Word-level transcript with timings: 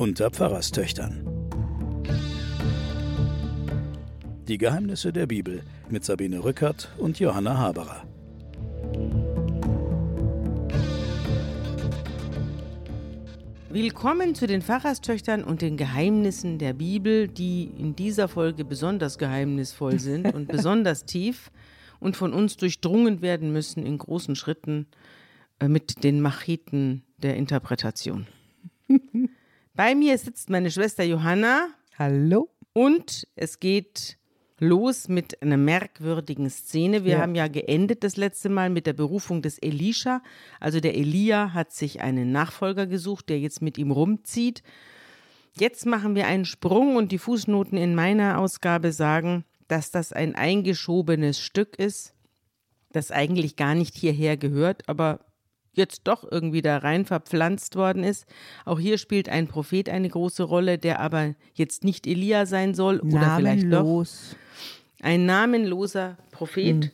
unter 0.00 0.30
Pfarrerstöchtern. 0.30 1.26
Die 4.48 4.56
Geheimnisse 4.56 5.12
der 5.12 5.26
Bibel 5.26 5.62
mit 5.90 6.06
Sabine 6.06 6.42
Rückert 6.42 6.90
und 6.96 7.20
Johanna 7.20 7.58
Haberer. 7.58 8.08
Willkommen 13.68 14.34
zu 14.34 14.46
den 14.46 14.62
Pfarrerstöchtern 14.62 15.44
und 15.44 15.60
den 15.60 15.76
Geheimnissen 15.76 16.56
der 16.56 16.72
Bibel, 16.72 17.28
die 17.28 17.64
in 17.64 17.94
dieser 17.94 18.28
Folge 18.28 18.64
besonders 18.64 19.18
geheimnisvoll 19.18 20.00
sind 20.00 20.32
und 20.32 20.48
besonders 20.48 21.04
tief 21.04 21.50
und 21.98 22.16
von 22.16 22.32
uns 22.32 22.56
durchdrungen 22.56 23.20
werden 23.20 23.52
müssen 23.52 23.84
in 23.84 23.98
großen 23.98 24.34
Schritten 24.34 24.86
äh, 25.58 25.68
mit 25.68 26.04
den 26.04 26.22
Macheten 26.22 27.02
der 27.18 27.36
Interpretation. 27.36 28.26
Bei 29.80 29.94
mir 29.94 30.18
sitzt 30.18 30.50
meine 30.50 30.70
Schwester 30.70 31.04
Johanna. 31.04 31.68
Hallo. 31.98 32.50
Und 32.74 33.26
es 33.34 33.60
geht 33.60 34.18
los 34.58 35.08
mit 35.08 35.40
einer 35.40 35.56
merkwürdigen 35.56 36.50
Szene. 36.50 37.06
Wir 37.06 37.12
Ja. 37.12 37.20
haben 37.20 37.34
ja 37.34 37.48
geendet 37.48 38.04
das 38.04 38.18
letzte 38.18 38.50
Mal 38.50 38.68
mit 38.68 38.86
der 38.86 38.92
Berufung 38.92 39.40
des 39.40 39.56
Elisha. 39.56 40.22
Also 40.60 40.80
der 40.80 40.98
Elia 40.98 41.54
hat 41.54 41.72
sich 41.72 42.02
einen 42.02 42.30
Nachfolger 42.30 42.86
gesucht, 42.86 43.30
der 43.30 43.40
jetzt 43.40 43.62
mit 43.62 43.78
ihm 43.78 43.90
rumzieht. 43.90 44.62
Jetzt 45.58 45.86
machen 45.86 46.14
wir 46.14 46.26
einen 46.26 46.44
Sprung 46.44 46.96
und 46.96 47.10
die 47.10 47.16
Fußnoten 47.16 47.78
in 47.78 47.94
meiner 47.94 48.36
Ausgabe 48.38 48.92
sagen, 48.92 49.46
dass 49.66 49.90
das 49.90 50.12
ein 50.12 50.34
eingeschobenes 50.34 51.40
Stück 51.40 51.78
ist, 51.78 52.12
das 52.92 53.10
eigentlich 53.10 53.56
gar 53.56 53.74
nicht 53.74 53.96
hierher 53.96 54.36
gehört, 54.36 54.86
aber 54.90 55.20
jetzt 55.72 56.02
doch 56.04 56.30
irgendwie 56.30 56.62
da 56.62 56.78
rein 56.78 57.04
verpflanzt 57.04 57.76
worden 57.76 58.04
ist. 58.04 58.26
Auch 58.64 58.78
hier 58.78 58.98
spielt 58.98 59.28
ein 59.28 59.46
Prophet 59.46 59.88
eine 59.88 60.08
große 60.08 60.42
Rolle, 60.42 60.78
der 60.78 61.00
aber 61.00 61.34
jetzt 61.54 61.84
nicht 61.84 62.06
Elia 62.06 62.46
sein 62.46 62.74
soll 62.74 63.00
oder 63.00 63.36
vielleicht 63.36 63.64
doch 63.64 63.84
Namenlos. 63.84 64.36
ein 65.00 65.26
namenloser 65.26 66.18
Prophet. 66.30 66.84
Hm. 66.84 66.90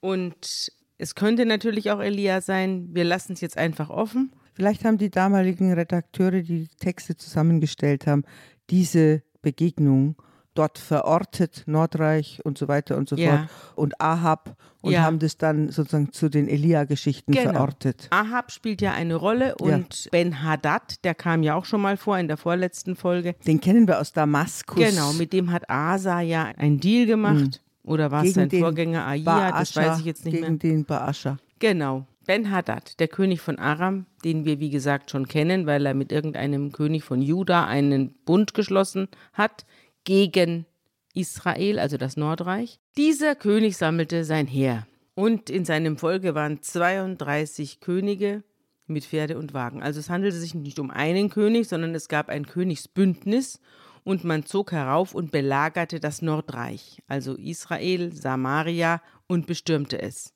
Und 0.00 0.72
es 0.98 1.14
könnte 1.14 1.46
natürlich 1.46 1.90
auch 1.90 2.00
Elia 2.00 2.40
sein. 2.40 2.88
Wir 2.92 3.04
lassen 3.04 3.34
es 3.34 3.40
jetzt 3.40 3.58
einfach 3.58 3.90
offen. 3.90 4.32
Vielleicht 4.54 4.84
haben 4.84 4.98
die 4.98 5.10
damaligen 5.10 5.72
Redakteure, 5.72 6.42
die 6.42 6.68
die 6.68 6.76
Texte 6.78 7.16
zusammengestellt 7.16 8.06
haben, 8.06 8.22
diese 8.70 9.22
Begegnung 9.42 10.16
dort 10.54 10.78
verortet, 10.78 11.64
Nordreich 11.66 12.40
und 12.44 12.58
so 12.58 12.68
weiter 12.68 12.96
und 12.96 13.08
so 13.08 13.16
Ja. 13.16 13.38
fort, 13.38 13.48
und 13.76 14.00
Ahab 14.00 14.56
und 14.80 14.92
Ja. 14.92 15.02
haben 15.02 15.18
das 15.18 15.36
dann 15.36 15.70
sozusagen 15.70 16.12
zu 16.12 16.28
den 16.28 16.48
Elia-Geschichten 16.48 17.34
verortet. 17.34 18.08
Ahab 18.10 18.52
spielt 18.52 18.80
ja 18.82 18.92
eine 18.92 19.14
Rolle 19.16 19.54
und 19.60 20.08
Ben-Hadad, 20.10 21.04
der 21.04 21.14
kam 21.14 21.42
ja 21.42 21.54
auch 21.54 21.64
schon 21.64 21.80
mal 21.80 21.96
vor 21.96 22.18
in 22.18 22.28
der 22.28 22.36
vorletzten 22.36 22.96
Folge. 22.96 23.34
Den 23.46 23.60
kennen 23.60 23.86
wir 23.88 24.00
aus 24.00 24.12
Damaskus. 24.12 24.76
Genau, 24.76 25.12
mit 25.12 25.32
dem 25.32 25.50
hat 25.52 25.68
Asa 25.70 26.20
ja 26.20 26.44
einen 26.56 26.80
Deal 26.80 27.06
gemacht. 27.06 27.60
Oder 27.82 28.10
war 28.10 28.24
es 28.24 28.34
gegen 28.34 28.50
sein 28.50 28.60
Vorgänger 28.60 29.06
Ahia? 29.06 29.52
Das 29.52 29.76
weiß 29.76 29.98
ich 29.98 30.06
jetzt 30.06 30.24
nicht 30.24 30.34
gegen 30.34 30.48
mehr. 30.48 30.56
den 30.58 30.84
Baascha. 30.84 31.36
Genau. 31.58 32.06
Ben-Hadad, 32.26 32.98
der 33.00 33.08
König 33.08 33.42
von 33.42 33.58
Aram, 33.58 34.06
den 34.24 34.46
wir 34.46 34.58
wie 34.58 34.70
gesagt 34.70 35.10
schon 35.10 35.28
kennen, 35.28 35.66
weil 35.66 35.84
er 35.84 35.92
mit 35.92 36.10
irgendeinem 36.10 36.72
König 36.72 37.04
von 37.04 37.20
Juda 37.20 37.66
einen 37.66 38.14
Bund 38.24 38.54
geschlossen 38.54 39.08
hat 39.34 39.66
gegen 40.04 40.66
Israel, 41.14 41.78
also 41.78 41.96
das 41.96 42.16
Nordreich. 42.16 42.78
Dieser 42.96 43.34
König 43.34 43.76
sammelte 43.76 44.24
sein 44.24 44.46
Heer 44.46 44.86
und 45.14 45.50
in 45.50 45.64
seinem 45.64 45.96
Folge 45.96 46.34
waren 46.34 46.62
32 46.62 47.80
Könige 47.80 48.42
mit 48.86 49.04
Pferde 49.04 49.38
und 49.38 49.54
Wagen. 49.54 49.82
Also 49.82 50.00
es 50.00 50.10
handelte 50.10 50.36
sich 50.36 50.54
nicht 50.54 50.78
um 50.78 50.90
einen 50.90 51.30
König, 51.30 51.68
sondern 51.68 51.94
es 51.94 52.08
gab 52.08 52.28
ein 52.28 52.46
Königsbündnis 52.46 53.60
und 54.02 54.24
man 54.24 54.44
zog 54.44 54.72
herauf 54.72 55.14
und 55.14 55.30
belagerte 55.30 56.00
das 56.00 56.20
Nordreich, 56.20 57.02
also 57.06 57.34
Israel, 57.34 58.12
Samaria 58.12 59.00
und 59.26 59.46
bestürmte 59.46 60.00
es. 60.00 60.34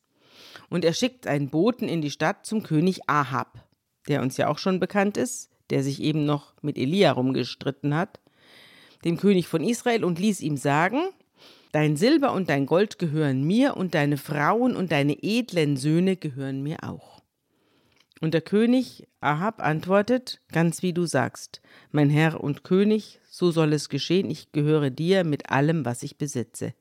Und 0.71 0.85
er 0.85 0.95
schickt 0.95 1.27
einen 1.27 1.51
Boten 1.51 1.89
in 1.89 2.01
die 2.01 2.11
Stadt 2.11 2.47
zum 2.47 2.63
König 2.63 3.09
Ahab, 3.09 3.67
der 4.09 4.23
uns 4.23 4.37
ja 4.37 4.49
auch 4.49 4.59
schon 4.59 4.81
bekannt 4.81 5.17
ist, 5.17 5.51
der 5.71 5.83
sich 5.83 6.01
eben 6.01 6.25
noch 6.25 6.55
mit 6.63 6.79
Elia 6.79 7.13
rumgestritten 7.13 7.95
hat, 7.95 8.21
dem 9.05 9.17
König 9.17 9.49
von 9.49 9.63
Israel, 9.63 10.05
und 10.05 10.19
ließ 10.19 10.41
ihm 10.41 10.57
sagen, 10.57 11.01
Dein 11.73 11.97
Silber 11.97 12.33
und 12.33 12.49
dein 12.49 12.65
Gold 12.65 12.99
gehören 12.99 13.45
mir, 13.45 13.77
und 13.77 13.95
deine 13.95 14.17
Frauen 14.17 14.75
und 14.75 14.91
deine 14.91 15.23
edlen 15.23 15.77
Söhne 15.77 16.17
gehören 16.17 16.63
mir 16.63 16.79
auch. 16.83 17.21
Und 18.21 18.35
der 18.35 18.41
König 18.41 19.07
Ahab 19.21 19.63
antwortet, 19.63 20.41
ganz 20.51 20.83
wie 20.83 20.93
du 20.93 21.07
sagst, 21.07 21.61
mein 21.93 22.11
Herr 22.11 22.43
und 22.43 22.65
König, 22.65 23.21
so 23.29 23.51
soll 23.51 23.73
es 23.73 23.89
geschehen, 23.89 24.31
ich 24.31 24.51
gehöre 24.53 24.91
dir 24.91 25.25
mit 25.25 25.51
allem, 25.51 25.85
was 25.85 26.03
ich 26.03 26.17
besitze. 26.17 26.75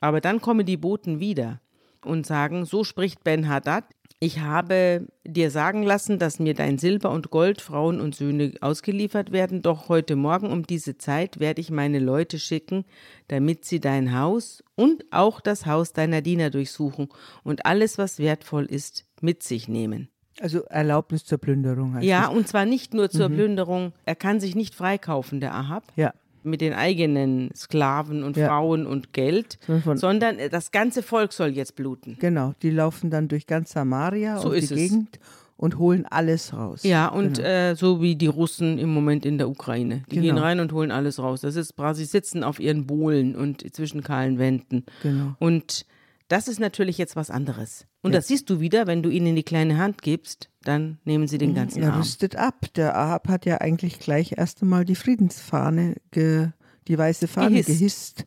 Aber 0.00 0.20
dann 0.20 0.40
kommen 0.40 0.66
die 0.66 0.76
Boten 0.76 1.20
wieder 1.20 1.60
und 2.04 2.26
sagen, 2.26 2.64
so 2.64 2.84
spricht 2.84 3.24
Ben-Hadad, 3.24 3.84
ich 4.22 4.40
habe 4.40 5.06
dir 5.26 5.50
sagen 5.50 5.82
lassen, 5.82 6.18
dass 6.18 6.38
mir 6.40 6.52
dein 6.52 6.76
Silber 6.76 7.10
und 7.10 7.30
Gold, 7.30 7.62
Frauen 7.62 8.02
und 8.02 8.14
Söhne 8.14 8.52
ausgeliefert 8.60 9.32
werden, 9.32 9.62
doch 9.62 9.88
heute 9.88 10.14
Morgen 10.14 10.50
um 10.52 10.66
diese 10.66 10.98
Zeit 10.98 11.40
werde 11.40 11.62
ich 11.62 11.70
meine 11.70 11.98
Leute 12.00 12.38
schicken, 12.38 12.84
damit 13.28 13.64
sie 13.64 13.80
dein 13.80 14.14
Haus 14.18 14.62
und 14.74 15.04
auch 15.10 15.40
das 15.40 15.64
Haus 15.64 15.94
deiner 15.94 16.20
Diener 16.20 16.50
durchsuchen 16.50 17.08
und 17.44 17.64
alles, 17.64 17.96
was 17.96 18.18
wertvoll 18.18 18.66
ist, 18.66 19.06
mit 19.22 19.42
sich 19.42 19.68
nehmen. 19.68 20.10
Also 20.38 20.64
Erlaubnis 20.64 21.24
zur 21.24 21.38
Plünderung 21.38 21.94
heißt 21.94 22.04
Ja, 22.06 22.26
das. 22.26 22.34
und 22.34 22.46
zwar 22.46 22.66
nicht 22.66 22.92
nur 22.92 23.10
zur 23.10 23.28
Plünderung, 23.30 23.92
er 24.04 24.16
kann 24.16 24.38
sich 24.40 24.54
nicht 24.54 24.74
freikaufen, 24.74 25.40
der 25.40 25.54
Ahab 25.54 25.84
Ja. 25.96 26.12
Mit 26.42 26.60
den 26.60 26.72
eigenen 26.72 27.50
Sklaven 27.54 28.22
und 28.22 28.36
Ja. 28.36 28.48
Frauen 28.48 28.86
und 28.86 29.12
Geld, 29.12 29.58
Sondern 29.66 29.82
von- 29.82 29.96
sondern 29.98 30.36
das 30.50 30.70
ganze 30.70 31.02
Volk 31.02 31.32
soll 31.32 31.50
jetzt 31.50 31.76
bluten. 31.76 32.16
Genau, 32.20 32.54
die 32.62 32.70
laufen 32.70 33.10
dann 33.10 33.28
durch 33.28 33.46
ganz 33.46 33.72
Samaria 33.72 34.38
So 34.38 34.48
und 34.48 34.54
die 34.54 34.58
es. 34.64 34.68
Gegend 34.70 35.18
und 35.56 35.78
holen 35.78 36.06
alles 36.08 36.54
raus. 36.54 36.82
Ja, 36.84 37.08
und 37.08 37.36
Genau. 37.36 37.48
äh, 37.48 37.74
so 37.76 38.00
wie 38.00 38.16
die 38.16 38.28
Russen 38.28 38.78
im 38.78 38.88
Moment 38.94 39.26
in 39.26 39.36
der 39.36 39.50
Ukraine. 39.50 40.02
Die 40.10 40.16
Genau. 40.16 40.22
gehen 40.26 40.38
rein 40.38 40.60
und 40.60 40.72
holen 40.72 40.90
alles 40.90 41.18
raus. 41.18 41.42
Das 41.42 41.54
ist 41.56 41.76
quasi 41.76 42.06
sitzen 42.06 42.42
auf 42.44 42.58
ihren 42.60 42.86
Bohlen 42.86 43.36
und 43.36 43.74
zwischen 43.74 44.02
kahlen 44.02 44.38
Wänden. 44.38 44.84
Genau. 45.02 45.36
Und 45.38 45.84
das 46.30 46.46
ist 46.46 46.60
natürlich 46.60 46.96
jetzt 46.96 47.16
was 47.16 47.28
anderes. 47.28 47.86
Und 48.02 48.14
das 48.14 48.28
siehst 48.28 48.48
du 48.48 48.60
wieder, 48.60 48.86
wenn 48.86 49.02
du 49.02 49.10
ihnen 49.10 49.34
die 49.34 49.42
kleine 49.42 49.78
Hand 49.78 50.00
gibst, 50.00 50.48
dann 50.62 50.98
nehmen 51.04 51.26
sie 51.26 51.38
den 51.38 51.54
ganzen 51.54 51.82
Er 51.82 51.92
Arm. 51.92 51.98
rüstet 52.00 52.36
ab. 52.36 52.66
Der 52.76 52.96
Ahab 52.96 53.28
hat 53.28 53.46
ja 53.46 53.60
eigentlich 53.60 53.98
gleich 53.98 54.34
erst 54.38 54.62
einmal 54.62 54.84
die 54.84 54.94
Friedensfahne, 54.94 55.96
die 56.14 56.98
weiße 56.98 57.26
Fahne 57.26 57.62
Gehisst. 57.62 57.68
gehisst. 57.68 58.24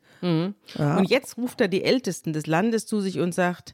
Ja. 0.77 0.97
Und 0.97 1.09
jetzt 1.09 1.37
ruft 1.37 1.61
er 1.61 1.69
die 1.69 1.83
Ältesten 1.83 2.33
des 2.33 2.45
Landes 2.45 2.85
zu 2.85 2.99
sich 2.99 3.19
und 3.19 3.33
sagt, 3.33 3.73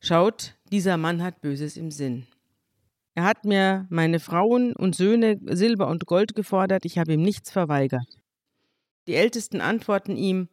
schaut, 0.00 0.54
dieser 0.70 0.98
Mann 0.98 1.22
hat 1.22 1.40
Böses 1.40 1.78
im 1.78 1.90
Sinn. 1.90 2.26
Er 3.14 3.24
hat 3.24 3.46
mir 3.46 3.86
meine 3.88 4.20
Frauen 4.20 4.76
und 4.76 4.94
Söhne 4.94 5.40
Silber 5.46 5.88
und 5.88 6.04
Gold 6.06 6.34
gefordert, 6.34 6.84
ich 6.84 6.98
habe 6.98 7.14
ihm 7.14 7.22
nichts 7.22 7.50
verweigert. 7.50 8.06
Die 9.06 9.14
Ältesten 9.14 9.62
antworten 9.62 10.16
ihm, 10.16 10.48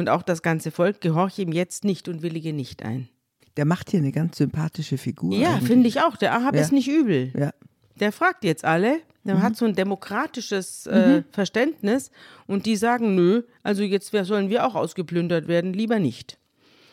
und 0.00 0.08
auch 0.08 0.22
das 0.22 0.42
ganze 0.42 0.72
Volk 0.72 1.00
gehorche 1.00 1.42
ihm 1.42 1.52
jetzt 1.52 1.84
nicht 1.84 2.08
und 2.08 2.22
willige 2.22 2.52
nicht 2.52 2.82
ein. 2.84 3.08
Der 3.56 3.64
macht 3.64 3.90
hier 3.90 4.00
eine 4.00 4.10
ganz 4.12 4.38
sympathische 4.38 4.98
Figur. 4.98 5.34
Ja, 5.36 5.58
finde 5.58 5.86
ich 5.88 6.00
auch. 6.00 6.16
Der 6.16 6.34
Ahab 6.34 6.54
Ja. 6.56 6.60
ist 6.62 6.72
nicht 6.72 6.88
übel. 6.88 7.32
Ja. 7.38 7.52
Der 8.00 8.10
fragt 8.12 8.42
jetzt 8.44 8.64
alle, 8.64 8.98
der 9.24 9.42
hat 9.42 9.56
so 9.56 9.66
ein 9.66 9.74
demokratisches 9.74 10.86
äh, 10.86 11.22
Verständnis 11.30 12.10
und 12.46 12.64
die 12.66 12.76
sagen, 12.76 13.14
nö, 13.14 13.42
also 13.62 13.82
jetzt 13.82 14.10
sollen 14.10 14.48
wir 14.50 14.66
auch 14.66 14.74
ausgeplündert 14.74 15.46
werden, 15.46 15.72
lieber 15.74 15.98
nicht. 15.98 16.38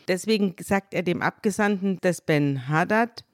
Deswegen 0.08 0.54
sagt 0.60 0.94
er 0.94 1.02
dem 1.02 1.22
Abgesandten 1.22 1.98
des 2.00 2.20
Ben-Hadad, 2.20 3.24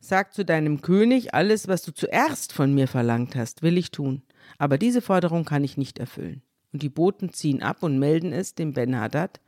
sag 0.00 0.34
zu 0.34 0.44
deinem 0.44 0.82
König, 0.82 1.32
alles, 1.34 1.68
was 1.68 1.82
du 1.82 1.92
zuerst 1.92 2.52
von 2.52 2.74
mir 2.74 2.88
verlangt 2.88 3.34
hast, 3.36 3.62
will 3.62 3.78
ich 3.78 3.90
tun. 3.90 4.22
Aber 4.58 4.76
diese 4.78 5.00
Forderung 5.00 5.44
kann 5.46 5.64
ich 5.64 5.76
nicht 5.78 5.98
erfüllen. 5.98 6.42
Und 6.74 6.82
die 6.82 6.88
Boten 6.90 7.32
ziehen 7.32 7.62
ab 7.62 7.82
und 7.84 7.98
melden 7.98 8.32
es 8.32 8.54
dem 8.56 8.72
Ben-Hadad. 8.74 9.40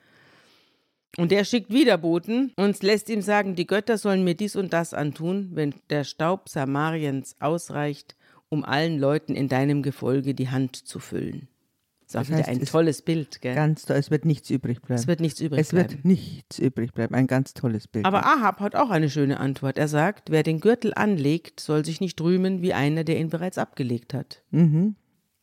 Und 1.18 1.32
der 1.32 1.44
schickt 1.44 1.72
wieder 1.72 1.98
Boten 1.98 2.52
und 2.56 2.80
lässt 2.84 3.08
ihm 3.10 3.20
sagen, 3.20 3.56
die 3.56 3.66
Götter 3.66 3.98
sollen 3.98 4.22
mir 4.22 4.34
dies 4.36 4.54
und 4.54 4.72
das 4.72 4.94
antun, 4.94 5.50
wenn 5.54 5.74
der 5.90 6.04
Staub 6.04 6.48
Samariens 6.48 7.34
ausreicht, 7.40 8.14
um 8.48 8.64
allen 8.64 8.98
Leuten 9.00 9.34
in 9.34 9.48
deinem 9.48 9.82
Gefolge 9.82 10.34
die 10.34 10.50
Hand 10.50 10.76
zu 10.76 11.00
füllen. 11.00 11.48
Das 12.12 12.28
Das 12.28 12.30
heißt, 12.38 12.48
ein 12.48 12.60
es- 12.60 12.70
tolles 12.70 13.02
Bild, 13.02 13.40
gell? 13.40 13.56
Ganz 13.56 13.84
toll. 13.86 13.96
Es 13.96 14.12
wird 14.12 14.24
nichts 14.24 14.48
übrig 14.50 14.80
bleiben. 14.80 15.00
es 15.00 15.08
wird 15.08 15.18
nichts 15.18 15.40
übrig 15.40 15.60
Es 15.62 15.70
bleiben. 15.70 15.90
wird 15.90 16.04
nichts 16.04 16.60
übrig 16.60 16.92
bleiben. 16.92 17.16
Ein 17.16 17.26
ganz 17.26 17.52
tolles 17.54 17.88
Bild. 17.88 18.04
Aber 18.04 18.24
Ahab 18.24 18.60
hat 18.60 18.76
auch 18.76 18.90
eine 18.90 19.10
schöne 19.10 19.40
Antwort. 19.40 19.76
Er 19.78 19.88
sagt, 19.88 20.30
wer 20.30 20.44
den 20.44 20.60
Gürtel 20.60 20.92
anlegt, 20.94 21.58
soll 21.58 21.84
sich 21.84 22.00
nicht 22.00 22.20
rühmen 22.20 22.62
wie 22.62 22.74
einer, 22.74 23.02
der 23.02 23.18
ihn 23.18 23.30
bereits 23.30 23.58
abgelegt 23.58 24.14
hat. 24.14 24.42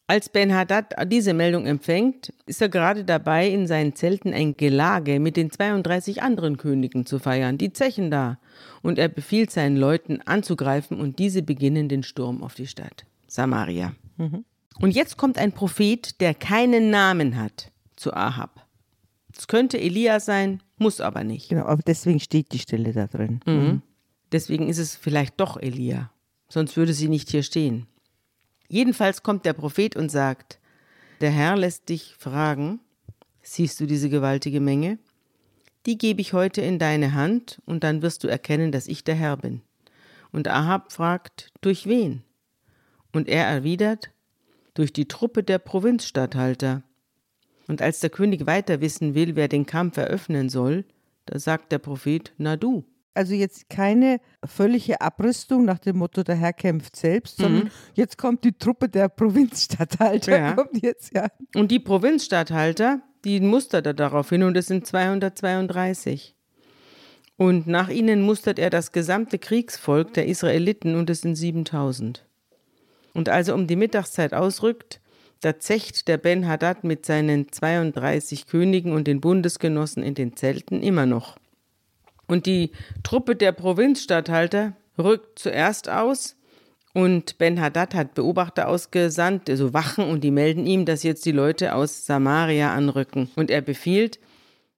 Als 0.06 0.28
Ben-Hadad 0.30 0.94
diese 1.08 1.34
Meldung 1.34 1.66
empfängt, 1.66 2.34
ist 2.46 2.62
er 2.62 2.68
gerade 2.68 3.06
dabei, 3.06 3.48
in 3.48 3.68
seinen 3.68 3.96
Zelten 3.96 4.34
ein 4.34 4.58
Gelage 4.58 5.20
mit 5.20 5.38
den 5.38 5.50
32 5.50 6.22
anderen 6.22 6.58
Königen 6.58 7.06
zu 7.06 7.20
feiern, 7.20 7.58
die 7.58 7.72
zechen 7.72 8.12
da. 8.12 8.38
Und 8.82 9.00
er 9.00 9.08
befiehlt 9.08 9.50
seinen 9.50 9.78
Leuten 9.78 10.22
anzugreifen 10.22 11.00
und 11.00 11.20
diese 11.20 11.42
beginnen 11.42 11.88
den 11.88 12.04
Sturm 12.04 12.44
auf 12.44 12.54
die 12.54 12.68
Stadt. 12.68 13.06
Samaria. 13.28 13.94
Und 14.80 14.92
jetzt 14.92 15.18
kommt 15.18 15.38
ein 15.38 15.54
Prophet, 15.54 16.20
der 16.20 16.34
keinen 16.34 16.90
Namen 16.90 17.38
hat, 17.38 17.72
zu 17.96 18.14
Ahab. 18.14 18.68
Es 19.36 19.48
könnte 19.48 19.80
Elia 19.80 20.20
sein, 20.20 20.62
muss 20.78 21.00
aber 21.00 21.24
nicht. 21.24 21.50
Genau, 21.50 21.66
aber 21.66 21.82
deswegen 21.82 22.20
steht 22.20 22.52
die 22.52 22.60
Stelle 22.60 22.92
da 22.92 23.08
drin. 23.08 23.40
Mhm. 23.46 23.82
Deswegen 24.32 24.68
ist 24.68 24.80
es 24.80 24.96
vielleicht 24.96 25.40
doch 25.40 25.58
Elia. 25.58 26.12
Sonst 26.50 26.76
würde 26.76 26.94
sie 26.94 27.08
nicht 27.08 27.30
hier 27.30 27.44
stehen. 27.44 27.88
Jedenfalls 28.74 29.22
kommt 29.22 29.46
der 29.46 29.54
Prophet 29.54 29.96
und 29.96 30.10
sagt, 30.10 30.58
der 31.22 31.30
Herr 31.30 31.56
lässt 31.56 31.90
dich 31.90 32.16
fragen, 32.18 32.80
siehst 33.44 33.80
du 33.80 33.86
diese 33.86 34.10
gewaltige 34.10 34.60
Menge? 34.60 34.98
Die 35.86 35.96
gebe 35.96 36.22
ich 36.22 36.34
heute 36.34 36.62
in 36.62 36.80
deine 36.80 37.14
Hand, 37.14 37.62
und 37.68 37.84
dann 37.84 38.02
wirst 38.02 38.24
du 38.24 38.28
erkennen, 38.28 38.72
dass 38.72 38.88
ich 38.88 39.04
der 39.04 39.14
Herr 39.14 39.38
bin. 39.38 39.62
Und 40.32 40.48
Ahab 40.48 40.92
fragt, 40.92 41.52
durch 41.62 41.86
wen? 41.86 42.24
Und 43.12 43.30
er 43.30 43.46
erwidert, 43.46 44.10
durch 44.74 44.92
die 44.92 45.08
Truppe 45.08 45.44
der 45.44 45.60
Provinzstatthalter. 45.60 46.82
Und 47.68 47.80
als 47.84 48.00
der 48.00 48.10
König 48.10 48.48
weiter 48.48 48.82
wissen 48.82 49.14
will, 49.14 49.36
wer 49.36 49.50
den 49.50 49.68
Kampf 49.68 49.98
eröffnen 49.98 50.50
soll, 50.50 50.84
da 51.28 51.38
sagt 51.38 51.72
der 51.72 51.78
Prophet, 51.78 52.34
na 52.40 52.58
du. 52.58 52.84
Also 53.16 53.36
jetzt 53.36 53.70
keine 53.70 54.20
völlige 54.44 55.00
Abrüstung 55.02 55.66
nach 55.66 55.78
dem 55.78 55.98
Motto, 55.98 56.24
der 56.24 56.36
Herr 56.36 56.54
kämpft 56.54 56.96
selbst, 56.96 57.38
sondern 57.38 57.70
jetzt 57.94 58.18
kommt 58.18 58.44
die 58.44 58.54
Truppe 58.54 58.90
der 58.90 59.08
Provinzstatthalter. 59.08 60.38
Ja. 60.38 60.54
Kommt 60.54 60.82
jetzt, 60.82 61.14
ja. 61.16 61.28
Und 61.56 61.70
die 61.70 61.80
Provinzstatthalter, 61.80 63.02
die 63.24 63.40
mustert 63.40 63.86
er 63.86 63.94
darauf 63.94 64.30
hin, 64.30 64.42
und 64.44 64.58
es 64.58 64.68
sind 64.68 64.88
232. 64.88 66.36
Und 67.38 67.68
nach 67.68 67.90
ihnen 67.90 68.22
mustert 68.22 68.58
er 68.58 68.70
das 68.70 68.92
gesamte 68.92 69.38
Kriegsvolk 69.38 70.14
der 70.14 70.28
Israeliten, 70.28 70.96
und 70.96 71.10
es 71.10 71.22
sind 71.22 71.36
7000. 71.36 72.26
Und 73.14 73.30
als 73.30 73.48
er 73.48 73.56
um 73.56 73.68
die 73.68 73.76
Mittagszeit 73.76 74.34
ausrückt, 74.34 75.02
da 75.42 75.60
zecht 75.60 76.08
der 76.08 76.18
Ben-Hadad 76.18 76.84
mit 76.84 77.06
seinen 77.06 77.52
32 77.52 78.48
Königen 78.48 78.94
und 78.94 79.06
den 79.08 79.22
Bundesgenossen 79.22 80.02
in 80.02 80.16
den 80.16 80.36
Zelten 80.36 80.82
immer 80.82 81.06
noch. 81.06 81.38
Und 82.28 82.46
die 82.46 82.72
Truppe 83.04 83.36
der 83.36 83.52
Provinzstatthalter 83.52 84.76
rückt 84.98 85.40
zuerst 85.40 85.90
aus 85.90 86.36
und 86.94 87.40
Ben-Hadad 87.40 87.96
hat 87.96 88.14
Beobachter 88.14 88.68
ausgesandt, 88.68 89.50
also 89.50 89.74
Wachen, 89.74 90.06
und 90.06 90.24
die 90.24 90.32
melden 90.32 90.68
ihm, 90.68 90.86
dass 90.86 91.02
jetzt 91.02 91.26
die 91.26 91.32
Leute 91.32 91.74
aus 91.74 92.06
Samaria 92.06 92.74
anrücken. 92.74 93.32
Und 93.36 93.50
er 93.50 93.62
befiehlt, 93.62 94.20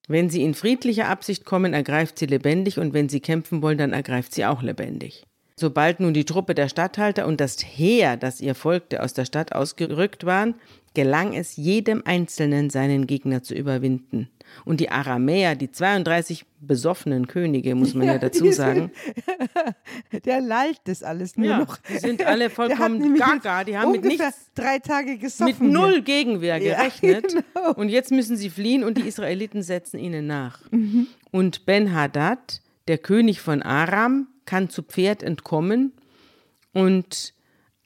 wenn 0.07 0.30
sie 0.30 0.44
in 0.44 0.53
friedlicher 0.53 1.09
Absicht 1.09 1.44
kommen, 1.44 1.74
ergreift 1.74 2.18
sie 2.18 2.25
lebendig, 2.25 2.80
und 2.80 2.94
wenn 2.94 3.09
sie 3.09 3.19
kämpfen 3.19 3.62
wollen, 3.62 3.77
dann 3.77 3.92
ergreift 3.92 4.33
sie 4.33 4.45
auch 4.45 4.62
lebendig. 4.62 5.25
Sobald 5.57 6.02
nun 6.02 6.13
die 6.13 6.25
Truppe 6.25 6.54
der 6.54 6.68
Statthalter 6.68 7.25
und 7.28 7.40
das 7.40 7.57
Heer, 7.63 8.18
das 8.18 8.42
ihr 8.42 8.56
folgte, 8.56 9.02
aus 9.02 9.13
der 9.13 9.24
Stadt 9.25 9.54
ausgerückt 9.54 10.25
waren, 10.25 10.56
gelang 10.94 11.34
es 11.34 11.56
jedem 11.56 12.02
Einzelnen, 12.06 12.69
seinen 12.69 13.07
Gegner 13.07 13.42
zu 13.42 13.54
überwinden. 13.56 14.30
Und 14.63 14.80
die 14.80 14.90
Aramäer, 14.90 15.56
die 15.56 15.72
32 15.72 16.46
besoffenen 16.62 17.28
Könige, 17.28 17.74
muss 17.75 17.94
man 17.94 18.07
ja, 18.07 18.18
dazu 18.18 18.44
die 18.46 18.52
sagen, 18.54 18.92
Der 20.25 20.42
lallt 20.42 20.80
das 20.86 21.04
alles 21.04 21.36
nur 21.38 21.48
ja, 21.48 21.60
noch. 21.60 21.78
die 21.90 21.98
sind 21.98 22.25
alle 22.25 22.50
vollkommen 22.52 23.16
gaga, 23.18 23.63
die 23.63 23.78
haben 23.78 23.92
mit 23.92 24.04
nichts 24.06 24.52
drei 24.56 24.80
Tage 24.80 25.18
gesoffen. 25.18 25.68
mit 25.68 25.74
null. 25.74 26.02
Gegenwehr 26.02 26.57
Ja, 26.57 26.75
gerechnet. 26.78 27.28
genau. 27.54 27.74
Und 27.75 27.90
jetzt 27.90 28.12
müssen 28.12 28.38
sie 28.38 28.50
fliehen 28.50 28.84
und 28.84 28.98
die 28.98 29.07
Israeliten 29.07 29.63
setzen 29.63 30.00
ihnen 30.00 30.28
nach. 30.28 30.60
Mhm. 30.72 31.07
Und 31.31 31.66
Ben-Hadad, 31.66 32.62
der 32.88 32.98
König 32.98 33.42
von 33.42 33.62
Aram, 33.62 34.28
kann 34.45 34.69
zu 34.69 34.83
Pferd 34.83 35.24
entkommen. 35.24 35.94
Und 36.74 37.33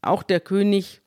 auch 0.02 0.24
der 0.24 0.40
König, 0.40 1.02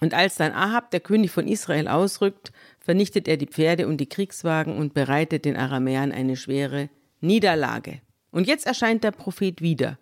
und 0.00 0.14
als 0.14 0.36
dann 0.36 0.52
Ahab, 0.52 0.90
der 0.90 1.00
König 1.00 1.30
von 1.30 1.48
Israel, 1.48 1.88
ausrückt, 1.88 2.52
vernichtet 2.80 3.28
er 3.28 3.36
die 3.36 3.46
Pferde 3.46 3.86
und 3.86 3.98
die 3.98 4.08
Kriegswagen 4.08 4.76
und 4.76 4.94
bereitet 4.94 5.44
den 5.44 5.56
Aramäern 5.56 6.12
eine 6.12 6.36
schwere 6.36 6.90
Niederlage. 7.20 8.00
Und 8.30 8.46
jetzt 8.46 8.66
erscheint 8.66 9.04
der 9.04 9.12
Prophet 9.12 9.60
wieder 9.60 9.98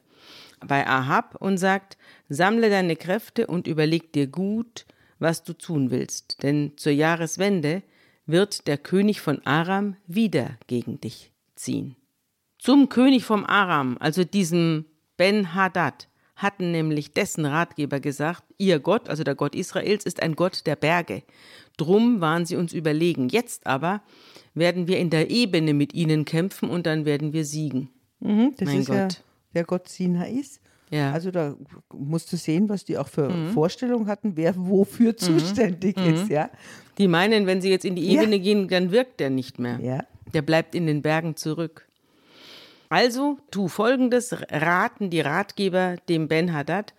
bei 0.60 0.86
Ahab 0.86 1.36
und 1.40 1.58
sagt, 1.58 1.96
sammle 2.28 2.70
deine 2.70 2.96
Kräfte 2.96 3.46
und 3.46 3.66
überleg 3.66 4.12
dir 4.12 4.26
gut, 4.26 4.86
was 5.18 5.42
du 5.42 5.52
tun 5.52 5.90
willst, 5.90 6.42
denn 6.42 6.72
zur 6.76 6.92
Jahreswende 6.92 7.82
wird 8.26 8.66
der 8.66 8.78
König 8.78 9.20
von 9.20 9.44
Aram 9.46 9.96
wieder 10.06 10.58
gegen 10.66 11.00
dich 11.00 11.32
ziehen. 11.56 11.96
Zum 12.60 12.90
König 12.90 13.24
vom 13.24 13.46
Aram, 13.46 13.96
also 14.00 14.22
diesem 14.22 14.84
Ben-Hadad, 15.16 16.08
hatten 16.36 16.70
nämlich 16.72 17.12
dessen 17.12 17.46
Ratgeber 17.46 18.00
gesagt, 18.00 18.44
ihr 18.58 18.78
Gott, 18.80 19.08
also 19.08 19.24
der 19.24 19.34
Gott 19.34 19.54
Israels, 19.54 20.04
ist 20.04 20.22
ein 20.22 20.36
Gott 20.36 20.66
der 20.66 20.76
Berge. 20.76 21.22
Drum 21.78 22.20
waren 22.20 22.44
sie 22.44 22.56
uns 22.56 22.74
überlegen. 22.74 23.30
Jetzt 23.30 23.66
aber 23.66 24.02
werden 24.52 24.86
wir 24.88 24.98
in 24.98 25.08
der 25.08 25.30
Ebene 25.30 25.72
mit 25.72 25.94
ihnen 25.94 26.26
kämpfen 26.26 26.68
und 26.68 26.84
dann 26.86 27.06
werden 27.06 27.32
wir 27.32 27.46
siegen. 27.46 27.88
Mhm, 28.20 28.54
das 28.58 28.68
Mein 28.68 28.80
ist 28.80 28.88
ja 28.88 29.04
Gott. 29.04 29.22
der 29.54 29.64
Gott 29.64 29.88
Sinais. 29.88 30.60
Ja. 30.90 31.12
Also 31.12 31.30
da 31.30 31.56
musst 31.94 32.30
du 32.30 32.36
sehen, 32.36 32.68
was 32.68 32.84
die 32.84 32.98
auch 32.98 33.08
für 33.08 33.30
Vorstellungen 33.54 34.06
hatten, 34.06 34.36
wer 34.36 34.54
wofür 34.56 35.16
zuständig 35.16 35.96
ist, 35.96 36.28
ja. 36.28 36.50
Die 36.98 37.08
meinen, 37.08 37.46
wenn 37.46 37.62
sie 37.62 37.70
jetzt 37.70 37.86
in 37.86 37.96
die 37.96 38.12
Ja. 38.12 38.20
Ebene 38.20 38.38
gehen, 38.38 38.68
dann 38.68 38.90
wirkt 38.90 39.20
der 39.20 39.30
nicht 39.30 39.58
mehr. 39.58 39.78
Ja. 39.80 40.04
Der 40.34 40.42
bleibt 40.42 40.74
in 40.74 40.86
den 40.86 41.00
Bergen 41.00 41.36
zurück. 41.36 41.86
Also, 42.90 43.38
tu 43.52 43.68
folgendes, 43.68 44.34
raten 44.50 45.10
die 45.10 45.20
Ratgeber 45.20 45.96
dem 46.08 46.26
Ben-Hadad, 46.26 46.92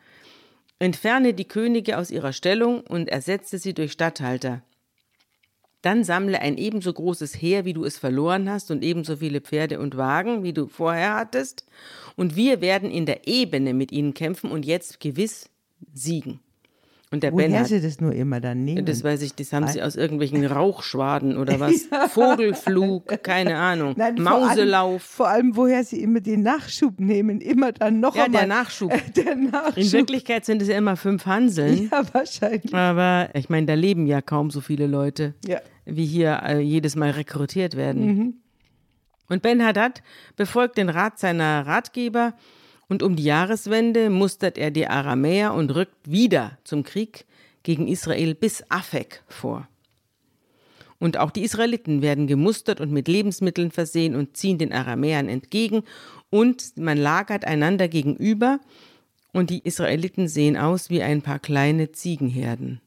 entferne 0.79 1.33
die 1.33 1.47
Könige 1.47 1.97
aus 1.97 2.11
ihrer 2.11 2.31
Stellung 2.31 2.79
und 2.79 3.09
ersetze 3.09 3.57
sie 3.57 3.73
durch 3.73 3.91
Statthalter. 3.91 4.63
Dann 5.81 6.05
sammle 6.05 6.39
ein 6.39 6.57
ebenso 6.57 6.93
großes 6.93 7.41
Heer, 7.41 7.65
wie 7.65 7.73
du 7.73 7.83
es 7.83 7.97
verloren 7.97 8.49
hast, 8.49 8.71
und 8.71 8.83
ebenso 8.83 9.17
viele 9.17 9.41
Pferde 9.41 9.81
und 9.81 9.97
Wagen, 9.97 10.43
wie 10.43 10.53
du 10.53 10.67
vorher 10.67 11.15
hattest, 11.15 11.65
und 12.15 12.37
wir 12.37 12.61
werden 12.61 12.89
in 12.89 13.05
der 13.05 13.27
Ebene 13.27 13.73
mit 13.73 13.91
ihnen 13.91 14.13
kämpfen 14.13 14.49
und 14.49 14.65
jetzt 14.65 15.01
gewiss 15.01 15.49
siegen. 15.93 16.39
Und 17.13 17.23
der 17.23 17.31
Ben 17.31 17.49
Woher 17.51 17.59
hat, 17.59 17.67
sie 17.67 17.81
das 17.81 17.99
nur 17.99 18.13
immer 18.13 18.39
dann 18.39 18.63
nehmen. 18.63 18.85
das 18.85 19.03
weiß 19.03 19.21
ich, 19.23 19.35
das 19.35 19.51
haben 19.51 19.67
sie 19.67 19.81
aus 19.83 19.97
irgendwelchen 19.97 20.45
Rauchschwaden 20.45 21.35
oder 21.37 21.59
was. 21.59 21.89
Vogelflug, 22.35 23.21
keine 23.23 23.57
Ahnung. 23.57 23.95
Nein, 23.97 24.15
vor 24.17 24.23
Mauselauf. 24.39 24.91
Allem, 24.91 24.99
vor 25.01 25.27
allem, 25.27 25.55
woher 25.57 25.83
sie 25.83 26.01
immer 26.01 26.21
den 26.21 26.41
Nachschub 26.43 26.99
nehmen, 27.01 27.41
immer 27.41 27.73
dann 27.73 27.99
noch 27.99 28.15
Ja, 28.15 28.23
einmal. 28.25 28.41
der 28.41 28.47
Nachschub. 28.47 28.91
Der 29.15 29.35
Nachschub. 29.35 29.77
In 29.77 29.91
Wirklichkeit 29.91 30.45
sind 30.45 30.61
es 30.61 30.69
ja 30.69 30.77
immer 30.77 30.95
fünf 30.95 31.25
Hanseln. 31.25 31.89
ja, 31.91 32.01
wahrscheinlich. 32.13 32.73
Aber 32.73 33.29
ich 33.33 33.49
meine, 33.49 33.65
da 33.67 33.73
leben 33.73 34.07
ja 34.07 34.21
kaum 34.21 34.49
so 34.49 34.61
viele 34.61 34.87
Leute, 34.87 35.33
Ja. 35.45 35.59
wie 35.85 36.05
hier 36.05 36.41
äh, 36.45 36.59
jedes 36.59 36.95
Mal 36.95 37.11
rekrutiert 37.11 37.75
werden. 37.75 38.05
Mhm. 38.05 38.33
Und 39.27 39.41
Ben 39.41 39.65
Hadad 39.65 40.01
befolgt 40.37 40.77
den 40.77 40.89
Rat 40.89 41.19
seiner 41.19 41.65
Ratgeber 41.67 42.33
und 42.91 43.03
um 43.03 43.15
die 43.15 43.23
Jahreswende 43.23 44.09
mustert 44.09 44.57
er 44.57 44.69
die 44.69 44.85
Aramäer 44.85 45.53
und 45.53 45.73
rückt 45.73 46.11
wieder 46.11 46.57
zum 46.65 46.83
Krieg 46.83 47.23
gegen 47.63 47.87
Israel 47.87 48.35
bis 48.35 48.69
Afek 48.69 49.23
vor. 49.29 49.69
Und 50.99 51.15
auch 51.15 51.31
die 51.31 51.43
Israeliten 51.43 52.01
werden 52.01 52.27
gemustert 52.27 52.81
und 52.81 52.91
mit 52.91 53.07
Lebensmitteln 53.07 53.71
versehen 53.71 54.13
und 54.13 54.35
ziehen 54.35 54.57
den 54.57 54.73
Aramäern 54.73 55.29
entgegen 55.29 55.83
und 56.29 56.75
man 56.75 56.97
lagert 56.97 57.45
einander 57.45 57.87
gegenüber 57.87 58.59
und 59.31 59.51
die 59.51 59.65
Israeliten 59.65 60.27
sehen 60.27 60.57
aus 60.57 60.89
wie 60.89 61.01
ein 61.01 61.21
paar 61.21 61.39
kleine 61.39 61.93
Ziegenherden. 61.93 62.81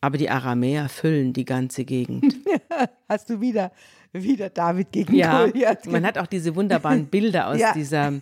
Aber 0.00 0.18
die 0.18 0.30
Aramäer 0.30 0.88
füllen 0.88 1.32
die 1.32 1.44
ganze 1.44 1.84
Gegend. 1.84 2.36
Hast 3.08 3.28
du 3.28 3.40
wieder, 3.40 3.72
wieder 4.12 4.50
David 4.50 4.92
gegen 4.92 5.14
Ja, 5.14 5.46
Goliath. 5.46 5.86
man 5.86 6.04
hat 6.06 6.18
auch 6.18 6.26
diese 6.26 6.54
wunderbaren 6.56 7.06
Bilder 7.10 7.48
aus, 7.48 7.58
Ja. 7.58 7.72
dieser, 7.74 8.14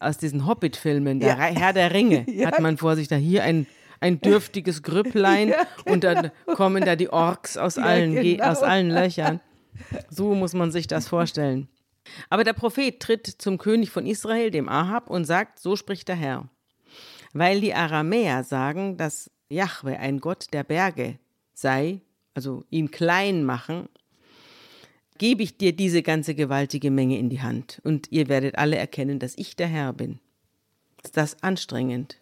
aus 0.00 0.18
diesen 0.18 0.46
Hobbit-Filmen, 0.46 1.20
der 1.20 1.30
Ja. 1.30 1.36
Herr 1.36 1.72
der 1.72 1.92
Ringe, 1.92 2.26
hat 2.46 2.60
man 2.60 2.76
vor 2.78 2.96
sich 2.96 3.08
da 3.08 3.16
hier 3.16 3.42
ein, 3.42 3.66
ein 4.00 4.20
dürftiges 4.20 4.82
Grüpplein 4.82 5.48
Ja, 5.50 5.66
und 5.84 6.04
dann 6.04 6.30
kommen 6.54 6.84
da 6.84 6.96
die 6.96 7.08
Orks 7.10 7.56
aus, 7.56 7.78
allen, 7.78 8.14
Ge- 8.14 8.36
genau. 8.36 8.50
aus 8.50 8.62
allen 8.62 8.90
Löchern. 8.90 9.40
So 10.10 10.34
muss 10.34 10.54
man 10.54 10.70
sich 10.70 10.86
das 10.86 11.08
vorstellen. 11.08 11.68
Aber 12.30 12.44
der 12.44 12.52
Prophet 12.52 12.98
tritt 13.00 13.26
zum 13.26 13.58
König 13.58 13.90
von 13.90 14.06
Israel, 14.06 14.50
dem 14.50 14.68
Ahab, 14.68 15.08
und 15.08 15.24
sagt, 15.24 15.60
so 15.60 15.76
spricht 15.76 16.08
der 16.08 16.16
Herr. 16.16 16.48
Weil 17.32 17.60
die 17.60 17.74
Aramäer 17.74 18.42
sagen, 18.44 18.96
dass 18.96 19.30
Jahwe 19.48 19.98
ein 19.98 20.18
Gott 20.20 20.46
der 20.52 20.64
Berge 20.64 21.18
sei, 21.54 22.00
also 22.34 22.64
ihn 22.70 22.90
klein 22.90 23.44
machen, 23.44 23.88
gebe 25.22 25.44
ich 25.44 25.56
dir 25.56 25.72
diese 25.72 26.02
ganze 26.02 26.34
gewaltige 26.34 26.90
Menge 26.90 27.16
in 27.16 27.30
die 27.30 27.42
Hand 27.42 27.80
und 27.84 28.10
ihr 28.10 28.28
werdet 28.28 28.58
alle 28.58 28.74
erkennen, 28.74 29.20
dass 29.20 29.38
ich 29.38 29.54
der 29.54 29.68
Herr 29.68 29.92
bin. 29.92 30.18
Ist 31.04 31.16
das 31.16 31.40
anstrengend? 31.44 32.18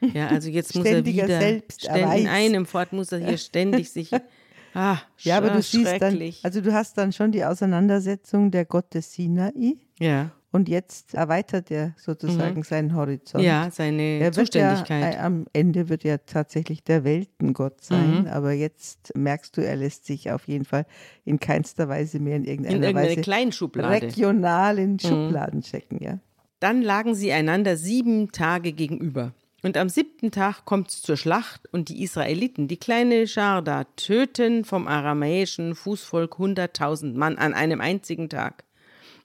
Ja, 0.00 0.26
also 0.26 0.50
jetzt 0.50 0.74
muss 0.74 0.84
er 0.84 1.04
wieder 1.04 1.26
ständig, 1.70 2.20
in 2.20 2.26
einem 2.26 2.66
Fort 2.66 2.92
muss 2.92 3.12
er 3.12 3.20
hier 3.20 3.38
ständig 3.38 3.90
sich 3.90 4.10
Ah, 4.74 4.98
Ja, 5.18 5.36
aber 5.36 5.50
du 5.50 5.62
siehst 5.62 6.02
dann, 6.02 6.20
also 6.42 6.60
du 6.60 6.72
hast 6.72 6.98
dann 6.98 7.12
schon 7.12 7.30
die 7.30 7.44
Auseinandersetzung 7.44 8.50
der 8.50 8.64
Gott 8.64 8.92
des 8.92 9.12
Sinai 9.12 9.76
ja, 10.00 10.32
und 10.52 10.68
jetzt 10.68 11.14
erweitert 11.14 11.70
er 11.70 11.94
sozusagen 11.96 12.62
seinen 12.62 12.94
Horizont. 12.94 13.42
Mhm. 13.42 13.48
ja, 13.48 13.68
seine 13.72 14.02
Er 14.02 14.36
wird 14.36 14.54
ja, 14.54 14.76
Zuständigkeit. 14.76 15.14
äh, 15.14 15.18
am 15.18 15.46
Ende 15.52 15.88
wird 15.88 16.04
er 16.04 16.24
tatsächlich 16.26 16.84
der 16.84 17.02
Weltengott 17.04 17.78
Mhm. 17.78 17.82
sein, 17.82 18.28
aber 18.28 18.52
jetzt 18.52 19.12
merkst 19.16 19.56
du, 19.56 19.62
er 19.64 19.76
lässt 19.76 20.06
sich 20.06 20.30
auf 20.30 20.46
jeden 20.46 20.64
Fall 20.64 20.86
in 21.24 21.40
keinster 21.40 21.88
Weise 21.88 22.20
mehr 22.20 22.36
in 22.36 22.44
irgendeiner 22.44 22.76
in 22.76 22.82
irgendeine 22.82 23.08
Weise 23.10 23.20
Kleinschublade. 23.22 24.06
regional 24.06 24.78
in 24.78 24.92
Mhm. 24.92 24.98
Schubladen 25.00 25.62
checken, 25.62 25.98
ja. 26.02 26.18
Dann 26.60 26.82
lagen 26.82 27.14
sie 27.16 27.32
einander 27.32 27.76
sieben 27.76 28.30
Tage 28.30 28.72
gegenüber. 28.72 29.32
Und 29.64 29.76
am 29.76 29.88
siebten 29.88 30.32
Tag 30.32 30.64
kommt 30.64 30.90
es 30.90 31.02
zur 31.02 31.16
Schlacht 31.16 31.68
und 31.72 31.88
die 31.88 32.02
Israeliten, 32.02 32.66
die 32.68 32.76
kleine 32.78 33.26
Schar 33.28 33.62
da, 33.62 33.84
töten 33.96 34.64
vom 34.64 34.88
aramäischen 34.88 35.74
Fußvolk 35.76 36.34
100.000 36.38 37.14
Mann 37.16 37.38
an 37.38 37.54
einem 37.54 37.80
einzigen 37.80 38.28
Tag. 38.28 38.64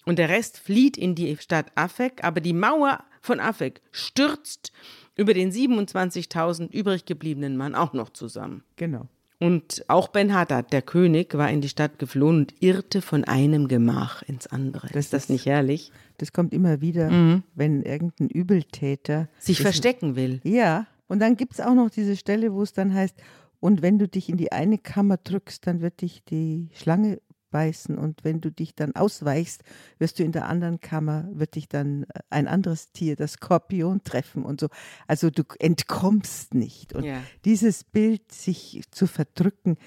Und 0.07 0.19
der 0.19 0.29
Rest 0.29 0.57
flieht 0.57 0.97
in 0.97 1.15
die 1.15 1.35
Stadt 1.37 1.67
Afek, 1.75 2.23
aber 2.23 2.39
die 2.39 2.53
Mauer 2.53 3.03
von 3.21 3.41
Afek 3.41 3.81
stürzt 3.91 4.71
über 5.15 5.33
den 5.33 5.51
27.000 5.51 6.71
übrig 6.71 7.05
gebliebenen 7.05 7.57
Mann 7.57 7.75
auch 7.75 7.91
noch 7.91 8.11
zusammen. 8.11 8.63
Genau. 8.77 9.07
Und 9.39 9.83
auch 9.87 10.07
Ben-Hadad, 10.07 10.71
der 10.71 10.81
König, 10.81 11.37
war 11.37 11.51
in 11.51 11.61
die 11.61 11.69
Stadt 11.69 11.99
geflohen 11.99 12.37
und 12.37 12.53
irrte 12.61 13.01
von 13.01 13.25
einem 13.25 13.67
Gemach 13.67 14.23
ins 14.23 14.47
andere. 14.47 14.87
Das 14.87 15.05
ist 15.05 15.13
das 15.13 15.29
nicht 15.29 15.45
herrlich? 15.45 15.91
Das 16.17 16.31
kommt 16.31 16.53
immer 16.53 16.81
wieder, 16.81 17.41
wenn 17.53 17.83
irgendein 17.83 18.29
Übeltäter 18.29 19.23
Mhm. 19.23 19.27
Sich 19.39 19.61
verstecken 19.61 20.15
will. 20.15 20.39
Ja, 20.43 20.87
und 21.07 21.19
dann 21.19 21.35
gibt 21.35 21.53
es 21.53 21.59
auch 21.59 21.75
noch 21.75 21.89
diese 21.89 22.15
Stelle, 22.15 22.53
wo 22.53 22.63
es 22.63 22.73
dann 22.73 22.93
heißt, 22.93 23.15
und 23.59 23.81
wenn 23.81 23.99
du 23.99 24.07
dich 24.07 24.29
in 24.29 24.37
die 24.37 24.51
eine 24.51 24.77
Kammer 24.77 25.17
drückst, 25.17 25.67
dann 25.67 25.81
wird 25.81 26.01
dich 26.01 26.23
die 26.23 26.69
Schlange 26.73 27.19
beißen 27.49 27.97
und 27.97 28.23
wenn 28.23 28.41
du 28.41 28.51
dich 28.51 28.75
dann 28.75 28.95
ausweichst, 28.95 29.63
wirst 29.99 30.19
du 30.19 30.23
in 30.23 30.31
der 30.31 30.47
anderen 30.47 30.79
Kammer, 30.79 31.27
wird 31.31 31.55
dich 31.55 31.67
dann 31.67 32.03
äh, 32.03 32.19
ein 32.29 32.47
anderes 32.47 32.91
Tier, 32.91 33.15
das 33.15 33.33
Skorpion, 33.33 34.03
treffen 34.03 34.43
und 34.43 34.59
so. 34.59 34.67
Also 35.07 35.29
du 35.29 35.43
entkommst 35.59 36.53
nicht. 36.53 36.93
Und 36.93 37.05
Ja. 37.05 37.21
dieses 37.45 37.83
Bild, 37.83 38.31
sich 38.31 38.81
zu 38.91 39.07
verdrücken, 39.07 39.77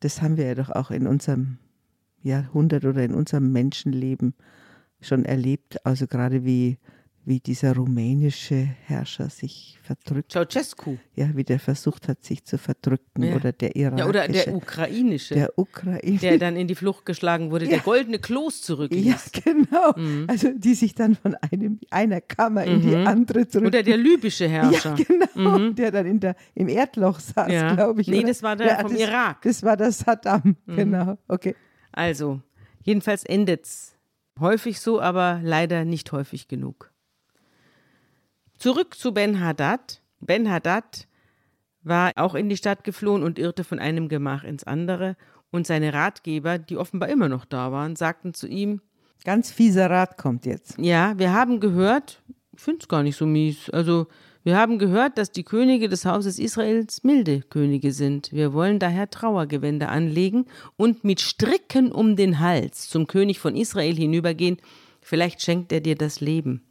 das 0.00 0.22
haben 0.22 0.36
wir 0.36 0.46
ja 0.46 0.54
doch 0.54 0.70
auch 0.70 0.90
in 0.90 1.06
unserem 1.06 1.58
Jahrhundert 2.22 2.84
oder 2.84 3.02
in 3.04 3.14
unserem 3.14 3.52
Menschenleben 3.52 4.34
schon 5.00 5.24
erlebt. 5.24 5.84
Also 5.86 6.06
gerade 6.06 6.44
wie, 6.44 6.78
wie 7.24 7.38
dieser 7.38 7.76
rumänische 7.76 8.56
Herrscher 8.86 9.28
sich 9.28 9.78
verdrückt. 9.82 10.32
Ceausescu. 10.32 10.96
Ja, 11.14 11.28
wie 11.36 11.44
der 11.44 11.60
versucht 11.60 12.08
hat, 12.08 12.24
sich 12.24 12.44
zu 12.44 12.56
verdrücken. 12.58 13.22
Ja. 13.22 13.36
Oder 13.36 13.52
der 13.52 13.76
irakische. 13.76 14.02
Ja, 14.02 14.08
oder 14.08 14.28
der 14.28 14.54
ukrainische, 14.54 15.34
der, 15.34 15.46
der 15.48 15.58
Ukraine. 15.58 16.38
dann 16.38 16.56
in 16.56 16.66
die 16.66 16.74
Flucht 16.74 17.04
geschlagen 17.04 17.50
wurde, 17.50 17.66
der 17.68 17.80
goldene 17.80 18.18
Kloß 18.18 18.62
zurückließ. 18.62 19.04
ja, 19.04 19.16
genau. 19.44 19.92
Mhm. 19.96 20.24
Also 20.28 20.48
die 20.56 20.74
sich 20.74 20.94
dann 20.94 21.14
von 21.14 21.36
einem, 21.50 21.78
einer 21.90 22.20
Kammer 22.20 22.64
in 22.64 22.80
die 22.80 22.96
andere 22.96 23.46
zurück. 23.46 23.66
Oder 23.68 23.82
der 23.82 23.96
libysche 23.98 24.48
Herrscher. 24.48 24.96
Ja, 24.96 25.04
genau. 25.04 25.70
Der 25.72 25.90
dann 25.90 26.06
in 26.06 26.20
der, 26.20 26.36
im 26.54 26.68
Erdloch 26.68 27.20
saß, 27.20 27.48
Mhm. 27.48 27.52
Ja. 27.52 27.74
glaube 27.74 28.00
ich. 28.00 28.08
Nee, 28.08 28.18
oder? 28.20 28.28
das 28.28 28.42
war 28.42 28.56
der 28.56 28.78
vom 28.80 28.92
das, 28.92 29.00
Irak. 29.00 29.44
Mhm. 29.44 29.48
Das 29.48 29.62
war 29.62 29.76
der 29.76 29.92
Saddam, 29.92 30.56
genau. 30.66 31.18
Okay. 31.28 31.54
Also, 31.92 32.40
jedenfalls 32.82 33.24
endet's 33.24 33.96
häufig 34.38 34.80
so, 34.80 35.00
aber 35.00 35.40
leider 35.42 35.84
nicht 35.84 36.12
häufig 36.12 36.48
genug. 36.48 36.89
Zurück 38.60 38.94
zu 38.94 39.12
Ben-Hadad. 39.12 40.02
Ben-Hadad 40.20 41.08
war 41.82 42.12
auch 42.16 42.34
in 42.34 42.50
die 42.50 42.58
Stadt 42.58 42.84
geflohen 42.84 43.22
und 43.22 43.38
irrte 43.38 43.64
von 43.64 43.78
einem 43.78 44.08
Gemach 44.08 44.44
ins 44.44 44.64
andere. 44.64 45.16
Und 45.50 45.66
seine 45.66 45.94
Ratgeber, 45.94 46.58
die 46.58 46.76
offenbar 46.76 47.08
immer 47.08 47.30
noch 47.30 47.46
da 47.46 47.72
waren, 47.72 47.96
sagten 47.96 48.34
zu 48.34 48.46
ihm, 48.46 48.82
Ganz 49.24 49.50
fieser 49.50 49.90
Rat 49.90 50.18
kommt 50.18 50.44
jetzt. 50.44 50.78
Ja, 50.78 51.18
wir 51.18 51.32
haben 51.32 51.58
gehört, 51.60 52.22
ich 52.54 52.60
finde 52.60 52.80
es 52.82 52.88
gar 52.88 53.02
nicht 53.02 53.16
so 53.16 53.24
mies. 53.24 53.70
Also, 53.70 54.08
wir 54.44 54.58
haben 54.58 54.78
gehört, 54.78 55.16
dass 55.16 55.32
die 55.32 55.42
Könige 55.42 55.88
des 55.88 56.04
Hauses 56.04 56.38
Israels 56.38 57.02
milde 57.02 57.40
Könige 57.40 57.92
sind. 57.92 58.30
Wir 58.30 58.52
wollen 58.52 58.78
daher 58.78 59.08
Trauergewänder 59.08 59.88
anlegen 59.88 60.44
und 60.76 61.02
mit 61.02 61.22
Stricken 61.22 61.92
um 61.92 62.14
den 62.14 62.40
Hals 62.40 62.90
zum 62.90 63.06
König 63.06 63.38
von 63.38 63.56
Israel 63.56 63.96
hinübergehen. 63.96 64.58
Vielleicht 65.00 65.40
schenkt 65.40 65.72
er 65.72 65.80
dir 65.80 65.96
das 65.96 66.20
Leben. 66.20 66.62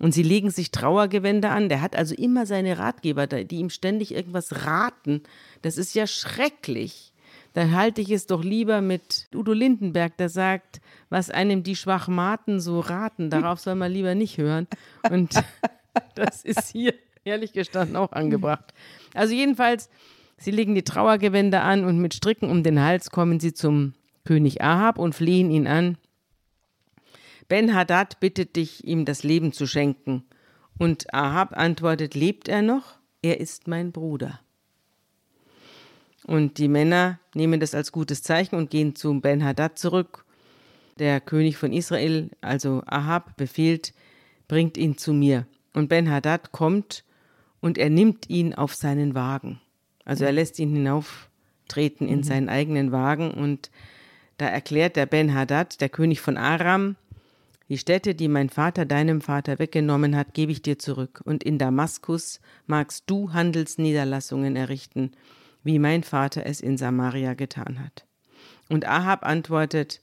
Und 0.00 0.12
sie 0.12 0.22
legen 0.22 0.50
sich 0.50 0.70
Trauergewänder 0.70 1.50
an. 1.50 1.68
Der 1.68 1.80
hat 1.80 1.96
also 1.96 2.14
immer 2.14 2.46
seine 2.46 2.78
Ratgeber, 2.78 3.26
die 3.26 3.56
ihm 3.56 3.70
ständig 3.70 4.14
irgendwas 4.14 4.64
raten. 4.64 5.22
Das 5.62 5.76
ist 5.76 5.94
ja 5.94 6.06
schrecklich. 6.06 7.12
Da 7.54 7.70
halte 7.70 8.00
ich 8.00 8.10
es 8.10 8.26
doch 8.26 8.44
lieber 8.44 8.80
mit 8.80 9.28
Udo 9.34 9.52
Lindenberg, 9.52 10.16
der 10.16 10.28
sagt, 10.28 10.80
was 11.10 11.30
einem 11.30 11.62
die 11.62 11.76
Schwachmaten 11.76 12.60
so 12.60 12.80
raten, 12.80 13.30
darauf 13.30 13.58
soll 13.58 13.74
man 13.74 13.90
lieber 13.90 14.14
nicht 14.14 14.38
hören. 14.38 14.66
Und 15.10 15.34
das 16.14 16.44
ist 16.44 16.68
hier 16.68 16.94
ehrlich 17.24 17.52
gestanden 17.52 17.96
auch 17.96 18.12
angebracht. 18.12 18.72
Also 19.14 19.34
jedenfalls, 19.34 19.88
sie 20.36 20.50
legen 20.50 20.74
die 20.74 20.84
Trauergewänder 20.84 21.64
an 21.64 21.84
und 21.84 21.98
mit 21.98 22.14
Stricken 22.14 22.50
um 22.50 22.62
den 22.62 22.80
Hals 22.80 23.10
kommen 23.10 23.40
sie 23.40 23.54
zum 23.54 23.94
König 24.24 24.62
Ahab 24.62 24.98
und 24.98 25.14
flehen 25.14 25.50
ihn 25.50 25.66
an. 25.66 25.96
Ben-Hadad 27.48 28.20
bittet 28.20 28.56
dich, 28.56 28.84
ihm 28.84 29.04
das 29.04 29.22
Leben 29.22 29.52
zu 29.52 29.66
schenken. 29.66 30.24
Und 30.78 31.12
Ahab 31.12 31.56
antwortet, 31.56 32.14
lebt 32.14 32.48
er 32.48 32.62
noch? 32.62 32.98
Er 33.22 33.40
ist 33.40 33.66
mein 33.66 33.90
Bruder. 33.90 34.40
Und 36.24 36.58
die 36.58 36.68
Männer 36.68 37.18
nehmen 37.34 37.58
das 37.58 37.74
als 37.74 37.90
gutes 37.90 38.22
Zeichen 38.22 38.54
und 38.54 38.70
gehen 38.70 38.94
zu 38.94 39.18
Ben-Hadad 39.20 39.78
zurück. 39.78 40.24
Der 40.98 41.20
König 41.20 41.56
von 41.56 41.72
Israel, 41.72 42.30
also 42.42 42.82
Ahab, 42.86 43.36
befiehlt, 43.36 43.94
bringt 44.46 44.76
ihn 44.76 44.98
zu 44.98 45.12
mir. 45.14 45.46
Und 45.72 45.88
Ben-Hadad 45.88 46.52
kommt 46.52 47.04
und 47.60 47.78
er 47.78 47.88
nimmt 47.88 48.28
ihn 48.28 48.54
auf 48.54 48.74
seinen 48.74 49.14
Wagen. 49.14 49.60
Also 50.04 50.24
er 50.24 50.32
lässt 50.32 50.58
ihn 50.58 50.74
hinauftreten 50.74 52.08
in 52.08 52.22
seinen 52.22 52.48
eigenen 52.48 52.92
Wagen 52.92 53.30
und 53.30 53.70
da 54.36 54.46
erklärt 54.46 54.96
der 54.96 55.06
Ben-Hadad, 55.06 55.80
der 55.80 55.88
König 55.88 56.20
von 56.20 56.36
Aram, 56.36 56.96
die 57.68 57.78
Städte, 57.78 58.14
die 58.14 58.28
mein 58.28 58.48
Vater 58.48 58.84
deinem 58.86 59.20
Vater 59.20 59.58
weggenommen 59.58 60.16
hat, 60.16 60.32
gebe 60.32 60.52
ich 60.52 60.62
dir 60.62 60.78
zurück. 60.78 61.20
Und 61.24 61.44
in 61.44 61.58
Damaskus 61.58 62.40
magst 62.66 63.04
du 63.06 63.32
Handelsniederlassungen 63.32 64.56
errichten, 64.56 65.12
wie 65.64 65.78
mein 65.78 66.02
Vater 66.02 66.46
es 66.46 66.60
in 66.60 66.78
Samaria 66.78 67.34
getan 67.34 67.78
hat. 67.84 68.06
Und 68.68 68.86
Ahab 68.86 69.24
antwortet, 69.26 70.00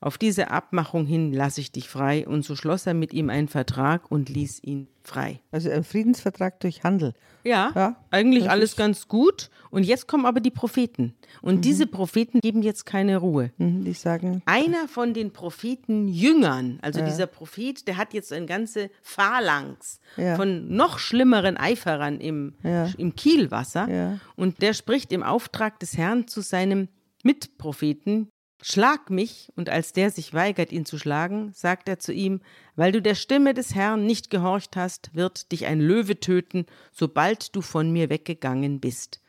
auf 0.00 0.18
diese 0.18 0.50
Abmachung 0.50 1.06
hin 1.06 1.32
lasse 1.32 1.60
ich 1.60 1.72
dich 1.72 1.88
frei. 1.88 2.26
Und 2.26 2.44
so 2.44 2.54
schloss 2.56 2.86
er 2.86 2.94
mit 2.94 3.12
ihm 3.12 3.30
einen 3.30 3.48
Vertrag 3.48 4.10
und 4.10 4.28
ließ 4.28 4.62
ihn 4.62 4.88
frei. 5.02 5.40
Also 5.52 5.70
ein 5.70 5.84
Friedensvertrag 5.84 6.58
durch 6.60 6.82
Handel. 6.82 7.14
Ja, 7.44 7.70
Ja, 7.76 7.96
eigentlich 8.10 8.50
alles 8.50 8.74
ganz 8.76 9.06
gut. 9.08 9.50
Und 9.70 9.84
jetzt 9.84 10.08
kommen 10.08 10.26
aber 10.26 10.40
die 10.40 10.50
Propheten. 10.50 11.14
Und 11.42 11.64
diese 11.64 11.86
Propheten 11.86 12.40
geben 12.40 12.62
jetzt 12.62 12.86
keine 12.86 13.18
Ruhe. 13.18 13.52
Mhm, 13.58 13.84
Die 13.84 13.92
sagen, 13.92 14.42
Einer 14.46 14.88
von 14.88 15.14
den 15.14 15.32
Propheten 15.32 16.08
Jüngern, 16.08 16.78
also 16.82 17.04
dieser 17.04 17.26
Prophet, 17.28 17.86
der 17.86 17.96
hat 17.98 18.14
jetzt 18.14 18.32
eine 18.32 18.46
ganze 18.46 18.90
Phalanx 19.02 20.00
Ja. 20.16 20.34
von 20.36 20.74
noch 20.74 20.98
schlimmeren 20.98 21.56
Eiferern 21.56 22.20
im, 22.20 22.54
Ja. 22.64 22.88
im 22.98 23.14
Kielwasser. 23.14 23.88
Ja. 23.88 24.18
Und 24.34 24.60
der 24.60 24.74
spricht 24.74 25.12
im 25.12 25.22
Auftrag 25.22 25.78
des 25.78 25.96
Herrn 25.96 26.26
zu 26.26 26.40
seinem 26.40 26.88
Mitpropheten, 27.22 28.28
Schlag 28.68 29.10
mich, 29.10 29.52
und 29.54 29.70
als 29.70 29.92
der 29.92 30.10
sich 30.10 30.34
weigert, 30.34 30.72
ihn 30.72 30.84
zu 30.84 30.98
schlagen, 30.98 31.52
sagt 31.54 31.88
er 31.88 32.00
zu 32.00 32.12
ihm, 32.12 32.40
weil 32.74 32.90
du 32.90 33.00
der 33.00 33.14
Stimme 33.14 33.54
des 33.54 33.76
Herrn 33.76 34.04
nicht 34.06 34.28
gehorcht 34.28 34.74
hast, 34.74 35.14
wird 35.14 35.52
dich 35.52 35.66
ein 35.66 35.78
Löwe 35.78 36.18
töten, 36.18 36.66
sobald 36.90 37.54
du 37.54 37.60
von 37.60 37.92
mir 37.92 38.10
weggegangen 38.10 38.80
bist. 38.80 39.20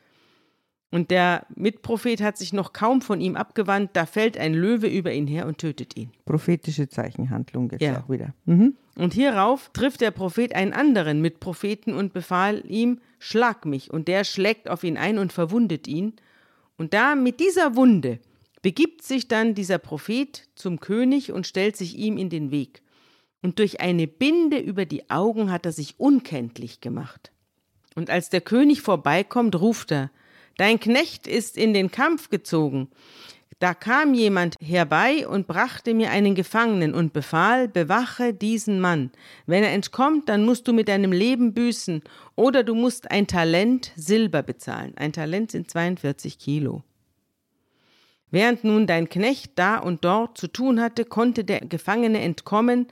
Und 0.90 1.12
der 1.12 1.46
Mitprophet 1.54 2.20
hat 2.20 2.36
sich 2.36 2.52
noch 2.52 2.72
kaum 2.72 3.00
von 3.00 3.20
ihm 3.20 3.36
abgewandt, 3.36 3.90
da 3.92 4.06
fällt 4.06 4.36
ein 4.36 4.54
Löwe 4.54 4.88
über 4.88 5.12
ihn 5.12 5.28
her 5.28 5.46
und 5.46 5.58
tötet 5.58 5.96
ihn. 5.96 6.10
prophetische 6.24 6.88
Zeichenhandlung 6.88 7.70
jetzt 7.70 7.82
Ja. 7.82 8.02
auch 8.02 8.10
wieder. 8.10 8.34
Mhm. 8.44 8.74
Und 8.96 9.14
hierauf 9.14 9.70
trifft 9.72 10.00
der 10.00 10.10
Prophet 10.10 10.52
einen 10.56 10.72
anderen 10.72 11.20
Mitpropheten 11.20 11.94
und 11.94 12.12
befahl 12.12 12.64
ihm, 12.66 12.98
schlag 13.20 13.66
mich. 13.66 13.92
Und 13.92 14.08
der 14.08 14.24
schlägt 14.24 14.68
auf 14.68 14.82
ihn 14.82 14.96
ein 14.96 15.16
und 15.18 15.32
verwundet 15.32 15.86
ihn. 15.86 16.14
Und 16.76 16.92
da 16.92 17.14
mit 17.14 17.38
dieser 17.38 17.76
Wunde 17.76 18.18
begibt 18.62 19.02
sich 19.02 19.28
dann 19.28 19.54
dieser 19.54 19.78
Prophet 19.78 20.48
zum 20.54 20.80
König 20.80 21.32
und 21.32 21.46
stellt 21.46 21.76
sich 21.76 21.96
ihm 21.96 22.16
in 22.18 22.30
den 22.30 22.50
Weg. 22.50 22.82
Und 23.42 23.58
durch 23.58 23.80
eine 23.80 24.06
Binde 24.06 24.58
über 24.58 24.84
die 24.84 25.10
Augen 25.10 25.50
hat 25.50 25.66
er 25.66 25.72
sich 25.72 25.98
unkenntlich 25.98 26.80
gemacht. 26.80 27.30
Und 27.94 28.10
als 28.10 28.30
der 28.30 28.40
König 28.40 28.82
vorbeikommt, 28.82 29.60
ruft 29.60 29.92
er, 29.92 30.10
Dein 30.58 30.80
Knecht 30.80 31.28
ist 31.28 31.56
in 31.56 31.72
den 31.72 31.92
Kampf 31.92 32.30
gezogen. 32.30 32.88
Da 33.60 33.74
kam 33.74 34.12
jemand 34.12 34.56
herbei 34.60 35.26
und 35.26 35.46
brachte 35.46 35.94
mir 35.94 36.10
einen 36.10 36.34
Gefangenen 36.34 36.94
und 36.94 37.12
befahl, 37.12 37.68
bewache 37.68 38.34
diesen 38.34 38.80
Mann. 38.80 39.10
Wenn 39.46 39.64
er 39.64 39.72
entkommt, 39.72 40.28
dann 40.28 40.44
musst 40.44 40.66
du 40.66 40.72
mit 40.72 40.88
deinem 40.88 41.12
Leben 41.12 41.54
büßen 41.54 42.02
oder 42.34 42.64
du 42.64 42.74
musst 42.74 43.10
ein 43.10 43.28
Talent 43.28 43.92
Silber 43.96 44.42
bezahlen. 44.42 44.92
Ein 44.96 45.12
Talent 45.12 45.52
sind 45.52 45.70
42 45.70 46.38
Kilo. 46.38 46.82
Während 48.30 48.64
nun 48.64 48.86
dein 48.86 49.08
Knecht 49.08 49.52
da 49.54 49.78
und 49.78 50.04
dort 50.04 50.36
zu 50.36 50.48
tun 50.48 50.80
hatte, 50.80 51.04
konnte 51.04 51.44
der 51.44 51.60
Gefangene 51.60 52.20
entkommen. 52.20 52.88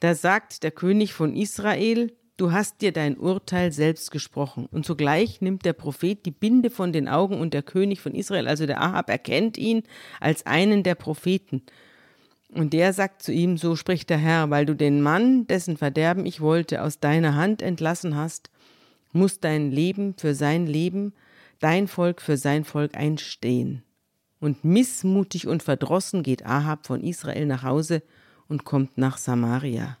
Da 0.00 0.14
sagt 0.14 0.62
der 0.62 0.70
König 0.70 1.12
von 1.12 1.34
Israel, 1.34 2.12
du 2.38 2.52
hast 2.52 2.80
dir 2.80 2.92
dein 2.92 3.18
Urteil 3.18 3.72
selbst 3.72 4.10
gesprochen. 4.10 4.66
Und 4.70 4.86
zugleich 4.86 5.42
nimmt 5.42 5.64
der 5.64 5.74
Prophet 5.74 6.24
die 6.24 6.30
Binde 6.30 6.70
von 6.70 6.92
den 6.92 7.08
Augen 7.08 7.38
und 7.38 7.52
der 7.52 7.62
König 7.62 8.00
von 8.00 8.14
Israel, 8.14 8.48
also 8.48 8.64
der 8.64 8.80
Ahab, 8.80 9.10
erkennt 9.10 9.58
ihn 9.58 9.82
als 10.20 10.46
einen 10.46 10.82
der 10.82 10.94
Propheten. 10.94 11.62
Und 12.50 12.72
der 12.72 12.94
sagt 12.94 13.22
zu 13.22 13.32
ihm, 13.32 13.58
so 13.58 13.76
spricht 13.76 14.08
der 14.08 14.16
Herr, 14.16 14.48
weil 14.48 14.64
du 14.64 14.74
den 14.74 15.02
Mann, 15.02 15.46
dessen 15.46 15.76
Verderben 15.76 16.24
ich 16.24 16.40
wollte, 16.40 16.82
aus 16.82 17.00
deiner 17.00 17.34
Hand 17.34 17.60
entlassen 17.60 18.16
hast, 18.16 18.50
muss 19.12 19.40
dein 19.40 19.70
Leben 19.70 20.14
für 20.16 20.34
sein 20.34 20.66
Leben, 20.66 21.12
dein 21.60 21.88
Volk 21.88 22.22
für 22.22 22.38
sein 22.38 22.64
Volk 22.64 22.96
einstehen. 22.96 23.82
Und 24.40 24.64
missmutig 24.64 25.46
und 25.46 25.62
verdrossen 25.62 26.22
geht 26.22 26.46
Ahab 26.46 26.86
von 26.86 27.02
Israel 27.02 27.46
nach 27.46 27.62
Hause 27.62 28.02
und 28.46 28.64
kommt 28.64 28.96
nach 28.96 29.18
Samaria. 29.18 29.98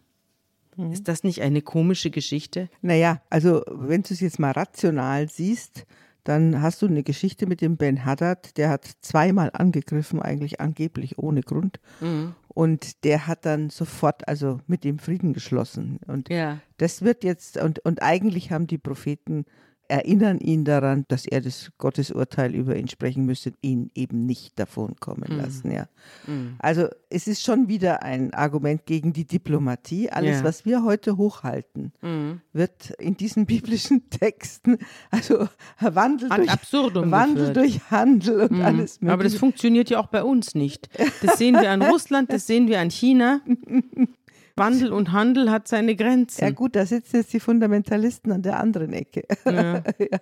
Mhm. 0.76 0.92
Ist 0.92 1.08
das 1.08 1.24
nicht 1.24 1.42
eine 1.42 1.60
komische 1.60 2.10
Geschichte? 2.10 2.68
Naja, 2.80 3.20
also 3.30 3.62
wenn 3.68 4.02
du 4.02 4.14
es 4.14 4.20
jetzt 4.20 4.38
mal 4.38 4.52
rational 4.52 5.28
siehst, 5.28 5.86
dann 6.24 6.60
hast 6.60 6.82
du 6.82 6.86
eine 6.86 7.02
Geschichte 7.02 7.46
mit 7.46 7.60
dem 7.62 7.76
Ben 7.76 8.04
Haddad, 8.04 8.56
der 8.58 8.68
hat 8.68 8.86
zweimal 9.00 9.50
angegriffen, 9.52 10.20
eigentlich 10.20 10.60
angeblich 10.60 11.18
ohne 11.18 11.42
Grund. 11.42 11.80
Mhm. 12.00 12.34
Und 12.48 13.04
der 13.04 13.26
hat 13.26 13.46
dann 13.46 13.70
sofort 13.70 14.28
also 14.28 14.60
mit 14.66 14.84
dem 14.84 14.98
Frieden 14.98 15.32
geschlossen. 15.32 16.00
Und 16.06 16.28
ja. 16.28 16.58
das 16.76 17.02
wird 17.02 17.24
jetzt, 17.24 17.56
und, 17.56 17.78
und 17.80 18.02
eigentlich 18.02 18.50
haben 18.50 18.66
die 18.66 18.78
Propheten 18.78 19.46
erinnern 19.88 20.38
ihn 20.38 20.64
daran, 20.64 21.04
dass 21.08 21.26
er 21.26 21.40
das 21.40 21.70
Gottesurteil 21.78 22.54
über 22.54 22.76
ihn 22.76 22.88
sprechen 22.88 23.24
müsse, 23.24 23.52
ihn 23.62 23.90
eben 23.94 24.26
nicht 24.26 24.58
davon 24.58 24.96
kommen 25.00 25.24
mhm. 25.28 25.36
lassen. 25.36 25.70
Ja. 25.72 25.88
Mhm. 26.26 26.56
Also 26.58 26.88
es 27.08 27.26
ist 27.26 27.42
schon 27.42 27.68
wieder 27.68 28.02
ein 28.02 28.34
Argument 28.34 28.84
gegen 28.84 29.12
die 29.12 29.24
Diplomatie. 29.24 30.10
Alles, 30.10 30.38
ja. 30.38 30.44
was 30.44 30.66
wir 30.66 30.84
heute 30.84 31.16
hochhalten, 31.16 31.92
mhm. 32.02 32.42
wird 32.52 32.90
in 32.98 33.16
diesen 33.16 33.46
biblischen 33.46 34.10
Texten, 34.10 34.78
also 35.10 35.48
Wandel, 35.80 36.28
durch, 36.28 37.10
Wandel 37.10 37.52
durch 37.54 37.90
Handel 37.90 38.42
und 38.42 38.52
mhm. 38.52 38.62
alles 38.62 39.00
mögliche. 39.00 39.12
Aber 39.14 39.24
das 39.24 39.34
funktioniert 39.34 39.88
ja 39.90 40.00
auch 40.00 40.08
bei 40.08 40.22
uns 40.22 40.54
nicht. 40.54 40.88
Das 41.22 41.38
sehen 41.38 41.54
wir 41.54 41.70
an 41.70 41.82
Russland, 41.90 42.32
das 42.32 42.46
sehen 42.46 42.68
wir 42.68 42.80
an 42.80 42.90
China. 42.90 43.40
Wandel 44.58 44.92
und 44.92 45.12
Handel 45.12 45.50
hat 45.50 45.68
seine 45.68 45.96
Grenzen. 45.96 46.44
Ja 46.44 46.50
gut, 46.50 46.76
da 46.76 46.86
sitzen 46.86 47.16
jetzt 47.16 47.32
die 47.32 47.40
Fundamentalisten 47.40 48.32
an 48.32 48.42
der 48.42 48.58
anderen 48.58 48.92
Ecke. 48.92 49.24
Ja. 49.44 49.82
ja. 49.98 50.18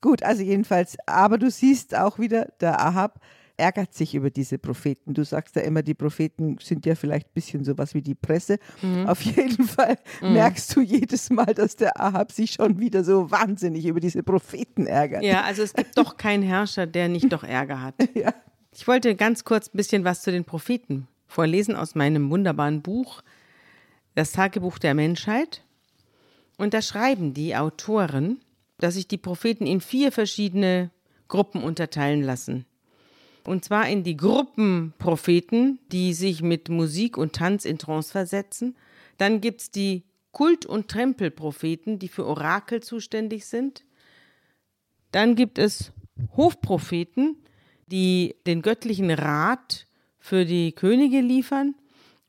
Gut, 0.00 0.22
also 0.22 0.42
jedenfalls, 0.42 0.96
aber 1.06 1.38
du 1.38 1.50
siehst 1.50 1.94
auch 1.94 2.18
wieder, 2.18 2.48
der 2.60 2.80
Ahab 2.80 3.20
ärgert 3.60 3.94
sich 3.94 4.14
über 4.14 4.30
diese 4.30 4.58
Propheten. 4.58 5.14
Du 5.14 5.22
sagst 5.24 5.54
ja 5.54 5.62
immer, 5.62 5.82
die 5.82 5.94
Propheten 5.94 6.56
sind 6.60 6.86
ja 6.86 6.94
vielleicht 6.94 7.28
ein 7.28 7.34
bisschen 7.34 7.64
sowas 7.64 7.94
wie 7.94 8.00
die 8.00 8.14
Presse. 8.14 8.58
Mhm. 8.82 9.06
Auf 9.06 9.20
jeden 9.20 9.64
Fall 9.64 9.98
mhm. 10.22 10.32
merkst 10.32 10.74
du 10.74 10.80
jedes 10.80 11.30
Mal, 11.30 11.54
dass 11.54 11.76
der 11.76 12.00
Ahab 12.00 12.32
sich 12.32 12.52
schon 12.52 12.80
wieder 12.80 13.04
so 13.04 13.30
wahnsinnig 13.30 13.86
über 13.86 14.00
diese 14.00 14.22
Propheten 14.22 14.86
ärgert. 14.86 15.22
Ja, 15.22 15.42
also 15.42 15.62
es 15.62 15.74
gibt 15.74 15.96
doch 15.98 16.16
keinen 16.16 16.42
Herrscher, 16.42 16.86
der 16.86 17.08
nicht 17.08 17.30
doch 17.32 17.44
Ärger 17.44 17.82
hat. 17.82 17.94
Ja. 18.14 18.34
Ich 18.72 18.86
wollte 18.86 19.14
ganz 19.14 19.44
kurz 19.44 19.68
ein 19.68 19.76
bisschen 19.76 20.04
was 20.04 20.22
zu 20.22 20.30
den 20.30 20.44
Propheten 20.44 21.06
vorlesen 21.26 21.76
aus 21.76 21.94
meinem 21.94 22.30
wunderbaren 22.30 22.82
Buch 22.82 23.22
das 24.14 24.32
Tagebuch 24.32 24.78
der 24.78 24.94
Menschheit. 24.94 25.62
Und 26.56 26.74
da 26.74 26.82
schreiben 26.82 27.34
die 27.34 27.56
Autoren, 27.56 28.40
dass 28.78 28.94
sich 28.94 29.08
die 29.08 29.18
Propheten 29.18 29.66
in 29.66 29.80
vier 29.80 30.12
verschiedene 30.12 30.90
Gruppen 31.28 31.62
unterteilen 31.62 32.22
lassen. 32.22 32.66
Und 33.44 33.64
zwar 33.64 33.88
in 33.88 34.04
die 34.04 34.16
Gruppenpropheten, 34.16 35.78
die 35.90 36.12
sich 36.12 36.42
mit 36.42 36.68
Musik 36.68 37.16
und 37.16 37.34
Tanz 37.34 37.64
in 37.64 37.78
Trance 37.78 38.10
versetzen. 38.10 38.76
Dann 39.16 39.40
gibt 39.40 39.62
es 39.62 39.70
die 39.70 40.04
Kult- 40.32 40.66
und 40.66 40.88
Trempelpropheten, 40.88 41.98
die 41.98 42.08
für 42.08 42.26
Orakel 42.26 42.82
zuständig 42.82 43.46
sind. 43.46 43.84
Dann 45.12 45.34
gibt 45.34 45.58
es 45.58 45.92
Hofpropheten, 46.36 47.36
die 47.86 48.36
den 48.46 48.62
göttlichen 48.62 49.10
Rat 49.10 49.86
für 50.18 50.44
die 50.44 50.72
Könige 50.72 51.20
liefern. 51.20 51.74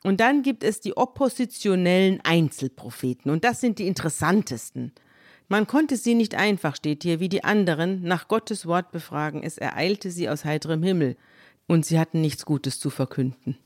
Und 0.04 0.20
dann 0.20 0.42
gibt 0.42 0.64
es 0.64 0.82
die 0.82 0.98
oppositionellen 0.98 2.22
Einzelpropheten. 2.22 3.32
Und 3.32 3.44
das 3.44 3.62
sind 3.62 3.80
die 3.80 3.88
interessantesten. 3.88 4.94
Man 5.48 5.68
konnte 5.68 5.98
sie 5.98 6.16
nicht 6.16 6.34
einfach, 6.36 6.76
steht 6.76 7.04
hier, 7.04 7.20
wie 7.20 7.30
die 7.30 7.44
anderen, 7.44 8.02
nach 8.04 8.28
Gottes 8.28 8.66
Wort 8.66 8.92
befragen. 8.92 9.44
Es 9.44 9.58
ereilte 9.58 10.10
sie 10.10 10.30
aus 10.30 10.46
heiterem 10.46 10.82
Himmel. 10.82 11.18
Und 11.68 11.86
sie 11.86 12.00
hatten 12.00 12.22
nichts 12.22 12.46
Gutes 12.46 12.80
zu 12.80 12.90
verkünden. 12.90 13.58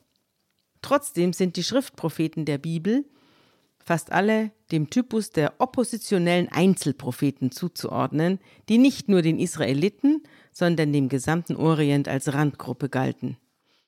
Trotzdem 0.82 1.32
sind 1.32 1.56
die 1.56 1.64
Schriftpropheten 1.64 2.44
der 2.44 2.58
Bibel 2.58 3.04
fast 3.86 4.10
alle 4.10 4.50
dem 4.72 4.90
Typus 4.90 5.30
der 5.30 5.54
oppositionellen 5.58 6.48
Einzelpropheten 6.48 7.52
zuzuordnen, 7.52 8.40
die 8.68 8.78
nicht 8.78 9.08
nur 9.08 9.22
den 9.22 9.38
Israeliten, 9.38 10.24
sondern 10.52 10.92
dem 10.92 11.08
gesamten 11.08 11.54
Orient 11.54 12.08
als 12.08 12.34
Randgruppe 12.34 12.88
galten. 12.88 13.36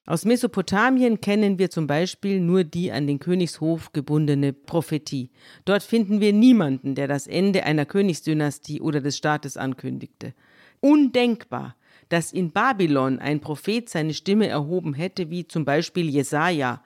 Aus 0.09 0.25
Mesopotamien 0.25 1.21
kennen 1.21 1.59
wir 1.59 1.69
zum 1.69 1.87
Beispiel 1.87 2.41
nur 2.41 2.65
die 2.65 2.91
an 2.91 3.07
den 3.07 3.19
Königshof 3.19 3.93
gebundene 3.93 4.55
Prophetie. 4.55 5.29
Dort 5.67 5.83
finden 5.83 6.23
wir 6.23 6.33
niemanden, 6.33 6.95
der 6.95 7.09
das 7.09 7.27
Ende 7.27 7.65
einer 7.65 7.85
Königsdynastie 7.85 8.81
oder 8.81 9.03
des 9.03 9.19
Staates 9.19 9.59
ankündigte. 9.59 10.33
Undenkbar, 10.81 11.77
dass 12.09 12.33
in 12.33 12.53
Babylon 12.53 13.19
ein 13.19 13.41
Prophet 13.41 13.87
seine 13.91 14.15
Stimme 14.15 14.47
erhoben 14.47 14.95
hätte, 14.95 15.29
wie 15.29 15.47
zum 15.47 15.67
Beispiel 15.67 16.09
Jesaja, 16.09 16.83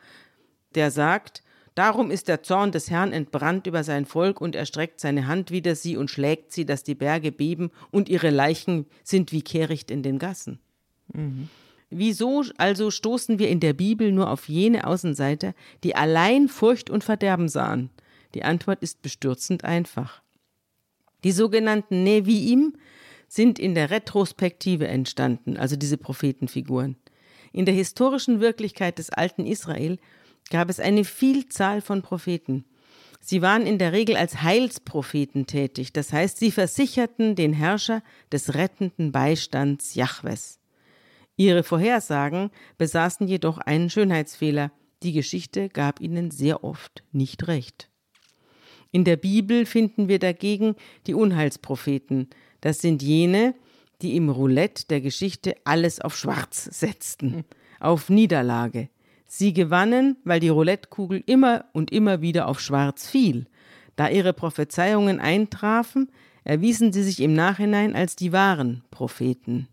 der 0.75 0.91
sagt, 0.91 1.45
Darum 1.77 2.11
ist 2.11 2.27
der 2.27 2.43
Zorn 2.43 2.73
des 2.73 2.91
Herrn 2.91 3.13
entbrannt 3.13 3.69
über 3.69 3.85
sein 3.85 4.05
Volk 4.05 4.41
und 4.41 4.57
er 4.57 4.67
streckt 4.67 4.99
seine 4.99 5.29
Hand 5.29 5.53
wider 5.53 5.77
sie 5.77 5.97
und 5.97 6.11
schlägt 6.11 6.51
sie, 6.51 6.67
dass 6.67 6.83
die 6.83 6.97
Berge 6.97 7.31
beben 7.31 7.71
und 7.93 8.09
ihre 8.09 8.31
Leichen 8.31 8.87
sind 9.05 9.31
wie 9.31 9.43
Kehricht 9.43 9.93
in 9.93 10.03
den 10.03 10.19
Gassen. 10.19 10.59
Mhm. 11.15 11.49
Wieso 11.95 12.43
also 12.57 12.91
stoßen 12.91 13.39
wir 13.39 13.51
in 13.51 13.61
der 13.61 13.75
Bibel 13.75 14.13
nur 14.13 14.31
auf 14.31 14.49
jene 14.49 14.87
Außenseiter, 14.87 15.55
die 15.85 15.95
allein 15.95 16.49
Furcht 16.49 16.89
und 16.89 17.05
Verderben 17.05 17.49
sahen? 17.49 17.91
Die 18.35 18.45
Antwort 18.45 18.83
ist 18.83 19.03
bestürzend 19.03 19.65
einfach. 19.65 20.23
Die 21.23 21.33
sogenannten 21.33 22.03
Neviim 22.03 22.75
sind 23.29 23.59
in 23.59 23.75
der 23.75 23.91
Retrospektive 23.91 24.89
entstanden, 24.89 25.59
also 25.59 25.77
diese 25.77 25.99
Prophetenfiguren. 25.99 26.97
In 27.53 27.67
der 27.67 27.75
historischen 27.75 28.41
Wirklichkeit 28.41 28.99
des 28.99 29.11
alten 29.11 29.45
Israel 29.45 29.99
gab 30.51 30.71
es 30.71 30.81
eine 30.81 31.05
Vielzahl 31.05 31.83
von 31.83 32.01
Propheten. 32.01 32.65
Sie 33.21 33.43
waren 33.43 33.67
in 33.67 33.79
der 33.79 33.93
Regel 33.93 34.17
als 34.17 34.43
Heilspropheten 34.43 35.47
tätig, 35.47 35.93
das 35.93 36.13
heißt, 36.13 36.39
sie 36.39 36.51
versicherten 36.51 37.37
den 37.37 37.53
Herrscher 37.53 38.03
des 38.33 38.55
rettenden 38.55 39.13
Beistands 39.13 39.95
Jahwes. 39.95 40.59
Ihre 41.37 41.63
Vorhersagen 41.63 42.51
besaßen 42.79 43.27
jedoch 43.27 43.59
einen 43.59 43.91
Schönheitsfehler. 43.91 44.71
Die 45.03 45.13
Geschichte 45.13 45.69
gab 45.69 46.01
ihnen 46.01 46.31
sehr 46.31 46.63
oft 46.63 47.03
nicht 47.13 47.49
recht. 47.49 47.89
In 48.91 49.05
der 49.05 49.17
Bibel 49.17 49.65
finden 49.65 50.09
wir 50.09 50.19
dagegen 50.19 50.77
die 51.07 51.15
Unheilspropheten. 51.15 52.29
Das 52.61 52.81
sind 52.81 53.03
jene, 53.03 53.55
die 54.03 54.17
im 54.17 54.29
Roulette 54.29 54.87
der 54.89 55.01
Geschichte 55.01 55.55
alles 55.65 56.01
auf 56.01 56.17
Schwarz 56.17 56.65
setzten, 56.65 57.45
auf 57.81 58.11
Niederlage. 58.11 58.91
Sie 59.27 59.55
gewannen, 59.55 60.19
weil 60.25 60.41
die 60.41 60.51
Roulettekugel 60.51 61.23
immer 61.25 61.65
und 61.73 61.91
immer 61.91 62.21
wieder 62.21 62.49
auf 62.49 62.61
Schwarz 62.61 63.09
fiel. 63.09 63.47
Da 63.97 64.11
ihre 64.11 64.35
Prophezeiungen 64.35 65.21
eintrafen, 65.21 66.11
erwiesen 66.45 66.93
sie 66.93 67.03
sich 67.03 67.21
im 67.21 67.33
Nachhinein 67.33 67.97
als 67.97 68.15
die 68.15 68.33
wahren 68.33 68.85
Propheten 68.91 69.69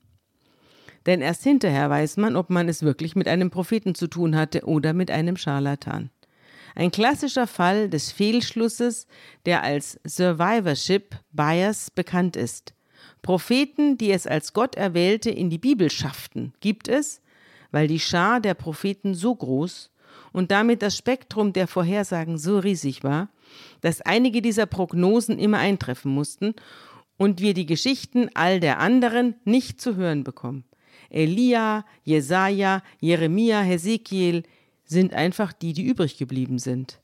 denn 1.09 1.21
erst 1.21 1.43
hinterher 1.43 1.89
weiß 1.89 2.17
man, 2.17 2.35
ob 2.35 2.51
man 2.51 2.69
es 2.69 2.83
wirklich 2.83 3.15
mit 3.15 3.27
einem 3.27 3.49
Propheten 3.49 3.95
zu 3.95 4.05
tun 4.05 4.35
hatte 4.35 4.65
oder 4.65 4.93
mit 4.93 5.09
einem 5.09 5.37
Scharlatan. 5.37 6.11
Ein 6.75 6.91
klassischer 6.91 7.47
Fall 7.47 7.89
des 7.89 8.11
Fehlschlusses, 8.11 9.07
der 9.47 9.63
als 9.63 9.99
Survivorship 10.05 11.15
Bias 11.31 11.89
bekannt 11.89 12.35
ist. 12.35 12.75
Propheten, 13.23 13.97
die 13.97 14.11
es 14.11 14.27
als 14.27 14.53
Gott 14.53 14.75
erwählte, 14.75 15.31
in 15.31 15.49
die 15.49 15.57
Bibel 15.57 15.89
schafften, 15.89 16.53
gibt 16.59 16.87
es, 16.87 17.21
weil 17.71 17.87
die 17.87 17.99
Schar 17.99 18.39
der 18.39 18.53
Propheten 18.53 19.15
so 19.15 19.33
groß 19.33 19.89
und 20.31 20.51
damit 20.51 20.83
das 20.83 20.95
Spektrum 20.95 21.53
der 21.53 21.67
Vorhersagen 21.67 22.37
so 22.37 22.59
riesig 22.59 23.03
war, 23.03 23.29
dass 23.81 24.01
einige 24.01 24.43
dieser 24.43 24.67
Prognosen 24.67 25.39
immer 25.39 25.57
eintreffen 25.57 26.11
mussten 26.11 26.53
und 27.17 27.41
wir 27.41 27.55
die 27.55 27.65
Geschichten 27.65 28.29
all 28.35 28.59
der 28.59 28.79
anderen 28.79 29.33
nicht 29.43 29.81
zu 29.81 29.95
hören 29.95 30.23
bekommen. 30.23 30.65
Elia, 31.09 31.85
Jesaja, 32.03 32.83
Jeremia, 32.99 33.61
Hesekiel 33.61 34.43
sind 34.85 35.13
einfach 35.13 35.53
die, 35.53 35.73
die 35.73 35.85
übrig 35.85 36.17
geblieben 36.17 36.59
sind. 36.59 36.99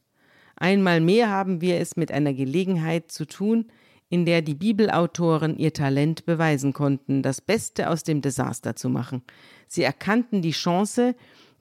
Einmal 0.55 1.01
mehr 1.01 1.29
haben 1.29 1.61
wir 1.61 1.79
es 1.79 1.95
mit 1.97 2.11
einer 2.11 2.33
Gelegenheit 2.33 3.11
zu 3.11 3.25
tun, 3.25 3.65
in 4.09 4.25
der 4.25 4.41
die 4.41 4.55
Bibelautoren 4.55 5.57
ihr 5.57 5.73
Talent 5.73 6.25
beweisen 6.25 6.73
konnten, 6.73 7.21
das 7.21 7.41
Beste 7.41 7.89
aus 7.89 8.03
dem 8.03 8.21
Desaster 8.21 8.75
zu 8.75 8.89
machen. 8.89 9.23
Sie 9.67 9.83
erkannten 9.83 10.41
die 10.41 10.51
Chance, 10.51 11.15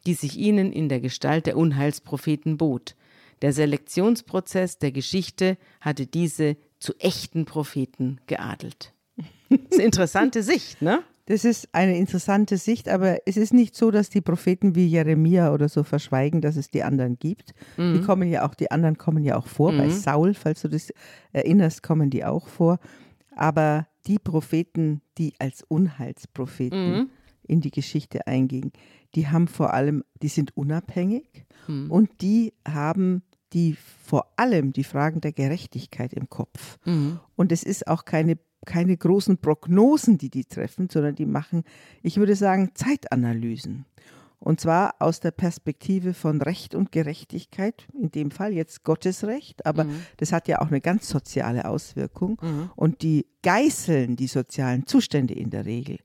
die 0.06 0.14
sich 0.14 0.36
ihnen 0.38 0.72
in 0.72 0.88
der 0.88 1.00
Gestalt 1.00 1.46
der 1.46 1.56
Unheilspropheten 1.56 2.58
bot. 2.58 2.94
Der 3.42 3.52
Selektionsprozess 3.52 4.78
der 4.78 4.92
Geschichte 4.92 5.56
hatte 5.80 6.06
diese 6.06 6.56
zu 6.78 6.94
echten 6.98 7.46
Propheten 7.46 8.20
geadelt. 8.26 8.92
Das 9.48 9.58
ist 9.70 9.74
eine 9.74 9.84
interessante 9.84 10.42
Sicht, 10.42 10.82
ne? 10.82 11.02
Das 11.26 11.44
ist 11.44 11.68
eine 11.72 11.96
interessante 11.96 12.58
Sicht, 12.58 12.88
aber 12.88 13.26
es 13.26 13.36
ist 13.38 13.54
nicht 13.54 13.74
so, 13.74 13.90
dass 13.90 14.10
die 14.10 14.20
Propheten 14.20 14.74
wie 14.74 14.86
Jeremia 14.86 15.52
oder 15.52 15.68
so 15.70 15.82
verschweigen, 15.82 16.42
dass 16.42 16.56
es 16.56 16.70
die 16.70 16.82
anderen 16.82 17.18
gibt. 17.18 17.54
Mhm. 17.78 17.94
Die 17.94 18.00
kommen 18.02 18.28
ja 18.28 18.46
auch, 18.46 18.54
die 18.54 18.70
anderen 18.70 18.98
kommen 18.98 19.24
ja 19.24 19.36
auch 19.36 19.46
vor. 19.46 19.72
Mhm. 19.72 19.78
Bei 19.78 19.88
Saul, 19.88 20.34
falls 20.34 20.60
du 20.62 20.68
das 20.68 20.92
erinnerst, 21.32 21.82
kommen 21.82 22.10
die 22.10 22.24
auch 22.24 22.48
vor. 22.48 22.78
Aber 23.34 23.86
die 24.06 24.18
Propheten, 24.18 25.00
die 25.16 25.32
als 25.38 25.62
Unheilspropheten 25.66 26.92
mhm. 26.92 27.10
in 27.42 27.60
die 27.62 27.70
Geschichte 27.70 28.26
eingingen, 28.26 28.72
die 29.14 29.28
haben 29.28 29.48
vor 29.48 29.72
allem, 29.72 30.04
die 30.22 30.28
sind 30.28 30.56
unabhängig 30.56 31.46
mhm. 31.68 31.90
und 31.90 32.10
die 32.20 32.52
haben 32.68 33.22
die 33.54 33.76
vor 34.02 34.26
allem 34.36 34.72
die 34.72 34.84
Fragen 34.84 35.20
der 35.20 35.32
Gerechtigkeit 35.32 36.12
im 36.12 36.28
Kopf. 36.28 36.78
Mhm. 36.84 37.20
Und 37.36 37.52
es 37.52 37.62
ist 37.62 37.86
auch 37.86 38.04
keine 38.04 38.36
keine 38.64 38.96
großen 38.96 39.38
Prognosen, 39.38 40.18
die 40.18 40.30
die 40.30 40.44
treffen, 40.44 40.88
sondern 40.90 41.14
die 41.14 41.26
machen, 41.26 41.64
ich 42.02 42.16
würde 42.16 42.36
sagen, 42.36 42.70
Zeitanalysen. 42.74 43.84
Und 44.44 44.60
zwar 44.60 44.96
aus 44.98 45.20
der 45.20 45.30
Perspektive 45.30 46.12
von 46.12 46.42
Recht 46.42 46.74
und 46.74 46.92
Gerechtigkeit, 46.92 47.86
in 47.98 48.10
dem 48.10 48.30
Fall 48.30 48.52
jetzt 48.52 48.84
Gottesrecht, 48.84 49.64
aber 49.64 49.84
mhm. 49.84 50.02
das 50.18 50.32
hat 50.32 50.48
ja 50.48 50.60
auch 50.60 50.68
eine 50.68 50.82
ganz 50.82 51.08
soziale 51.08 51.64
Auswirkung. 51.64 52.38
Mhm. 52.42 52.70
Und 52.76 53.00
die 53.00 53.26
geißeln 53.42 54.16
die 54.16 54.26
sozialen 54.26 54.86
Zustände 54.86 55.32
in 55.32 55.48
der 55.48 55.64
Regel. 55.64 55.98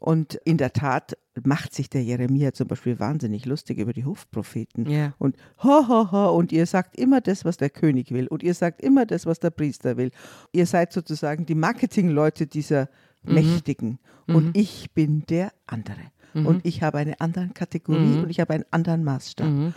Und 0.00 0.34
in 0.44 0.56
der 0.56 0.72
Tat 0.72 1.16
macht 1.44 1.74
sich 1.74 1.90
der 1.90 2.02
Jeremia 2.02 2.52
zum 2.54 2.68
Beispiel 2.68 2.98
wahnsinnig 2.98 3.44
lustig 3.44 3.78
über 3.78 3.92
die 3.92 4.06
Hofpropheten. 4.06 4.88
Yeah. 4.88 5.14
Und 5.18 5.36
ho, 5.62 5.86
ho, 5.88 6.10
ho, 6.10 6.36
und 6.36 6.52
ihr 6.52 6.64
sagt 6.64 6.98
immer 6.98 7.20
das, 7.20 7.44
was 7.44 7.58
der 7.58 7.68
König 7.68 8.10
will. 8.10 8.26
Und 8.26 8.42
ihr 8.42 8.54
sagt 8.54 8.80
immer 8.80 9.04
das, 9.04 9.26
was 9.26 9.40
der 9.40 9.50
Priester 9.50 9.98
will. 9.98 10.10
Ihr 10.52 10.64
seid 10.64 10.94
sozusagen 10.94 11.44
die 11.44 11.54
Marketingleute 11.54 12.46
dieser 12.46 12.88
mhm. 13.22 13.34
Mächtigen. 13.34 13.98
Und 14.26 14.46
mhm. 14.46 14.52
ich 14.54 14.90
bin 14.92 15.24
der 15.28 15.52
andere. 15.66 16.00
Mhm. 16.32 16.46
Und 16.46 16.66
ich 16.66 16.82
habe 16.82 16.96
eine 16.96 17.20
andere 17.20 17.48
Kategorie 17.48 17.98
mhm. 17.98 18.22
und 18.24 18.30
ich 18.30 18.40
habe 18.40 18.54
einen 18.54 18.64
anderen 18.70 19.04
Maßstab. 19.04 19.74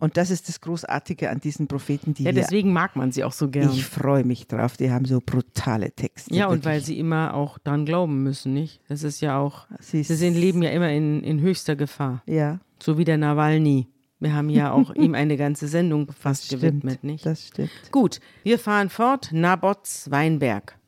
Und 0.00 0.16
das 0.16 0.30
ist 0.30 0.48
das 0.48 0.60
Großartige 0.60 1.28
an 1.28 1.40
diesen 1.40 1.66
Propheten, 1.66 2.14
die 2.14 2.22
Ja, 2.22 2.30
deswegen 2.30 2.72
mag 2.72 2.94
man 2.94 3.10
sie 3.10 3.24
auch 3.24 3.32
so 3.32 3.48
gern. 3.48 3.72
Ich 3.72 3.84
freue 3.84 4.24
mich 4.24 4.46
drauf. 4.46 4.76
Die 4.76 4.92
haben 4.92 5.04
so 5.04 5.20
brutale 5.24 5.90
Texte. 5.90 6.32
Ja, 6.32 6.46
und 6.46 6.64
weil 6.64 6.82
sie 6.82 6.98
immer 7.00 7.34
auch 7.34 7.58
dran 7.58 7.84
glauben 7.84 8.22
müssen, 8.22 8.54
nicht? 8.54 8.80
Das 8.88 9.02
ist 9.02 9.20
ja 9.20 9.38
auch, 9.38 9.66
sie, 9.80 10.04
sie 10.04 10.14
sind, 10.14 10.34
leben 10.34 10.62
ja 10.62 10.70
immer 10.70 10.90
in, 10.90 11.24
in 11.24 11.40
höchster 11.40 11.74
Gefahr. 11.74 12.22
Ja. 12.26 12.60
So 12.80 12.96
wie 12.96 13.04
der 13.04 13.18
Nawalny. 13.18 13.88
Wir 14.20 14.34
haben 14.34 14.50
ja 14.50 14.72
auch 14.72 14.94
ihm 14.94 15.14
eine 15.14 15.36
ganze 15.36 15.66
Sendung 15.66 16.12
fast 16.12 16.46
stimmt, 16.46 16.62
gewidmet, 16.62 17.04
nicht? 17.04 17.26
Das 17.26 17.48
stimmt. 17.48 17.70
Gut, 17.90 18.20
wir 18.44 18.58
fahren 18.58 18.90
fort. 18.90 19.30
Nabots 19.32 20.10
Weinberg 20.10 20.78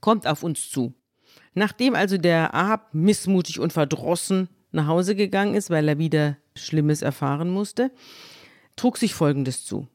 kommt 0.00 0.26
auf 0.26 0.42
uns 0.42 0.68
zu. 0.68 0.92
Nachdem 1.54 1.94
also 1.94 2.18
der 2.18 2.54
Ahab 2.54 2.92
missmutig 2.92 3.58
und 3.58 3.72
verdrossen 3.72 4.48
nach 4.70 4.86
Hause 4.86 5.14
gegangen 5.14 5.54
ist, 5.54 5.70
weil 5.70 5.88
er 5.88 5.98
wieder 5.98 6.36
Schlimmes 6.56 7.00
erfahren 7.00 7.48
musste, 7.48 7.90
trug 8.76 8.96
sich 8.96 9.14
Folgendes 9.14 9.64
zu. 9.64 9.88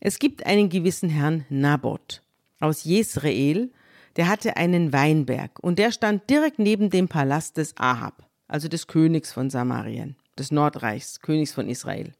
Es 0.00 0.18
gibt 0.18 0.46
einen 0.46 0.68
gewissen 0.68 1.08
Herrn 1.08 1.44
Naboth 1.48 2.22
aus 2.60 2.84
Jesrael, 2.84 3.70
der 4.16 4.28
hatte 4.28 4.56
einen 4.56 4.92
Weinberg 4.92 5.58
und 5.60 5.78
der 5.78 5.92
stand 5.92 6.28
direkt 6.30 6.58
neben 6.58 6.90
dem 6.90 7.08
Palast 7.08 7.56
des 7.56 7.76
Ahab, 7.76 8.28
also 8.48 8.68
des 8.68 8.86
Königs 8.86 9.32
von 9.32 9.50
Samarien, 9.50 10.16
des 10.38 10.50
Nordreichs, 10.50 11.20
Königs 11.20 11.52
von 11.52 11.68
Israel. 11.68 12.12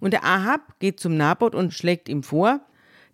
Und 0.00 0.12
der 0.12 0.24
Ahab 0.24 0.78
geht 0.78 1.00
zum 1.00 1.16
Naboth 1.16 1.54
und 1.54 1.72
schlägt 1.72 2.08
ihm 2.08 2.22
vor, 2.22 2.60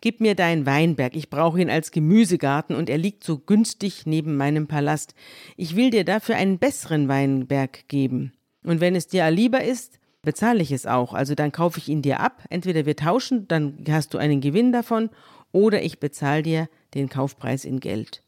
Gib 0.00 0.20
mir 0.20 0.37
deinen 0.37 0.64
Weinberg, 0.64 1.16
ich 1.16 1.28
brauche 1.28 1.61
ihn 1.61 1.70
als 1.70 1.90
Gemüsegarten 1.90 2.76
und 2.76 2.88
er 2.88 2.98
liegt 2.98 3.24
so 3.24 3.38
günstig 3.38 4.07
neben 4.07 4.37
meinem 4.37 4.68
Palast. 4.68 5.14
Ich 5.57 5.74
will 5.74 5.90
dir 5.90 6.04
dafür 6.04 6.37
einen 6.37 6.59
besseren 6.59 7.09
Weinberg 7.09 7.88
geben. 7.88 8.33
Und 8.62 8.81
wenn 8.81 8.94
es 8.94 9.09
dir 9.09 9.28
lieber 9.31 9.64
ist, 9.64 9.97
bezahle 10.22 10.62
ich 10.62 10.72
es 10.72 10.87
auch. 10.87 11.14
Also 11.14 11.35
dann 11.35 11.52
kaufe 11.52 11.78
ich 11.78 11.88
ihn 11.88 12.02
dir 12.02 12.20
ab. 12.20 12.44
Entweder 12.50 12.87
wir 12.87 12.96
tauschen, 12.96 13.48
dann 13.48 13.85
hast 13.88 14.14
du 14.14 14.18
einen 14.18 14.40
Gewinn 14.40 14.72
davon, 14.72 15.11
oder 15.52 15.83
ich 15.83 15.98
bezahle 15.98 16.42
dir 16.42 16.68
den 16.94 17.09
Kaufpreis 17.09 17.64
in 17.64 17.81
Geld. 17.81 18.22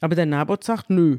Aber 0.00 0.14
der 0.14 0.26
Naboth 0.26 0.64
sagt, 0.64 0.90
nö. 0.90 1.18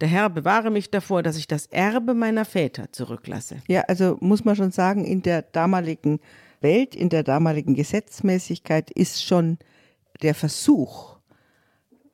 Der 0.00 0.08
Herr 0.08 0.30
bewahre 0.30 0.70
mich 0.70 0.92
davor, 0.92 1.24
dass 1.24 1.36
ich 1.36 1.48
das 1.48 1.66
Erbe 1.66 2.14
meiner 2.14 2.44
Väter 2.44 2.92
zurücklasse. 2.92 3.62
Ja, 3.66 3.80
also 3.88 4.16
muss 4.20 4.44
man 4.44 4.54
schon 4.54 4.70
sagen, 4.70 5.04
in 5.04 5.22
der 5.22 5.42
damaligen 5.42 6.20
Welt, 6.60 6.94
in 6.94 7.08
der 7.08 7.24
damaligen 7.24 7.74
Gesetzmäßigkeit 7.74 8.92
ist 8.92 9.24
schon 9.24 9.58
der 10.22 10.34
Versuch, 10.34 11.18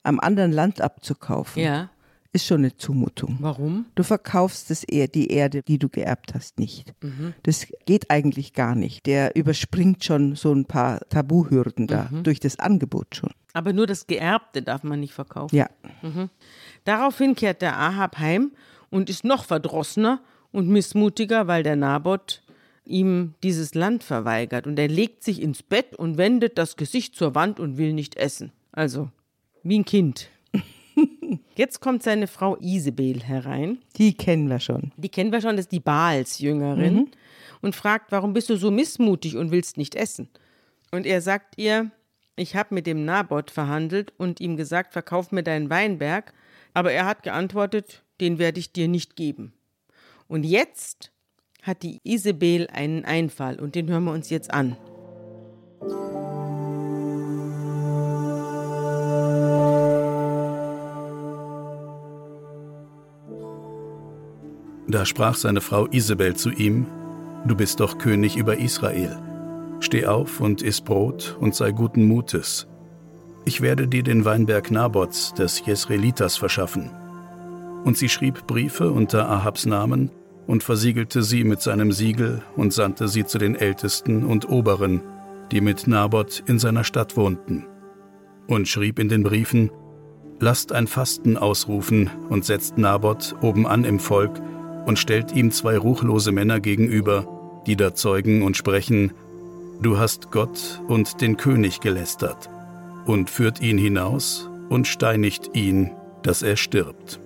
am 0.02 0.18
anderen 0.18 0.52
Land 0.52 0.80
abzukaufen, 0.80 1.62
ja 1.62 1.90
ist 2.34 2.46
schon 2.46 2.58
eine 2.58 2.76
Zumutung. 2.76 3.36
Warum? 3.40 3.86
Du 3.94 4.02
verkaufst 4.02 4.70
das 4.70 4.84
er 4.84 5.08
die 5.08 5.28
Erde, 5.28 5.62
die 5.62 5.78
du 5.78 5.88
geerbt 5.88 6.34
hast, 6.34 6.58
nicht. 6.58 6.92
Mhm. 7.02 7.32
Das 7.44 7.66
geht 7.86 8.10
eigentlich 8.10 8.52
gar 8.52 8.74
nicht. 8.74 9.06
Der 9.06 9.36
überspringt 9.36 10.04
schon 10.04 10.34
so 10.34 10.52
ein 10.52 10.64
paar 10.64 11.00
Tabuhürden 11.08 11.86
da, 11.86 12.08
mhm. 12.10 12.24
durch 12.24 12.40
das 12.40 12.58
Angebot 12.58 13.14
schon. 13.14 13.30
Aber 13.52 13.72
nur 13.72 13.86
das 13.86 14.06
Geerbte 14.06 14.62
darf 14.62 14.82
man 14.82 15.00
nicht 15.00 15.14
verkaufen. 15.14 15.54
Ja. 15.54 15.70
Mhm. 16.02 16.28
Daraufhin 16.84 17.36
kehrt 17.36 17.62
der 17.62 17.78
Ahab 17.78 18.18
heim 18.18 18.50
und 18.90 19.08
ist 19.08 19.24
noch 19.24 19.44
verdrossener 19.44 20.20
und 20.50 20.68
missmutiger, 20.68 21.46
weil 21.46 21.62
der 21.62 21.76
Naboth 21.76 22.42
ihm 22.84 23.34
dieses 23.42 23.74
Land 23.74 24.02
verweigert. 24.02 24.66
Und 24.66 24.78
er 24.78 24.88
legt 24.88 25.22
sich 25.22 25.40
ins 25.40 25.62
Bett 25.62 25.94
und 25.94 26.18
wendet 26.18 26.58
das 26.58 26.76
Gesicht 26.76 27.14
zur 27.14 27.34
Wand 27.34 27.60
und 27.60 27.78
will 27.78 27.92
nicht 27.92 28.16
essen. 28.16 28.52
Also, 28.72 29.10
wie 29.62 29.78
ein 29.78 29.84
Kind. 29.84 30.30
Jetzt 31.56 31.80
kommt 31.80 32.02
seine 32.02 32.26
Frau 32.26 32.56
Isabel 32.60 33.22
herein. 33.22 33.78
Die 33.96 34.14
kennen 34.14 34.48
wir 34.48 34.60
schon. 34.60 34.92
Die 34.96 35.08
kennen 35.08 35.32
wir 35.32 35.40
schon, 35.40 35.56
das 35.56 35.66
ist 35.66 35.72
die 35.72 35.80
Baals-Jüngerin. 35.80 36.94
Mhm. 36.94 37.08
Und 37.60 37.74
fragt, 37.74 38.12
warum 38.12 38.32
bist 38.32 38.50
du 38.50 38.56
so 38.56 38.70
missmutig 38.70 39.36
und 39.36 39.50
willst 39.50 39.78
nicht 39.78 39.94
essen? 39.94 40.28
Und 40.90 41.06
er 41.06 41.20
sagt 41.20 41.54
ihr, 41.56 41.90
ich 42.36 42.56
habe 42.56 42.74
mit 42.74 42.86
dem 42.86 43.04
Naboth 43.04 43.50
verhandelt 43.50 44.12
und 44.18 44.40
ihm 44.40 44.56
gesagt, 44.56 44.92
verkauf 44.92 45.32
mir 45.32 45.42
deinen 45.42 45.70
Weinberg. 45.70 46.32
Aber 46.72 46.92
er 46.92 47.06
hat 47.06 47.22
geantwortet, 47.22 48.02
den 48.20 48.38
werde 48.38 48.60
ich 48.60 48.72
dir 48.72 48.88
nicht 48.88 49.16
geben. 49.16 49.52
Und 50.28 50.44
jetzt 50.44 51.12
hat 51.62 51.82
die 51.82 52.00
Isabel 52.04 52.68
einen 52.72 53.04
Einfall 53.04 53.58
und 53.58 53.74
den 53.74 53.88
hören 53.88 54.04
wir 54.04 54.12
uns 54.12 54.30
jetzt 54.30 54.52
an. 54.52 54.76
Da 64.86 65.06
sprach 65.06 65.34
seine 65.34 65.60
Frau 65.60 65.86
Isabel 65.86 66.34
zu 66.36 66.50
ihm, 66.50 66.86
Du 67.46 67.54
bist 67.54 67.80
doch 67.80 67.98
König 67.98 68.36
über 68.36 68.58
Israel. 68.58 69.18
Steh 69.80 70.06
auf 70.06 70.40
und 70.40 70.62
iss 70.62 70.80
Brot 70.80 71.36
und 71.40 71.54
sei 71.54 71.72
guten 71.72 72.06
Mutes. 72.06 72.66
Ich 73.44 73.60
werde 73.60 73.86
dir 73.86 74.02
den 74.02 74.24
Weinberg 74.24 74.70
Nabots 74.70 75.34
des 75.34 75.64
Jesrelitas 75.66 76.36
verschaffen. 76.36 76.90
Und 77.84 77.98
sie 77.98 78.08
schrieb 78.08 78.46
Briefe 78.46 78.90
unter 78.90 79.28
Ahabs 79.28 79.66
Namen 79.66 80.10
und 80.46 80.62
versiegelte 80.62 81.22
sie 81.22 81.44
mit 81.44 81.60
seinem 81.60 81.92
Siegel 81.92 82.42
und 82.56 82.72
sandte 82.72 83.08
sie 83.08 83.26
zu 83.26 83.36
den 83.36 83.56
Ältesten 83.56 84.24
und 84.24 84.48
Oberen, 84.48 85.02
die 85.52 85.60
mit 85.60 85.86
Naboth 85.86 86.42
in 86.46 86.58
seiner 86.58 86.84
Stadt 86.84 87.16
wohnten. 87.18 87.66
Und 88.46 88.68
schrieb 88.68 88.98
in 88.98 89.10
den 89.10 89.22
Briefen, 89.22 89.70
Lasst 90.40 90.72
ein 90.72 90.86
Fasten 90.86 91.36
ausrufen 91.36 92.10
und 92.28 92.44
setzt 92.44 92.76
Naboth 92.76 93.36
obenan 93.40 93.84
im 93.84 94.00
Volk, 94.00 94.40
und 94.86 94.98
stellt 94.98 95.32
ihm 95.32 95.50
zwei 95.50 95.76
ruchlose 95.78 96.32
Männer 96.32 96.60
gegenüber, 96.60 97.62
die 97.66 97.76
da 97.76 97.94
zeugen 97.94 98.42
und 98.42 98.56
sprechen, 98.56 99.12
Du 99.80 99.98
hast 99.98 100.30
Gott 100.30 100.80
und 100.86 101.20
den 101.20 101.36
König 101.36 101.80
gelästert, 101.80 102.48
und 103.06 103.28
führt 103.28 103.60
ihn 103.60 103.76
hinaus 103.76 104.48
und 104.68 104.86
steinigt 104.86 105.50
ihn, 105.54 105.90
dass 106.22 106.42
er 106.42 106.56
stirbt. 106.56 107.18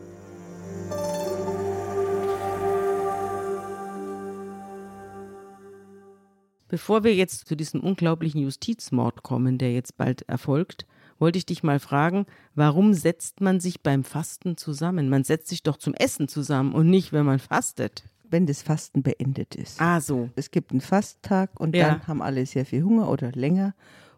Bevor 6.69 7.03
wir 7.03 7.15
jetzt 7.15 7.49
zu 7.49 7.57
diesem 7.57 7.81
unglaublichen 7.81 8.43
Justizmord 8.43 9.23
kommen, 9.23 9.57
der 9.57 9.73
jetzt 9.73 9.97
bald 9.97 10.23
erfolgt, 10.29 10.87
wollte 11.19 11.39
ich 11.39 11.47
dich 11.47 11.63
mal 11.63 11.79
fragen, 11.81 12.27
warum 12.55 12.95
setzt 12.95 13.41
man 13.41 13.61
sich 13.61 13.83
beim 13.83 14.05
Fasten 14.05 14.57
zusammen? 14.57 15.09
Man 15.09 15.25
setzt 15.25 15.49
sich 15.49 15.63
doch 15.63 15.77
zum 15.77 15.95
Essen 15.95 16.29
zusammen 16.29 16.73
und 16.73 16.89
nicht, 16.91 17.13
wenn 17.13 17.27
man 17.27 17.39
fastet. 17.39 18.05
Wenn 18.31 18.45
das 18.47 18.61
Fasten 18.61 19.03
beendet 19.03 19.55
ist. 19.55 19.81
Ah, 19.81 20.01
so. 20.03 20.29
Es 20.37 20.51
gibt 20.51 20.71
einen 20.73 20.83
Fasttag 20.83 21.59
und 21.59 21.75
Ja. 21.75 21.89
dann 21.89 22.07
haben 22.07 22.21
alle 22.23 22.45
sehr 22.45 22.67
viel 22.67 22.83
Hunger 22.83 23.09
oder 23.11 23.33
länger. 23.33 23.75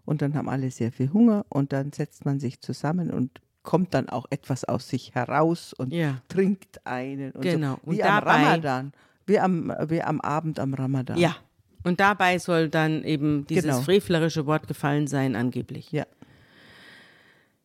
und 0.06 0.22
dann 0.22 0.34
haben 0.34 0.48
alle 0.48 0.70
sehr 0.72 0.90
viel 0.90 1.12
Hunger 1.12 1.44
und 1.50 1.72
dann 1.72 1.92
setzt 1.92 2.24
man 2.24 2.40
sich 2.40 2.60
zusammen 2.60 3.10
und 3.12 3.40
kommt 3.62 3.94
dann 3.94 4.08
auch 4.08 4.26
etwas 4.30 4.64
aus 4.64 4.88
sich 4.88 5.14
heraus 5.14 5.72
und 5.72 5.92
Ja. 5.92 6.16
trinkt 6.26 6.84
einen 6.84 7.30
und 7.32 7.42
Genau. 7.42 7.74
so. 7.74 7.80
Und 7.90 7.96
Wie 7.98 8.02
am 8.02 8.08
dabei- 8.24 8.42
Ramadan. 8.44 8.92
Wie 9.26 9.38
am, 9.38 9.72
wie 9.86 10.02
am 10.02 10.20
Abend 10.20 10.58
am 10.58 10.74
Ramadan. 10.74 11.16
Ja. 11.16 11.36
Und 11.84 12.00
dabei 12.00 12.38
soll 12.40 12.68
dann 12.70 13.04
eben 13.04 13.46
dieses 13.46 13.64
Genau. 13.64 13.80
frevlerische 13.82 14.46
Wort 14.46 14.66
gefallen 14.66 15.06
sein, 15.06 15.36
angeblich. 15.36 15.92
Ja. 15.92 16.06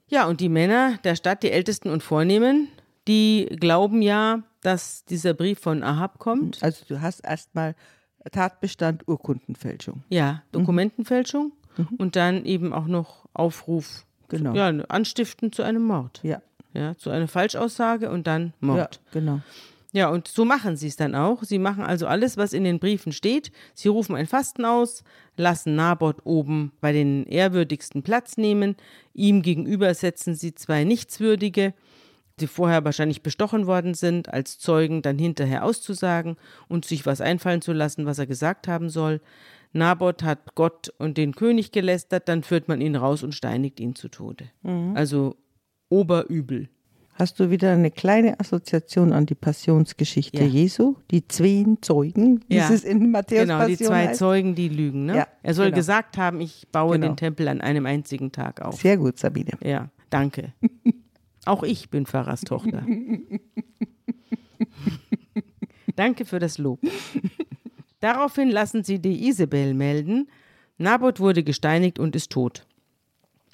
Ja, 0.08 0.28
und 0.28 0.40
die 0.42 0.50
Männer 0.50 0.98
der 1.04 1.16
Stadt, 1.16 1.44
die 1.44 1.52
Ältesten 1.52 1.90
und 1.90 2.04
Vornehmen, 2.04 2.68
die 3.08 3.46
glauben 3.60 4.02
ja, 4.02 4.44
dass 4.62 5.06
dieser 5.06 5.34
Brief 5.34 5.60
von 5.60 5.84
Ahab 5.84 6.20
kommt. 6.20 6.62
Also 6.64 6.86
du 6.88 7.02
hast 7.02 7.20
erstmal 7.22 7.76
Tatbestand 8.32 9.08
Urkundenfälschung. 9.08 10.04
Ja, 10.10 10.42
Dokumentenfälschung 10.52 11.52
und 11.98 12.16
dann 12.16 12.46
eben 12.46 12.74
auch 12.74 12.86
noch 12.88 13.26
Aufruf, 13.34 14.06
Genau. 14.30 14.54
ja, 14.56 14.68
anstiften 14.88 15.52
zu 15.52 15.62
einem 15.64 15.84
Mord. 15.84 16.20
Ja. 16.24 16.42
Ja, 16.74 16.98
zu 16.98 17.10
einer 17.10 17.28
Falschaussage 17.28 18.10
und 18.10 18.28
dann 18.28 18.54
Mord. 18.60 19.00
Ja, 19.06 19.20
genau. 19.20 19.42
Ja, 19.96 20.10
und 20.10 20.28
so 20.28 20.44
machen 20.44 20.76
sie 20.76 20.90
es 20.90 20.98
dann 20.98 21.16
auch. 21.16 21.44
Sie 21.44 21.58
machen 21.58 21.82
also 21.82 22.06
alles, 22.06 22.36
was 22.36 22.52
in 22.52 22.66
den 22.66 22.80
Briefen 22.80 23.14
steht. 23.14 23.54
Sie 23.74 23.88
rufen 23.88 24.14
ein 24.14 24.28
Fasten 24.28 24.66
aus, 24.66 25.06
lassen 25.38 25.76
Naboth 25.76 26.26
oben 26.26 26.74
bei 26.82 26.92
den 26.92 27.26
ehrwürdigsten 27.28 28.04
Platz 28.04 28.36
nehmen. 28.36 28.76
Ihm 29.14 29.42
gegenüber 29.42 29.94
setzen 29.94 30.36
sie 30.36 30.54
zwei 30.54 30.84
Nichtswürdige, 30.84 31.74
die 32.42 32.48
vorher 32.48 32.84
wahrscheinlich 32.84 33.24
bestochen 33.24 33.68
worden 33.68 33.94
sind, 33.94 34.34
als 34.34 34.60
Zeugen 34.60 35.02
dann 35.02 35.18
hinterher 35.18 35.64
auszusagen 35.64 36.36
und 36.68 36.84
sich 36.84 37.06
was 37.06 37.22
einfallen 37.22 37.62
zu 37.62 37.72
lassen, 37.72 38.06
was 38.06 38.20
er 38.20 38.28
gesagt 38.28 38.68
haben 38.68 38.90
soll. 38.90 39.22
Naboth 39.72 40.24
hat 40.24 40.56
Gott 40.56 40.94
und 40.98 41.18
den 41.18 41.36
König 41.36 41.72
gelästert, 41.72 42.28
dann 42.28 42.44
führt 42.44 42.68
man 42.68 42.82
ihn 42.82 42.98
raus 42.98 43.24
und 43.24 43.32
steinigt 43.34 43.80
ihn 43.80 43.96
zu 43.96 44.10
Tode. 44.10 44.52
Also 44.98 45.38
Oberübel. 45.88 46.68
Hast 47.18 47.40
du 47.40 47.50
wieder 47.50 47.72
eine 47.72 47.92
kleine 47.92 48.38
Assoziation 48.42 49.14
an 49.14 49.26
die 49.26 49.36
Passionsgeschichte 49.36 50.44
Ja. 50.44 50.50
Jesu? 50.50 50.96
Die 51.12 51.26
zwei 51.26 51.66
Zeugen, 51.80 52.42
wie 52.50 52.56
Ja. 52.58 52.70
es 52.70 52.84
in 52.84 53.10
Matthäus 53.12 53.44
Genau, 53.44 53.66
die 53.66 53.72
Passion 53.74 53.88
zwei 53.88 54.08
heißt? 54.08 54.20
Zeugen, 54.20 54.56
die 54.56 54.68
lügen. 54.68 55.06
Ne? 55.06 55.16
Ja, 55.18 55.28
er 55.42 55.54
soll 55.54 55.68
genau. 55.68 55.78
gesagt 55.78 56.18
haben, 56.18 56.42
ich 56.42 56.68
baue 56.74 56.96
Genau. 57.00 57.14
den 57.14 57.18
Tempel 57.18 57.48
an 57.48 57.62
einem 57.62 57.86
einzigen 57.86 58.34
Tag 58.34 58.62
auf. 58.62 58.82
Sehr 58.82 58.98
gut, 58.98 59.18
Sabine. 59.18 59.52
Ja, 59.64 59.90
danke. 60.10 60.52
Auch 61.46 61.64
ich 61.64 61.90
bin 61.90 62.06
Pfarrers 62.06 62.42
Tochter. 62.42 62.86
danke 65.96 66.26
für 66.26 66.40
das 66.40 66.58
Lob. 66.58 66.80
Daraufhin 68.02 68.50
lassen 68.50 68.84
sie 68.84 69.00
die 69.00 69.28
Isabel 69.28 69.74
melden. 69.74 70.28
Naboth 70.78 71.20
wurde 71.22 71.44
gesteinigt 71.44 71.98
und 72.00 72.16
ist 72.16 72.32
tot. 72.32 72.66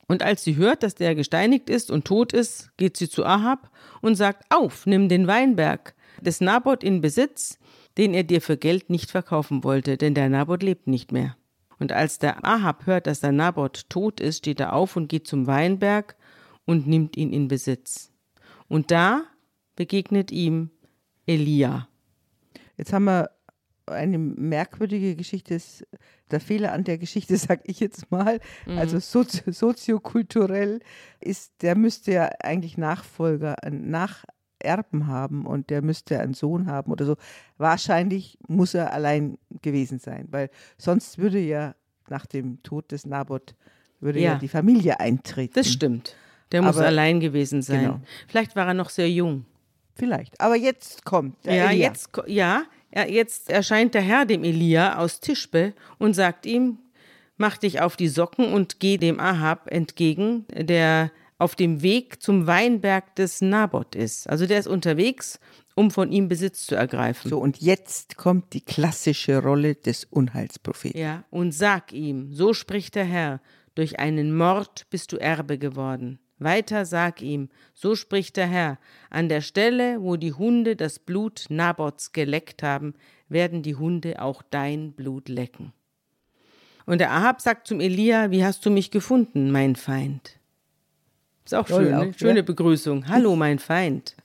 Und 0.07 0.23
als 0.23 0.43
sie 0.43 0.55
hört, 0.55 0.83
dass 0.83 0.95
der 0.95 1.15
gesteinigt 1.15 1.69
ist 1.69 1.89
und 1.91 2.05
tot 2.05 2.33
ist, 2.33 2.75
geht 2.77 2.97
sie 2.97 3.09
zu 3.09 3.25
Ahab 3.25 3.71
und 4.01 4.15
sagt: 4.15 4.45
Auf, 4.49 4.85
nimm 4.85 5.09
den 5.09 5.27
Weinberg 5.27 5.95
des 6.21 6.41
Naboth 6.41 6.83
in 6.83 7.01
Besitz, 7.01 7.57
den 7.97 8.13
er 8.13 8.23
dir 8.23 8.41
für 8.41 8.57
Geld 8.57 8.89
nicht 8.89 9.11
verkaufen 9.11 9.63
wollte, 9.63 9.97
denn 9.97 10.13
der 10.13 10.29
Naboth 10.29 10.63
lebt 10.63 10.87
nicht 10.87 11.11
mehr. 11.11 11.35
Und 11.79 11.91
als 11.91 12.19
der 12.19 12.45
Ahab 12.45 12.85
hört, 12.85 13.07
dass 13.07 13.21
der 13.21 13.31
Naboth 13.31 13.89
tot 13.89 14.19
ist, 14.19 14.39
steht 14.39 14.59
er 14.59 14.73
auf 14.73 14.95
und 14.95 15.07
geht 15.07 15.27
zum 15.27 15.47
Weinberg 15.47 16.15
und 16.65 16.87
nimmt 16.87 17.17
ihn 17.17 17.33
in 17.33 17.47
Besitz. 17.47 18.11
Und 18.67 18.91
da 18.91 19.23
begegnet 19.75 20.31
ihm 20.31 20.69
Elia. 21.25 21.87
Jetzt 22.77 22.93
haben 22.93 23.05
wir 23.05 23.31
eine 23.87 24.17
merkwürdige 24.17 25.15
Geschichte. 25.15 25.55
Das- 25.55 25.83
Der 26.31 26.39
Fehler 26.39 26.71
an 26.71 26.83
der 26.83 26.97
Geschichte, 26.97 27.35
sag 27.37 27.61
ich 27.65 27.79
jetzt 27.79 28.09
mal, 28.11 28.39
also 28.65 28.99
sozi 28.99 29.41
soziokulturell 29.51 30.79
ist, 31.19 31.51
der 31.61 31.75
müsste 31.77 32.11
ja 32.13 32.29
eigentlich 32.41 32.77
Nachfolger, 32.77 33.55
Nacherben 33.69 35.07
haben 35.07 35.45
und 35.45 35.69
der 35.69 35.81
müsste 35.81 36.19
einen 36.19 36.33
Sohn 36.33 36.67
haben 36.67 36.91
oder 36.91 37.05
so. 37.05 37.15
Wahrscheinlich 37.57 38.37
muss 38.47 38.73
er 38.73 38.93
allein 38.93 39.37
gewesen 39.61 39.99
sein, 39.99 40.27
weil 40.31 40.49
sonst 40.77 41.17
würde 41.17 41.39
ja 41.39 41.75
nach 42.09 42.25
dem 42.25 42.61
Tod 42.63 42.91
des 42.91 43.05
Naboth 43.05 43.55
würde 43.99 44.19
ja, 44.19 44.33
Ja. 44.33 44.37
die 44.39 44.47
Familie 44.47 44.99
eintreten. 44.99 45.53
Das 45.55 45.69
stimmt. 45.69 46.15
Der 46.51 46.61
muss 46.61 46.77
Aber- 46.77 46.87
allein 46.87 47.19
gewesen 47.19 47.61
sein. 47.61 47.81
Genau. 47.81 48.01
Vielleicht 48.27 48.55
war 48.55 48.67
er 48.67 48.73
noch 48.73 48.89
sehr 48.89 49.09
jung. 49.09 49.45
Vielleicht. 49.93 50.39
Aber 50.41 50.55
jetzt 50.55 51.05
kommt 51.05 51.45
der 51.45 51.55
Ja, 51.55 51.69
Elia. 51.69 51.87
jetzt, 51.89 52.09
ja, 52.27 52.63
jetzt 52.93 53.49
erscheint 53.49 53.93
der 53.93 54.01
Herr 54.01 54.25
dem 54.25 54.43
Elia 54.43 54.97
aus 54.97 55.19
Tischbe 55.19 55.73
und 55.97 56.13
sagt 56.13 56.45
ihm, 56.45 56.79
mach 57.37 57.57
dich 57.57 57.81
auf 57.81 57.95
die 57.95 58.07
Socken 58.07 58.53
und 58.53 58.79
geh 58.79 58.97
dem 58.97 59.19
Ahab 59.19 59.71
entgegen, 59.71 60.45
der 60.53 61.11
auf 61.37 61.55
dem 61.55 61.81
Weg 61.81 62.21
zum 62.21 62.45
Weinberg 62.45 63.15
des 63.15 63.41
Naboth 63.41 63.95
ist. 63.95 64.29
Also 64.29 64.45
der 64.45 64.59
ist 64.59 64.67
unterwegs, 64.67 65.39
um 65.75 65.89
von 65.89 66.11
ihm 66.11 66.27
Besitz 66.27 66.67
zu 66.67 66.75
ergreifen. 66.75 67.29
So, 67.29 67.39
und 67.39 67.59
jetzt 67.61 68.15
kommt 68.15 68.53
die 68.53 68.61
klassische 68.61 69.41
Rolle 69.41 69.75
des 69.75 70.05
Unheilspropheten. 70.05 70.99
Ja, 70.99 71.23
und 71.31 71.51
sag 71.51 71.93
ihm, 71.93 72.31
so 72.31 72.53
spricht 72.53 72.93
der 72.93 73.05
Herr, 73.05 73.41
durch 73.73 73.99
einen 73.99 74.35
Mord 74.35 74.85
bist 74.89 75.11
du 75.11 75.17
Erbe 75.17 75.57
geworden. 75.57 76.19
Weiter 76.41 76.85
sag 76.85 77.21
ihm, 77.21 77.49
so 77.73 77.95
spricht 77.95 78.35
der 78.35 78.47
Herr, 78.47 78.79
an 79.09 79.29
der 79.29 79.41
Stelle, 79.41 80.01
wo 80.01 80.15
die 80.15 80.33
Hunde 80.33 80.75
das 80.75 80.99
Blut 80.99 81.45
Nabots 81.49 82.11
geleckt 82.11 82.63
haben, 82.63 82.95
werden 83.29 83.61
die 83.61 83.75
Hunde 83.75 84.21
auch 84.21 84.41
dein 84.49 84.93
Blut 84.93 85.29
lecken. 85.29 85.71
Und 86.85 86.99
der 86.99 87.11
Ahab 87.11 87.41
sagt 87.41 87.67
zum 87.67 87.79
Elia, 87.79 88.31
wie 88.31 88.43
hast 88.43 88.65
du 88.65 88.71
mich 88.71 88.91
gefunden, 88.91 89.51
mein 89.51 89.75
Feind? 89.75 90.39
Ist 91.45 91.55
auch 91.55 91.67
Toll 91.67 91.85
schön, 91.85 91.93
auch, 91.93 92.05
ne? 92.05 92.13
schöne 92.17 92.39
ja. 92.39 92.45
Begrüßung. 92.45 93.07
Hallo, 93.07 93.35
mein 93.35 93.59
Feind. 93.59 94.15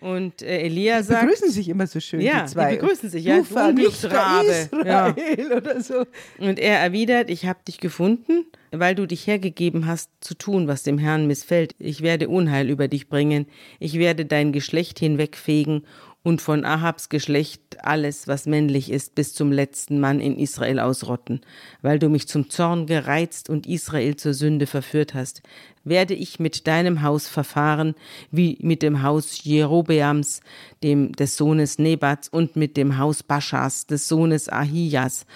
Und 0.00 0.42
äh, 0.42 0.58
Elia 0.62 0.98
Die 0.98 1.04
sagt, 1.04 1.22
begrüßen 1.22 1.50
sich 1.50 1.68
immer 1.68 1.86
so 1.86 1.98
schön, 2.00 2.20
Ja, 2.20 2.42
die 2.42 2.50
zwei. 2.52 2.72
die 2.74 2.78
begrüßen 2.80 3.08
sich, 3.08 3.24
ja, 3.24 3.42
Vernichter 3.42 3.68
Unglücksrabe. 3.70 4.68
Ja. 4.86 5.08
Israel 5.08 5.52
oder 5.56 5.80
so. 5.80 6.04
Und 6.38 6.58
er 6.58 6.78
erwidert, 6.80 7.30
ich 7.30 7.46
habe 7.46 7.60
dich 7.66 7.78
gefunden, 7.78 8.44
weil 8.70 8.94
du 8.94 9.06
dich 9.06 9.26
hergegeben 9.26 9.86
hast, 9.86 10.10
zu 10.20 10.34
tun, 10.34 10.66
was 10.68 10.82
dem 10.82 10.98
Herrn 10.98 11.26
missfällt. 11.26 11.74
Ich 11.78 12.02
werde 12.02 12.28
Unheil 12.28 12.68
über 12.68 12.88
dich 12.88 13.08
bringen. 13.08 13.46
Ich 13.78 13.94
werde 13.98 14.26
dein 14.26 14.52
Geschlecht 14.52 14.98
hinwegfegen 14.98 15.84
und 16.24 16.40
von 16.40 16.64
Ahabs 16.64 17.10
Geschlecht 17.10 17.84
alles, 17.84 18.26
was 18.26 18.46
männlich 18.46 18.90
ist, 18.90 19.14
bis 19.14 19.34
zum 19.34 19.52
letzten 19.52 20.00
Mann 20.00 20.20
in 20.20 20.38
Israel 20.38 20.80
ausrotten. 20.80 21.42
Weil 21.82 21.98
du 21.98 22.08
mich 22.08 22.26
zum 22.26 22.48
Zorn 22.48 22.86
gereizt 22.86 23.50
und 23.50 23.66
Israel 23.66 24.16
zur 24.16 24.32
Sünde 24.32 24.66
verführt 24.66 25.12
hast, 25.12 25.42
werde 25.84 26.14
ich 26.14 26.40
mit 26.40 26.66
deinem 26.66 27.02
Haus 27.02 27.28
verfahren, 27.28 27.94
wie 28.30 28.56
mit 28.62 28.82
dem 28.82 29.02
Haus 29.02 29.44
Jerobeams, 29.44 30.40
dem 30.82 31.12
des 31.12 31.36
Sohnes 31.36 31.78
Nebats, 31.78 32.30
und 32.30 32.56
mit 32.56 32.78
dem 32.78 32.96
Haus 32.96 33.22
Baschas, 33.22 33.86
des 33.86 34.08
Sohnes 34.08 34.48
Ahijas. 34.48 35.26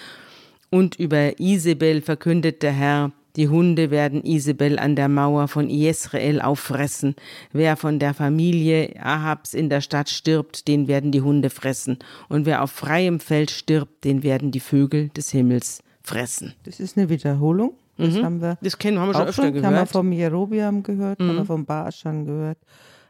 Und 0.71 0.97
über 0.97 1.39
Isabel 1.39 2.01
verkündet 2.01 2.63
der 2.63 2.73
Herr, 2.73 3.13
die 3.39 3.49
Hunde 3.49 3.91
werden 3.91 4.25
Isabel 4.25 4.79
an 4.79 4.97
der 4.97 5.09
Mauer 5.09 5.49
von 5.49 5.71
Jesrael 5.71 6.43
auffressen. 6.43 7.15
Wer 7.53 7.77
von 7.77 7.99
der 7.99 8.13
Familie 8.13 8.95
Ahabs 9.01 9.55
in 9.55 9.71
der 9.71 9.81
Stadt 9.81 10.11
stirbt, 10.11 10.69
den 10.69 10.89
werden 10.89 11.13
die 11.13 11.23
Hunde 11.23 11.49
fressen. 11.49 11.99
Und 12.29 12.45
wer 12.47 12.63
auf 12.63 12.73
freiem 12.73 13.21
Feld 13.21 13.51
stirbt, 13.51 14.05
den 14.05 14.23
werden 14.23 14.51
die 14.51 14.61
Vögel 14.61 15.09
des 15.11 15.31
Himmels 15.31 15.83
fressen. 16.03 16.55
Das 16.65 16.81
ist 16.81 16.99
eine 16.99 17.09
Wiederholung. 17.09 17.75
Das 17.97 18.15
haben 18.23 18.41
wir 18.41 18.59
Das 18.61 18.79
kennen, 18.79 18.99
haben 18.99 19.09
wir 19.09 19.15
schon 19.15 19.23
öfter 19.29 19.43
schon. 19.43 19.47
Haben 19.47 19.55
wir 19.55 19.61
gehört. 19.71 19.89
Mhm. 19.89 19.93
vom 19.93 20.13
Jerobiam 20.13 20.83
gehört, 20.83 21.19
haben 21.19 21.37
wir 21.37 21.45
vom 21.45 21.65
Baaschan 21.65 22.27
gehört. 22.27 22.59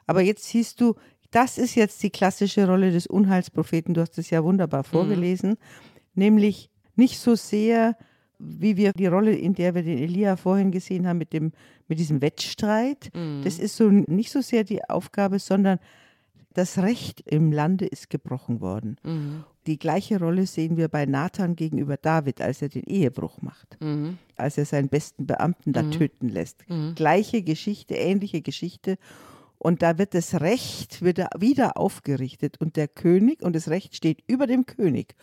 Aber 0.06 0.22
jetzt 0.22 0.44
siehst 0.44 0.80
du, 0.80 0.94
das 1.30 1.58
ist 1.58 1.74
jetzt 1.74 2.02
die 2.02 2.08
klassische 2.10 2.66
Rolle 2.66 2.90
des 2.90 3.06
Unheilspropheten. 3.06 3.92
Du 3.92 4.00
hast 4.00 4.16
es 4.18 4.30
ja 4.30 4.42
wunderbar 4.44 4.80
Mhm. 4.80 4.84
vorgelesen. 4.90 5.56
Nämlich 6.14 6.70
nicht 6.96 7.18
so 7.18 7.34
sehr, 7.34 7.96
wie 8.38 8.76
wir 8.76 8.92
die 8.92 9.06
Rolle, 9.06 9.34
in 9.34 9.54
der 9.54 9.74
wir 9.74 9.82
den 9.82 9.98
Elia 9.98 10.36
vorhin 10.36 10.70
gesehen 10.70 11.06
haben, 11.06 11.18
mit, 11.18 11.32
dem, 11.32 11.52
mit 11.88 11.98
diesem 11.98 12.20
Wettstreit. 12.22 13.10
Mhm. 13.14 13.42
Das 13.44 13.58
ist 13.58 13.76
so 13.76 13.90
nicht 13.90 14.30
so 14.30 14.40
sehr 14.40 14.64
die 14.64 14.84
Aufgabe, 14.88 15.38
sondern 15.38 15.78
das 16.54 16.78
Recht 16.78 17.20
im 17.20 17.52
Lande 17.52 17.86
ist 17.86 18.10
gebrochen 18.10 18.60
worden. 18.60 18.96
Mhm. 19.04 19.44
Die 19.66 19.78
gleiche 19.78 20.18
Rolle 20.18 20.46
sehen 20.46 20.76
wir 20.76 20.88
bei 20.88 21.04
Nathan 21.04 21.54
gegenüber 21.54 21.96
David, 21.96 22.40
als 22.40 22.62
er 22.62 22.68
den 22.68 22.84
Ehebruch 22.84 23.42
macht, 23.42 23.76
Mhm. 23.80 24.18
als 24.36 24.56
er 24.56 24.64
seinen 24.64 24.88
besten 24.88 25.26
Beamten 25.26 25.72
da 25.72 25.82
töten 25.82 26.28
lässt. 26.28 26.64
Gleiche 26.94 27.42
Geschichte, 27.42 27.94
ähnliche 27.94 28.40
Geschichte. 28.40 28.96
Und 29.58 29.82
da 29.82 29.98
wird 29.98 30.14
das 30.14 30.40
Recht 30.40 31.04
wieder, 31.04 31.28
wieder 31.38 31.76
aufgerichtet 31.76 32.60
und 32.60 32.76
der 32.76 32.88
König, 32.88 33.42
und 33.42 33.54
das 33.54 33.68
Recht 33.68 33.94
steht 33.94 34.22
über 34.26 34.46
dem 34.46 34.66
König. 34.66 35.16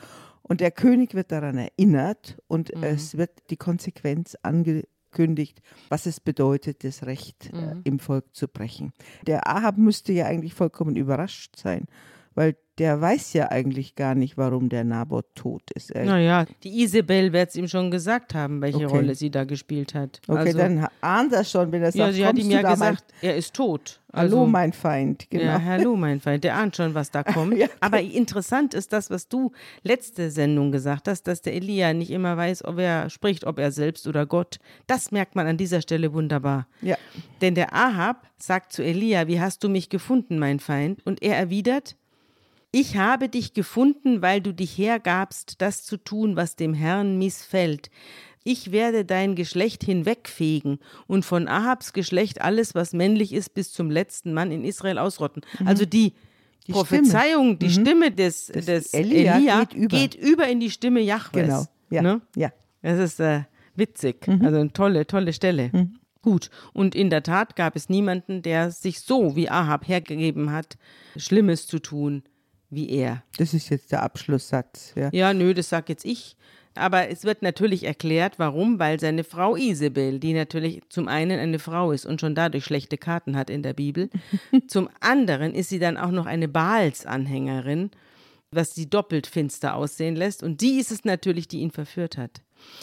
Und 0.47 0.61
der 0.61 0.71
König 0.71 1.15
wird 1.15 1.31
daran 1.31 1.57
erinnert 1.57 2.37
und 2.47 2.71
es 2.71 3.17
wird 3.17 3.31
die 3.49 3.57
Konsequenz 3.57 4.37
angekündigt, 4.43 5.61
was 5.89 6.05
es 6.05 6.19
bedeutet, 6.19 6.83
das 6.83 7.03
Recht 7.03 7.51
äh, 7.51 7.75
im 7.83 7.97
Volk 7.97 8.35
zu 8.35 8.47
brechen. 8.47 8.93
Der 9.25 9.47
Ahab 9.47 9.77
müsste 9.77 10.13
ja 10.13 10.27
eigentlich 10.27 10.53
vollkommen 10.53 10.95
überrascht 10.95 11.55
sein, 11.55 11.85
weil 12.35 12.55
der 12.77 12.99
weiß 12.99 13.33
ja 13.33 13.51
eigentlich 13.51 13.95
gar 13.95 14.15
nicht, 14.15 14.37
warum 14.37 14.67
der 14.69 14.83
Naboth 14.83 15.33
tot 15.35 15.71
ist. 15.71 15.91
Er, 15.91 16.05
Naja, 16.05 16.45
die 16.63 16.81
Isabel 16.83 17.31
wird 17.31 17.49
es 17.49 17.55
ihm 17.55 17.67
schon 17.69 17.89
gesagt 17.89 18.33
haben, 18.33 18.61
welche 18.61 18.85
Okay. 18.85 18.85
Rolle 18.97 19.15
sie 19.15 19.29
da 19.31 19.45
gespielt 19.45 19.93
hat. 19.93 20.19
okay, 20.27 20.39
also, 20.39 20.57
dann 20.57 20.87
ahnt 21.01 21.31
er 21.31 21.43
schon, 21.45 21.71
wenn 21.71 21.81
er 21.83 21.91
sagt, 21.93 21.97
ja, 21.97 22.11
sie 22.11 22.25
hat 22.25 22.37
ihm 22.37 22.49
ja 22.51 22.61
gesagt, 22.69 23.05
er 23.21 23.35
ist 23.37 23.53
tot. 23.53 24.01
mein, 24.11 24.21
hallo 24.23 24.37
Also- 24.41 24.45
mein 24.47 24.73
Feind, 24.73 25.29
genau. 25.29 25.43
Ja, 25.45 25.61
hallo, 25.63 25.95
mein 25.95 26.19
Feind, 26.19 26.43
der 26.43 26.55
ahnt 26.57 26.75
schon, 26.75 26.93
was 26.93 27.11
da 27.11 27.23
kommt. 27.23 27.57
Ja. 27.57 27.67
Aber 27.79 28.01
interessant 28.01 28.73
ist 28.73 28.91
das, 28.91 29.09
was 29.09 29.29
du 29.29 29.51
letzte 29.83 30.29
Sendung 30.29 30.71
gesagt 30.73 31.07
hast, 31.07 31.23
dass 31.23 31.41
der 31.41 31.53
Elia 31.53 31.93
nicht 31.93 32.11
immer 32.11 32.35
weiß, 32.35 32.65
ob 32.65 32.79
er 32.79 33.09
spricht, 33.09 33.45
ob 33.45 33.57
er 33.57 33.71
selbst 33.71 34.05
oder 34.05 34.25
Gott. 34.25 34.57
Das 34.87 35.11
merkt 35.11 35.35
man 35.35 35.47
an 35.47 35.55
dieser 35.57 35.81
Stelle 35.81 36.13
wunderbar. 36.13 36.67
Ja. 36.81 36.97
Denn 37.41 37.55
der 37.55 37.73
Ahab 37.73 38.27
sagt 38.37 38.73
zu 38.73 38.83
Elia, 38.83 39.27
wie 39.27 39.39
hast 39.39 39.63
du 39.63 39.69
mich 39.69 39.89
gefunden, 39.89 40.39
mein 40.39 40.59
Feind? 40.59 41.05
Und 41.05 41.21
er 41.23 41.37
erwidert, 41.37 41.95
ich 42.75 42.97
habe 42.97 43.29
dich 43.29 43.53
gefunden, 43.53 44.21
weil 44.21 44.41
du 44.41 44.53
dich 44.53 44.77
hergabst, 44.77 45.61
das 45.61 45.85
zu 45.85 45.95
tun, 45.95 46.35
was 46.35 46.57
dem 46.57 46.73
Herrn 46.73 47.17
missfällt. 47.17 47.89
Ich 48.43 48.73
werde 48.73 49.05
dein 49.05 49.35
Geschlecht 49.35 49.85
hinwegfegen 49.85 50.79
und 51.07 51.23
von 51.23 51.47
Ahabs 51.47 51.93
Geschlecht 51.93 52.41
alles, 52.41 52.75
was 52.75 52.91
männlich 52.91 53.31
ist, 53.31 53.53
bis 53.53 53.71
zum 53.71 53.89
letzten 53.89 54.33
Mann 54.33 54.51
in 54.51 54.65
Israel 54.65 54.97
ausrotten. 54.97 55.41
Also 55.63 55.85
die, 55.85 56.11
Mhm. 56.11 56.67
Die 56.67 56.71
Prophezeiung, 56.71 57.59
die 57.59 57.69
Stimme 57.69 58.11
des, 58.11 58.47
des 58.47 58.91
Elia 58.93 59.37
Elia, 59.37 59.63
geht 59.65 59.73
über. 59.73 59.87
geht 59.87 60.15
über 60.15 60.47
in 60.47 60.59
die 60.59 60.71
Stimme 60.71 60.99
Jahwes. 60.99 61.31
Genau. 61.31 61.65
Ja. 61.91 62.01
Ne? 62.01 62.21
ja. 62.35 62.51
Das 62.81 62.97
ist 62.97 63.19
äh, 63.19 63.43
witzig. 63.75 64.27
Mhm. 64.27 64.43
Also 64.43 64.59
eine 64.59 64.73
tolle, 64.73 65.05
tolle 65.05 65.31
Stelle. 65.31 65.69
Gut. 66.23 66.49
Und 66.73 66.95
in 66.95 67.11
der 67.11 67.21
Tat 67.21 67.55
gab 67.55 67.75
es 67.75 67.87
niemanden, 67.87 68.41
der 68.41 68.71
sich 68.71 69.01
so 69.01 69.35
wie 69.35 69.47
Ahab 69.47 69.87
hergegeben 69.87 70.51
hat, 70.51 70.77
Schlimmes 71.15 71.67
zu 71.67 71.77
tun 71.77 72.23
wie 72.69 72.89
er. 72.89 73.23
Das 73.37 73.53
ist 73.53 73.69
jetzt 73.69 73.91
der 73.91 74.03
Abschlusssatz. 74.03 74.93
Ja. 74.95 75.09
Ja, 75.11 75.33
nö, 75.33 75.53
das 75.53 75.69
sag 75.69 75.89
jetzt 75.89 76.05
ich. 76.05 76.35
Aber 76.75 77.09
es 77.09 77.23
wird 77.23 77.41
natürlich 77.41 77.85
erklärt, 77.85 78.37
warum, 78.37 78.79
weil 78.79 78.99
seine 78.99 79.23
Frau 79.23 79.55
Isabel, 79.55 80.19
die 80.19 80.33
natürlich 80.33 80.81
zum 80.89 81.07
einen 81.07 81.39
eine 81.39 81.57
Frau 81.57 81.93
ist 81.93 82.05
und 82.05 82.19
schon 82.19 82.35
dadurch 82.35 82.65
schlechte 82.65 82.97
Karten 82.97 83.37
hat 83.37 83.49
in 83.49 83.63
der 83.63 83.73
Bibel, 83.73 84.09
zum 84.67 84.89
anderen 84.99 85.53
ist 85.53 85.69
sie 85.69 85.79
dann 85.79 85.97
auch 85.97 86.11
noch 86.11 86.25
eine 86.25 86.49
Baals-Anhängerin, 86.49 87.91
was 88.51 88.75
sie 88.75 88.89
doppelt 88.89 89.25
finster 89.25 89.75
aussehen 89.75 90.17
lässt. 90.17 90.43
Und 90.43 90.59
die 90.59 90.79
ist 90.79 90.91
es 90.91 91.05
natürlich, 91.05 91.47
die 91.47 91.59
ihn 91.59 91.71
verführt 91.71 92.17
hat. 92.17 92.41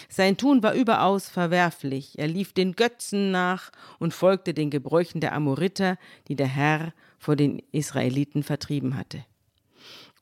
Sein 0.08 0.36
Tun 0.36 0.62
war 0.62 0.74
überaus 0.74 1.28
verwerflich. 1.28 2.18
Er 2.18 2.28
lief 2.28 2.52
den 2.52 2.72
Götzen 2.72 3.30
nach 3.30 3.70
und 3.98 4.14
folgte 4.14 4.54
den 4.54 4.70
Gebräuchen 4.70 5.20
der 5.20 5.34
Amoriter, 5.34 5.98
die 6.28 6.36
der 6.36 6.46
Herr 6.46 6.92
vor 7.18 7.36
den 7.36 7.60
Israeliten 7.72 8.42
vertrieben 8.42 8.96
hatte. 8.96 9.24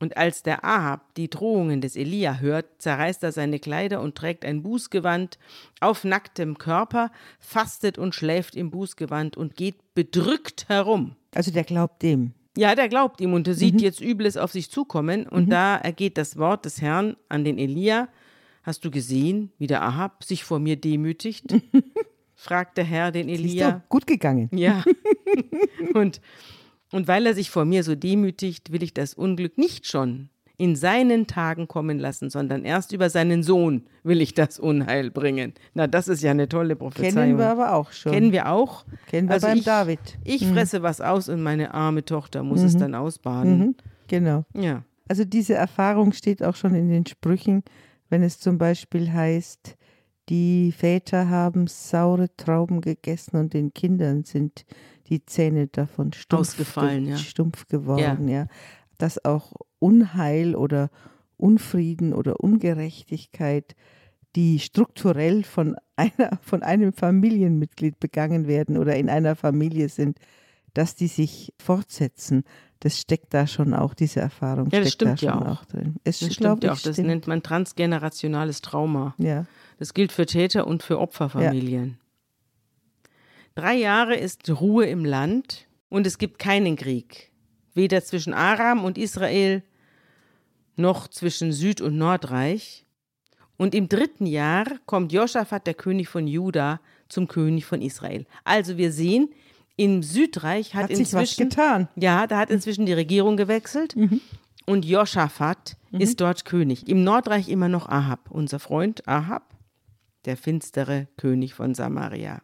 Und 0.01 0.17
als 0.17 0.41
der 0.41 0.65
Ahab 0.65 1.13
die 1.13 1.29
Drohungen 1.29 1.79
des 1.79 1.95
Elia 1.95 2.39
hört, 2.39 2.65
zerreißt 2.81 3.23
er 3.23 3.31
seine 3.31 3.59
Kleider 3.59 4.01
und 4.01 4.15
trägt 4.15 4.43
ein 4.43 4.63
Bußgewand 4.63 5.37
auf 5.79 6.03
nacktem 6.03 6.57
Körper, 6.57 7.11
fastet 7.39 7.99
und 7.99 8.15
schläft 8.15 8.55
im 8.55 8.71
Bußgewand 8.71 9.37
und 9.37 9.55
geht 9.55 9.75
bedrückt 9.93 10.67
herum. 10.69 11.15
Also 11.35 11.51
der 11.51 11.63
glaubt 11.63 12.01
dem. 12.01 12.33
Ja, 12.57 12.73
der 12.73 12.89
glaubt 12.89 13.21
ihm 13.21 13.33
und 13.33 13.47
er 13.47 13.53
sieht 13.53 13.79
jetzt 13.79 14.01
Übles 14.01 14.37
auf 14.37 14.51
sich 14.51 14.71
zukommen. 14.71 15.27
Und 15.27 15.49
da 15.51 15.77
ergeht 15.77 16.17
das 16.17 16.35
Wort 16.35 16.65
des 16.65 16.81
Herrn 16.81 17.15
an 17.29 17.45
den 17.45 17.57
Elia. 17.57 18.09
Hast 18.63 18.83
du 18.83 18.91
gesehen, 18.91 19.51
wie 19.57 19.67
der 19.67 19.83
Ahab 19.83 20.23
sich 20.23 20.43
vor 20.43 20.59
mir 20.59 20.75
demütigt? 20.75 21.53
fragt 22.41 22.77
der 22.77 22.85
Herr 22.85 23.11
den 23.11 23.29
Elia. 23.29 23.71
du, 23.71 23.83
gut 23.87 24.07
gegangen. 24.07 24.49
Ja. 24.51 24.83
und, 25.93 26.21
und 26.91 27.07
weil 27.07 27.25
er 27.25 27.33
sich 27.33 27.49
vor 27.49 27.65
mir 27.65 27.83
so 27.83 27.95
demütigt, 27.95 28.71
will 28.71 28.83
ich 28.83 28.93
das 28.93 29.13
Unglück 29.13 29.57
nicht 29.57 29.87
schon 29.87 30.29
in 30.61 30.75
seinen 30.75 31.25
Tagen 31.25 31.67
kommen 31.67 31.97
lassen, 31.97 32.29
sondern 32.29 32.65
erst 32.65 32.91
über 32.91 33.09
seinen 33.09 33.41
Sohn 33.41 33.85
will 34.03 34.21
ich 34.21 34.35
das 34.35 34.59
Unheil 34.59 35.09
bringen. 35.09 35.55
Na, 35.73 35.87
das 35.87 36.07
ist 36.07 36.21
ja 36.21 36.29
eine 36.29 36.47
tolle 36.47 36.75
Prophezeiung. 36.75 37.13
Kennen 37.15 37.37
wir 37.39 37.49
aber 37.49 37.73
auch 37.73 37.91
schon. 37.91 38.11
Kennen 38.11 38.31
wir 38.31 38.47
auch. 38.51 38.85
Kennen 39.07 39.27
wir 39.27 39.33
Also 39.33 39.47
beim 39.47 39.57
ich, 39.57 39.63
David. 39.63 39.99
Ich 40.23 40.45
fresse 40.45 40.83
was 40.83 41.01
aus 41.01 41.29
und 41.29 41.41
meine 41.41 41.73
arme 41.73 42.05
Tochter 42.05 42.43
muss 42.43 42.61
es 42.61 42.77
dann 42.77 42.93
ausbaden. 42.93 43.57
Mhm. 43.57 43.75
Genau. 44.07 44.45
Ja. 44.53 44.83
Also 45.07 45.25
diese 45.25 45.55
Erfahrung 45.55 46.13
steht 46.13 46.43
auch 46.43 46.55
schon 46.55 46.75
in 46.75 46.89
den 46.89 47.07
Sprüchen, 47.07 47.63
wenn 48.11 48.21
es 48.21 48.39
zum 48.39 48.59
Beispiel 48.59 49.11
heißt, 49.11 49.75
die 50.29 50.71
Väter 50.71 51.27
haben 51.27 51.65
saure 51.65 52.27
Trauben 52.37 52.81
gegessen 52.81 53.37
und 53.37 53.55
den 53.55 53.73
Kindern 53.73 54.25
sind 54.25 54.65
die 55.11 55.25
Zähne 55.25 55.67
davon 55.67 56.13
stumpf, 56.13 56.39
Ausgefallen, 56.41 57.05
ja. 57.05 57.17
stumpf 57.17 57.67
geworden. 57.67 58.27
Ja. 58.27 58.47
Dass 58.97 59.23
auch 59.23 59.53
Unheil 59.77 60.55
oder 60.55 60.89
Unfrieden 61.37 62.13
oder 62.13 62.39
Ungerechtigkeit, 62.39 63.75
die 64.35 64.59
strukturell 64.59 65.43
von, 65.43 65.75
einer, 65.95 66.39
von 66.41 66.63
einem 66.63 66.93
Familienmitglied 66.93 67.99
begangen 67.99 68.47
werden 68.47 68.77
oder 68.77 68.95
in 68.95 69.09
einer 69.09 69.35
Familie 69.35 69.89
sind, 69.89 70.17
dass 70.73 70.95
die 70.95 71.07
sich 71.07 71.53
fortsetzen. 71.61 72.43
Das 72.79 72.97
steckt 72.97 73.33
da 73.33 73.45
schon 73.45 73.73
auch, 73.73 73.93
diese 73.93 74.21
Erfahrung 74.21 74.69
Ja, 74.71 74.79
das 74.79 74.93
steckt 74.93 75.01
da 75.01 75.17
stimmt 75.17 75.21
ja 75.21 75.33
schon 75.33 75.43
auch. 75.43 75.61
auch 75.61 75.65
drin. 75.65 75.95
Es 76.05 76.19
Das 76.19 76.33
stimmt 76.33 76.63
ja 76.63 76.71
auch. 76.71 76.79
Das 76.79 76.93
stimmt. 76.95 77.07
nennt 77.09 77.27
man 77.27 77.43
transgenerationales 77.43 78.61
Trauma. 78.61 79.13
Ja, 79.17 79.45
Das 79.77 79.93
gilt 79.93 80.13
für 80.13 80.25
Täter 80.25 80.65
und 80.65 80.81
für 80.83 80.99
Opferfamilien. 80.99 81.97
Drei 83.55 83.75
Jahre 83.75 84.15
ist 84.15 84.49
Ruhe 84.49 84.85
im 84.85 85.03
Land 85.05 85.67
und 85.89 86.07
es 86.07 86.17
gibt 86.17 86.39
keinen 86.39 86.75
Krieg. 86.75 87.31
Weder 87.73 88.03
zwischen 88.03 88.33
Aram 88.33 88.83
und 88.83 88.97
Israel 88.97 89.63
noch 90.75 91.07
zwischen 91.07 91.51
Süd- 91.51 91.81
und 91.81 91.97
Nordreich. 91.97 92.85
Und 93.57 93.75
im 93.75 93.89
dritten 93.89 94.25
Jahr 94.25 94.65
kommt 94.85 95.11
Josaphat, 95.11 95.67
der 95.67 95.73
König 95.75 96.07
von 96.09 96.27
Juda, 96.27 96.79
zum 97.09 97.27
König 97.27 97.65
von 97.65 97.81
Israel. 97.81 98.25
Also 98.43 98.77
wir 98.77 98.91
sehen, 98.91 99.29
im 99.75 100.01
Südreich 100.01 100.73
hat, 100.73 100.83
hat 100.83 100.89
inzwischen 100.91 101.49
getan. 101.49 101.87
ja, 101.95 102.25
da 102.27 102.39
hat 102.39 102.49
inzwischen 102.49 102.85
die 102.85 102.93
Regierung 102.93 103.37
gewechselt 103.37 103.95
Mhm. 103.95 104.21
und 104.65 104.85
Joschafat 104.85 105.77
ist 105.91 106.21
dort 106.21 106.45
König. 106.45 106.87
Im 106.87 107.03
Nordreich 107.03 107.49
immer 107.49 107.67
noch 107.69 107.87
Ahab, 107.87 108.31
unser 108.31 108.59
Freund 108.59 109.07
Ahab, 109.07 109.53
der 110.25 110.37
finstere 110.37 111.07
König 111.17 111.53
von 111.53 111.73
Samaria. 111.75 112.41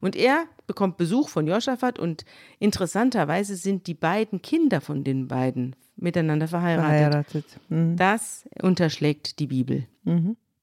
Und 0.00 0.16
er 0.16 0.44
bekommt 0.66 0.96
Besuch 0.96 1.28
von 1.28 1.46
Joschafat 1.46 1.98
und 1.98 2.24
interessanterweise 2.58 3.56
sind 3.56 3.86
die 3.86 3.94
beiden 3.94 4.42
Kinder 4.42 4.80
von 4.80 5.04
den 5.04 5.28
beiden 5.28 5.76
miteinander 5.96 6.48
verheiratet. 6.48 6.86
Verheiratet. 7.30 7.44
Mhm. 7.68 7.96
Das 7.96 8.44
unterschlägt 8.62 9.38
die 9.38 9.46
Bibel. 9.46 9.86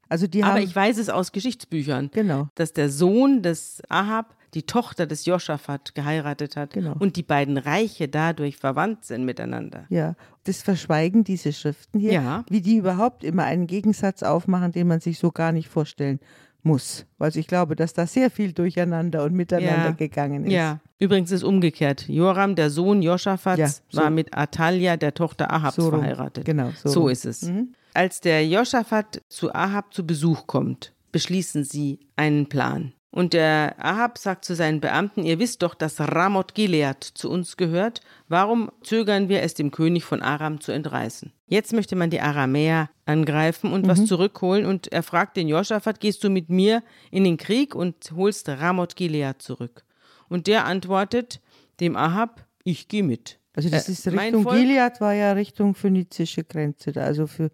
Also 0.09 0.27
die 0.27 0.43
Aber 0.43 0.59
ich 0.61 0.75
weiß 0.75 0.97
es 0.97 1.09
aus 1.09 1.31
Geschichtsbüchern, 1.31 2.11
Genau. 2.13 2.49
dass 2.55 2.73
der 2.73 2.89
Sohn 2.89 3.41
des 3.41 3.81
Ahab 3.89 4.35
die 4.53 4.63
Tochter 4.67 5.07
des 5.07 5.25
Joschafat 5.25 5.95
geheiratet 5.95 6.55
hat 6.55 6.73
Genau. 6.73 6.95
und 6.99 7.15
die 7.15 7.23
beiden 7.23 7.57
Reiche 7.57 8.07
dadurch 8.07 8.57
verwandt 8.57 9.03
sind 9.05 9.25
miteinander. 9.25 9.85
ja, 9.89 10.13
das 10.43 10.61
verschweigen 10.61 11.23
diese 11.23 11.51
Schriften 11.53 11.99
hier, 11.99 12.13
Ja. 12.13 12.45
wie 12.49 12.61
die 12.61 12.77
überhaupt 12.77 13.23
immer 13.23 13.43
einen 13.45 13.65
Gegensatz 13.65 14.21
aufmachen, 14.21 14.71
den 14.71 14.87
man 14.87 14.99
sich 14.99 15.17
so 15.17 15.31
gar 15.31 15.51
nicht 15.51 15.69
vorstellen 15.69 16.19
muss. 16.65 17.05
Also 17.19 17.39
ich 17.39 17.47
glaube, 17.47 17.75
dass 17.75 17.93
da 17.93 18.07
sehr 18.07 18.29
viel 18.29 18.53
durcheinander 18.53 19.23
und 19.23 19.33
miteinander 19.33 19.85
Ja. 19.89 19.91
gegangen 19.91 20.45
ist. 20.45 20.51
Ja, 20.51 20.79
übrigens 20.99 21.31
ist 21.31 21.43
umgekehrt. 21.43 22.07
Joram, 22.07 22.55
der 22.55 22.69
Sohn 22.69 23.01
Joschafats, 23.01 23.59
Ja, 23.59 23.67
so. 23.89 24.01
war 24.01 24.09
mit 24.09 24.35
Atalia, 24.37 24.97
der 24.97 25.13
Tochter 25.13 25.51
Ahabs, 25.51 25.75
So 25.75 25.89
verheiratet. 25.89 26.45
Genau, 26.45 26.71
so 26.81 26.89
so 26.89 27.07
ist 27.09 27.25
es. 27.25 27.49
Als 27.93 28.21
der 28.21 28.47
Joschafat 28.47 29.21
zu 29.29 29.53
Ahab 29.53 29.93
zu 29.93 30.05
Besuch 30.05 30.47
kommt, 30.47 30.93
beschließen 31.11 31.63
sie 31.63 31.99
einen 32.15 32.47
Plan. 32.47 32.93
Und 33.13 33.33
der 33.33 33.75
Ahab 33.77 34.17
sagt 34.17 34.43
zu 34.43 34.55
seinen 34.55 34.81
Beamten, 34.81 35.23
ihr 35.23 35.37
wisst 35.37 35.61
doch, 35.61 35.75
dass 35.75 35.99
Ramoth 35.99 36.55
Gilead 36.55 37.03
zu 37.03 37.29
uns 37.29 37.57
gehört. 37.57 38.01
Warum 38.27 38.71
zögern 38.81 39.29
wir 39.29 39.43
es 39.43 39.53
dem 39.53 39.69
König 39.69 40.03
von 40.03 40.23
Aram 40.23 40.59
zu 40.59 40.71
entreißen? 40.71 41.31
Jetzt 41.45 41.73
möchte 41.73 41.95
man 41.95 42.09
die 42.09 42.21
Aramäer 42.21 42.89
angreifen 43.05 43.71
und 43.71 43.87
was 43.87 44.05
zurückholen. 44.07 44.65
Und 44.65 44.91
er 44.91 45.03
fragt 45.03 45.37
den 45.37 45.47
Joschafat, 45.47 45.99
gehst 45.99 46.23
du 46.23 46.31
mit 46.31 46.49
mir 46.49 46.81
in 47.11 47.23
den 47.23 47.37
Krieg 47.37 47.75
und 47.75 48.11
holst 48.15 48.49
Ramoth 48.49 48.95
Gilead 48.95 49.43
zurück? 49.43 49.83
Und 50.27 50.47
der 50.47 50.65
antwortet 50.65 51.39
dem 51.81 51.95
Ahab, 51.95 52.47
ich 52.63 52.87
gehe 52.87 53.03
mit. 53.03 53.37
Also 53.55 53.69
das 53.69 53.89
Äh, 53.89 53.91
ist 53.91 54.07
Richtung 54.07 54.43
Gilead 54.43 54.99
war 55.01 55.13
ja 55.13 55.33
Richtung 55.33 55.75
phönizische 55.75 56.43
Grenze, 56.43 56.91
also 56.99 57.27
für 57.27 57.51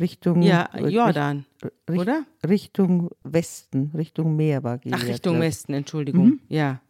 Richtung 0.00 0.42
Ja, 0.42 0.62
Richt- 0.74 0.92
Jordan, 0.94 1.44
Richt- 1.88 2.00
oder? 2.00 2.24
Richtung 2.48 3.10
Westen, 3.24 3.90
Richtung 3.94 4.36
Meer 4.36 4.62
war 4.62 4.78
Gilead. 4.78 4.98
Ach, 5.00 5.06
Richtung 5.06 5.34
glaub. 5.34 5.44
Westen, 5.46 5.74
Entschuldigung. 5.74 6.40
Ja. 6.48 6.80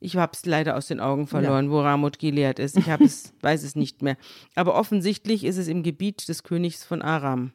Ich 0.00 0.16
habe 0.16 0.32
es 0.34 0.44
leider 0.44 0.76
aus 0.76 0.88
den 0.88 0.98
Augen 1.00 1.28
verloren, 1.28 1.70
wo 1.70 1.80
Ramoth 1.80 2.18
Gilead 2.18 2.58
ist. 2.58 2.76
Ich 2.76 2.88
es, 2.88 3.32
weiß 3.40 3.62
es 3.62 3.76
nicht 3.76 4.02
mehr. 4.02 4.16
Aber 4.56 4.74
offensichtlich 4.74 5.44
ist 5.44 5.56
es 5.58 5.68
im 5.68 5.82
Gebiet 5.84 6.28
des 6.28 6.42
Königs 6.42 6.84
von 6.84 7.02
Aram. 7.02 7.52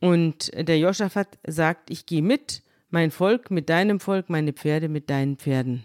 Und 0.00 0.50
der 0.56 0.78
Joschafat 0.78 1.38
sagt, 1.46 1.90
ich 1.90 2.06
gehe 2.06 2.22
mit, 2.22 2.62
mein 2.90 3.10
Volk 3.10 3.50
mit 3.50 3.68
deinem 3.68 3.98
Volk, 3.98 4.30
meine 4.30 4.52
Pferde 4.52 4.88
mit 4.88 5.10
deinen 5.10 5.36
Pferden. 5.36 5.84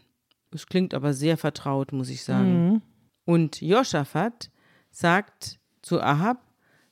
Es 0.54 0.68
klingt 0.68 0.94
aber 0.94 1.14
sehr 1.14 1.38
vertraut, 1.38 1.94
muss 1.94 2.10
ich 2.10 2.24
sagen. 2.24 2.82
Und 3.26 3.62
Joschafat 3.62 4.52
sagt 4.92 5.60
zu 5.82 6.02
Ahab, 6.02 6.44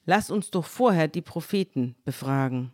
lass 0.10 0.32
uns 0.32 0.49
doch 0.49 0.66
vorher 0.66 1.07
die 1.07 1.22
Propheten 1.22 1.95
befragen. 2.03 2.74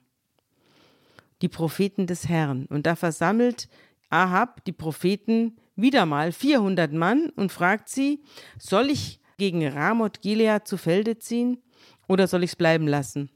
Die 1.41 1.49
Propheten 1.49 2.07
des 2.07 2.29
Herrn. 2.29 2.65
Und 2.67 2.85
da 2.85 2.95
versammelt 2.95 3.67
Ahab 4.09 4.63
die 4.63 4.71
Propheten 4.71 5.57
wieder 5.75 6.05
mal 6.05 6.31
400 6.31 6.93
Mann 6.93 7.29
und 7.35 7.51
fragt 7.51 7.89
sie, 7.89 8.23
soll 8.57 8.89
ich 8.89 9.19
gegen 9.37 9.67
Ramoth 9.67 10.21
Gilead 10.21 10.65
zu 10.65 10.77
Felde 10.77 11.17
ziehen 11.17 11.61
oder 12.07 12.27
soll 12.27 12.45
ich 12.45 12.51
es 12.51 12.55
bleiben 12.55 12.87
lassen? 12.87 13.29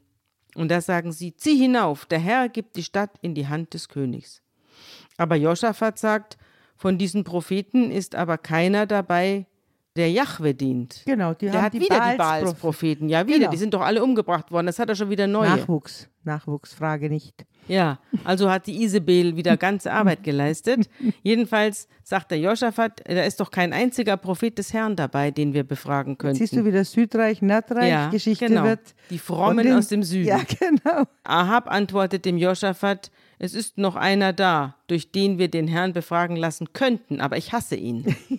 Und 0.54 0.70
da 0.70 0.80
sagen 0.80 1.12
sie, 1.12 1.36
zieh 1.36 1.58
hinauf, 1.58 2.06
der 2.06 2.20
Herr 2.20 2.48
gibt 2.48 2.76
die 2.76 2.84
Stadt 2.84 3.18
in 3.20 3.34
die 3.34 3.48
Hand 3.48 3.74
des 3.74 3.90
Königs. 3.90 4.40
Aber 5.18 5.36
Josaphat 5.36 5.98
sagt, 5.98 6.38
von 6.74 6.96
diesen 6.96 7.22
Propheten 7.22 7.90
ist 7.90 8.14
aber 8.14 8.38
keiner 8.38 8.86
dabei, 8.86 9.46
der 9.96 10.10
Jahwe 10.10 10.54
dient. 10.54 11.02
Genau, 11.04 11.34
die 11.34 11.46
der 11.46 11.54
haben 11.54 11.62
hat 11.64 11.74
die 11.74 11.80
wieder 11.80 11.98
Baals 11.98 12.12
die 12.12 12.18
Baals-Propheten. 12.18 13.08
Ja, 13.08 13.26
wieder. 13.26 13.38
Genau. 13.38 13.50
Die 13.50 13.56
sind 13.56 13.74
doch 13.74 13.80
alle 13.80 14.02
umgebracht 14.02 14.50
worden. 14.50 14.66
Das 14.66 14.78
hat 14.78 14.88
er 14.88 14.94
schon 14.94 15.10
wieder 15.10 15.26
neue. 15.26 15.48
Nachwuchs, 15.50 16.08
Nachwuchsfrage 16.24 17.08
nicht. 17.08 17.44
Ja, 17.66 17.98
also 18.24 18.50
hat 18.50 18.66
die 18.66 18.82
Isabel 18.82 19.36
wieder 19.36 19.56
ganze 19.56 19.92
Arbeit 19.92 20.22
geleistet. 20.22 20.88
Jedenfalls 21.22 21.88
sagt 22.02 22.30
der 22.30 22.38
Josaphat, 22.38 23.02
da 23.06 23.22
ist 23.22 23.38
doch 23.40 23.50
kein 23.50 23.72
einziger 23.72 24.16
Prophet 24.16 24.58
des 24.58 24.72
Herrn 24.72 24.96
dabei, 24.96 25.30
den 25.30 25.54
wir 25.54 25.64
befragen 25.64 26.18
könnten. 26.18 26.38
Siehst 26.38 26.54
du, 26.56 26.64
wie 26.64 26.72
das 26.72 26.92
Südreich, 26.92 27.42
Nordreich 27.42 27.90
ja, 27.90 28.08
Geschichte 28.10 28.46
genau. 28.46 28.64
wird. 28.64 28.94
Die 29.10 29.18
Frommen 29.18 29.64
den- 29.64 29.76
aus 29.76 29.88
dem 29.88 30.02
Süden. 30.02 30.26
Ja, 30.28 30.40
genau. 30.58 31.04
Ahab 31.22 31.70
antwortet 31.70 32.24
dem 32.24 32.38
Josaphat, 32.38 33.10
es 33.38 33.54
ist 33.54 33.78
noch 33.78 33.96
einer 33.96 34.32
da, 34.32 34.76
durch 34.86 35.12
den 35.12 35.38
wir 35.38 35.48
den 35.48 35.68
Herrn 35.68 35.92
befragen 35.92 36.36
lassen 36.36 36.72
könnten, 36.72 37.20
aber 37.20 37.36
ich 37.36 37.52
hasse 37.52 37.76
ihn. 37.76 38.04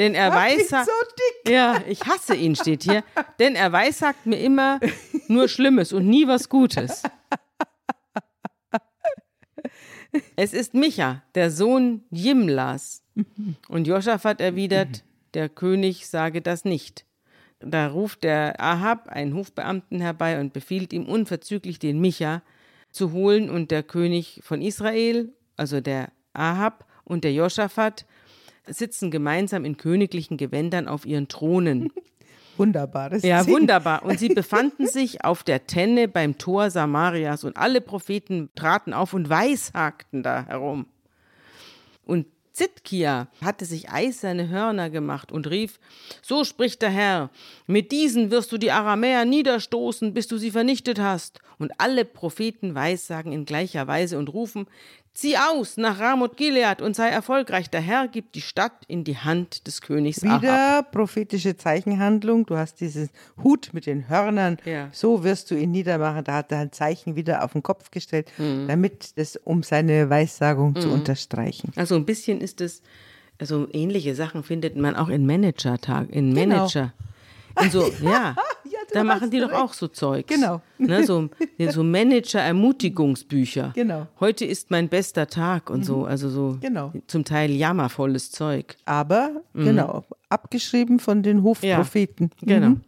Denn 0.00 0.14
er 0.14 0.30
weissagt, 0.34 0.86
so 0.86 1.52
ja, 1.52 1.82
ich 1.86 2.06
hasse 2.06 2.34
ihn, 2.34 2.56
steht 2.56 2.84
hier, 2.84 3.04
denn 3.38 3.54
er 3.54 3.70
weissagt 3.70 4.24
mir 4.24 4.38
immer 4.40 4.80
nur 5.28 5.46
Schlimmes 5.46 5.92
und 5.92 6.08
nie 6.08 6.26
was 6.26 6.48
Gutes. 6.48 7.02
Es 10.36 10.54
ist 10.54 10.72
Micha, 10.72 11.22
der 11.34 11.50
Sohn 11.50 12.02
Jimlas. 12.10 13.04
Und 13.68 13.86
Josaphat 13.86 14.40
erwidert, 14.40 15.04
der 15.34 15.50
König 15.50 16.08
sage 16.08 16.40
das 16.40 16.64
nicht. 16.64 17.04
Da 17.60 17.88
ruft 17.88 18.24
der 18.24 18.58
Ahab 18.58 19.08
einen 19.08 19.34
Hofbeamten 19.34 20.00
herbei 20.00 20.40
und 20.40 20.54
befiehlt 20.54 20.94
ihm 20.94 21.04
unverzüglich 21.04 21.78
den 21.78 22.00
Micha 22.00 22.42
zu 22.90 23.12
holen 23.12 23.50
und 23.50 23.70
der 23.70 23.82
König 23.82 24.40
von 24.42 24.62
Israel, 24.62 25.34
also 25.58 25.82
der 25.82 26.10
Ahab 26.32 26.86
und 27.04 27.22
der 27.22 27.34
Josaphat, 27.34 28.06
sitzen 28.72 29.10
gemeinsam 29.10 29.64
in 29.64 29.76
königlichen 29.76 30.36
Gewändern 30.36 30.88
auf 30.88 31.06
ihren 31.06 31.28
Thronen. 31.28 31.92
Wunderbares 32.56 33.22
Ja, 33.22 33.42
Szene. 33.42 33.56
wunderbar. 33.56 34.04
Und 34.04 34.18
sie 34.18 34.28
befanden 34.28 34.86
sich 34.86 35.24
auf 35.24 35.42
der 35.42 35.66
Tenne 35.66 36.08
beim 36.08 36.36
Tor 36.36 36.70
Samarias 36.70 37.44
und 37.44 37.56
alle 37.56 37.80
Propheten 37.80 38.50
traten 38.54 38.92
auf 38.92 39.14
und 39.14 39.30
weishagten 39.30 40.22
da 40.22 40.44
herum. 40.44 40.86
Und 42.04 42.26
Zitkia 42.52 43.28
hatte 43.42 43.64
sich 43.64 43.90
eiserne 43.90 44.48
Hörner 44.50 44.90
gemacht 44.90 45.32
und 45.32 45.48
rief, 45.48 45.78
so 46.20 46.44
spricht 46.44 46.82
der 46.82 46.90
Herr, 46.90 47.30
mit 47.66 47.92
diesen 47.92 48.30
wirst 48.30 48.52
du 48.52 48.58
die 48.58 48.72
Aramäer 48.72 49.24
niederstoßen, 49.24 50.12
bis 50.12 50.26
du 50.28 50.36
sie 50.36 50.50
vernichtet 50.50 50.98
hast. 50.98 51.38
Und 51.58 51.72
alle 51.78 52.04
Propheten 52.04 52.74
weissagen 52.74 53.32
in 53.32 53.46
gleicher 53.46 53.86
Weise 53.86 54.18
und 54.18 54.28
rufen, 54.34 54.66
zieh 55.12 55.36
aus 55.36 55.76
nach 55.76 55.98
Ramoth 56.00 56.36
Gilead 56.36 56.80
und 56.80 56.94
sei 56.96 57.08
erfolgreich, 57.08 57.68
der 57.68 57.80
Herr 57.80 58.08
gibt 58.08 58.34
die 58.34 58.40
Stadt 58.40 58.72
in 58.86 59.04
die 59.04 59.16
Hand 59.18 59.66
des 59.66 59.82
Königs 59.82 60.22
Ahab. 60.24 60.42
Wieder 60.42 60.82
prophetische 60.84 61.56
Zeichenhandlung. 61.56 62.46
Du 62.46 62.56
hast 62.56 62.80
diesen 62.80 63.10
Hut 63.42 63.70
mit 63.72 63.86
den 63.86 64.08
Hörnern. 64.08 64.58
Ja. 64.64 64.88
So 64.92 65.22
wirst 65.24 65.50
du 65.50 65.56
ihn 65.56 65.72
niedermachen. 65.72 66.24
Da 66.24 66.34
hat 66.34 66.52
er 66.52 66.58
ein 66.60 66.72
Zeichen 66.72 67.16
wieder 67.16 67.44
auf 67.44 67.52
den 67.52 67.62
Kopf 67.62 67.90
gestellt, 67.90 68.30
Mhm. 68.38 68.66
damit 68.68 69.18
das, 69.18 69.36
um 69.36 69.62
seine 69.62 70.08
Weissagung 70.08 70.74
zu 70.80 70.88
unterstreichen. 70.90 71.72
Also 71.76 71.96
ein 71.96 72.06
bisschen 72.06 72.40
ist 72.40 72.60
es, 72.60 72.80
also 73.38 73.68
ähnliche 73.72 74.14
Sachen 74.14 74.42
findet 74.42 74.76
man 74.76 74.96
auch 74.96 75.08
in 75.08 75.26
Manager-Tag, 75.26 76.10
in 76.10 76.34
Genau. 76.34 76.56
Manager. 76.56 76.92
In 77.60 77.70
so, 77.70 77.90
ja, 78.02 78.36
da 78.92 79.04
machen 79.04 79.30
die 79.30 79.40
doch 79.40 79.52
auch 79.52 79.72
so 79.72 79.88
Zeugs. 79.88 80.32
Genau. 80.34 80.60
Ne, 80.78 81.04
so 81.04 81.28
so 81.70 81.82
Manager-Ermutigungsbücher. 81.82 83.72
Genau. 83.74 84.06
Heute 84.18 84.44
ist 84.44 84.70
mein 84.70 84.88
bester 84.88 85.26
Tag 85.26 85.70
und 85.70 85.84
so, 85.84 86.04
also 86.04 86.28
so 86.28 86.58
Genau. 86.60 86.92
zum 87.06 87.24
Teil 87.24 87.50
jammervolles 87.50 88.30
Zeug. 88.30 88.76
Aber, 88.84 89.42
genau, 89.54 90.04
abgeschrieben 90.28 90.98
von 90.98 91.22
den 91.22 91.42
Hofpropheten. 91.42 92.30
Mhm. 92.40 92.46
Genau. 92.46 92.68
Mhm. 92.68 92.80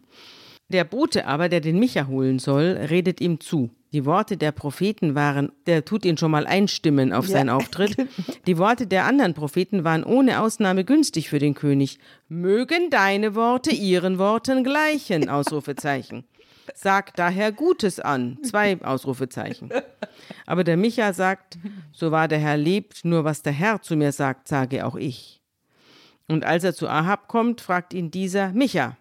Der 0.69 0.83
Bote 0.85 1.27
aber, 1.27 1.49
der 1.49 1.59
den 1.61 1.77
Micha 1.79 2.07
holen 2.07 2.39
soll, 2.39 2.63
redet 2.89 3.21
ihm 3.21 3.39
zu. 3.39 3.69
Die 3.93 4.05
Worte 4.05 4.37
der 4.37 4.51
Propheten 4.51 5.13
waren, 5.13 5.51
der 5.67 5.85
tut 5.85 6.03
ihn 6.03 6.17
schon 6.17 6.31
mal 6.31 6.47
einstimmen 6.47 7.13
auf 7.13 7.27
seinen 7.27 7.49
Auftritt. 7.49 7.95
Die 8.47 8.57
Worte 8.57 8.87
der 8.87 9.05
anderen 9.05 9.35
Propheten 9.35 9.83
waren 9.83 10.03
ohne 10.03 10.41
Ausnahme 10.41 10.83
günstig 10.83 11.29
für 11.29 11.37
den 11.37 11.53
König. 11.53 11.99
Mögen 12.27 12.89
deine 12.89 13.35
Worte 13.35 13.69
ihren 13.69 14.17
Worten 14.17 14.63
gleichen, 14.63 15.29
Ausrufezeichen. 15.29 16.25
Sag 16.73 17.15
daher 17.15 17.51
Gutes 17.51 17.99
an, 17.99 18.39
zwei 18.43 18.81
Ausrufezeichen. 18.81 19.69
Aber 20.47 20.63
der 20.63 20.77
Micha 20.77 21.13
sagt, 21.13 21.59
so 21.91 22.09
wahr 22.09 22.27
der 22.27 22.39
Herr 22.39 22.57
lebt, 22.57 23.05
nur 23.05 23.25
was 23.25 23.43
der 23.43 23.53
Herr 23.53 23.81
zu 23.81 23.95
mir 23.95 24.11
sagt, 24.11 24.47
sage 24.47 24.87
auch 24.87 24.95
ich. 24.95 25.43
Und 26.27 26.45
als 26.45 26.63
er 26.63 26.73
zu 26.73 26.87
Ahab 26.87 27.27
kommt, 27.27 27.61
fragt 27.61 27.93
ihn 27.93 28.09
dieser, 28.09 28.53
Micha, 28.53 28.97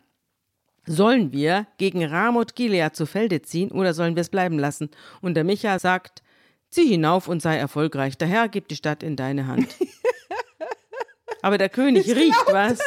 Sollen 0.85 1.33
wir 1.33 1.67
gegen 1.79 2.05
Ramoth 2.05 2.57
Gilead 2.57 2.97
zu 2.97 3.07
Felde 3.07 3.43
ziehen 3.43 3.71
oder 3.71 3.95
sollen 3.95 4.17
wir 4.17 4.23
es 4.23 4.31
bleiben 4.31 4.59
lassen? 4.59 4.91
Und 5.21 5.35
der 5.35 5.45
Micha 5.45 5.79
sagt, 5.79 6.23
zieh 6.71 6.89
hinauf 6.89 7.29
und 7.29 7.41
sei 7.41 7.57
erfolgreich. 7.57 8.19
Der 8.19 8.29
Herr 8.29 8.49
gibt 8.49 8.71
die 8.71 8.77
Stadt 8.77 9.03
in 9.03 9.15
deine 9.15 9.47
Hand. 9.47 9.69
Aber 11.43 11.59
der 11.59 11.69
König 11.69 12.09
riecht 12.09 12.47
was. 12.47 12.81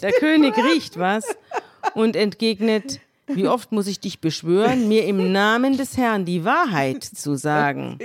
Der 0.00 0.12
König 0.12 0.56
riecht 0.56 0.98
was 0.98 1.24
und 1.94 2.16
entgegnet, 2.16 3.00
wie 3.26 3.48
oft 3.48 3.72
muss 3.72 3.86
ich 3.86 4.00
dich 4.00 4.20
beschwören, 4.20 4.88
mir 4.88 5.04
im 5.04 5.32
Namen 5.32 5.76
des 5.76 5.96
Herrn 5.96 6.24
die 6.24 6.44
Wahrheit 6.44 7.04
zu 7.04 7.36
sagen? 7.36 7.98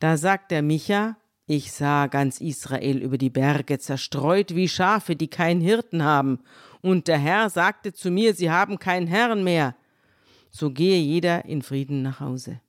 Da 0.00 0.16
sagt 0.16 0.50
der 0.50 0.62
Micha, 0.62 1.16
ich 1.46 1.72
sah 1.72 2.08
ganz 2.08 2.40
Israel 2.40 2.98
über 2.98 3.16
die 3.16 3.30
Berge 3.30 3.78
zerstreut 3.78 4.54
wie 4.54 4.68
Schafe, 4.68 5.16
die 5.16 5.28
keinen 5.28 5.60
Hirten 5.60 6.02
haben. 6.04 6.40
Und 6.80 7.08
der 7.08 7.18
Herr 7.18 7.50
sagte 7.50 7.92
zu 7.92 8.10
mir, 8.10 8.34
sie 8.34 8.50
haben 8.50 8.78
keinen 8.78 9.06
Herrn 9.06 9.44
mehr. 9.44 9.74
So 10.50 10.70
gehe 10.70 10.98
jeder 10.98 11.44
in 11.44 11.62
Frieden 11.62 12.02
nach 12.02 12.20
Hause. 12.20 12.60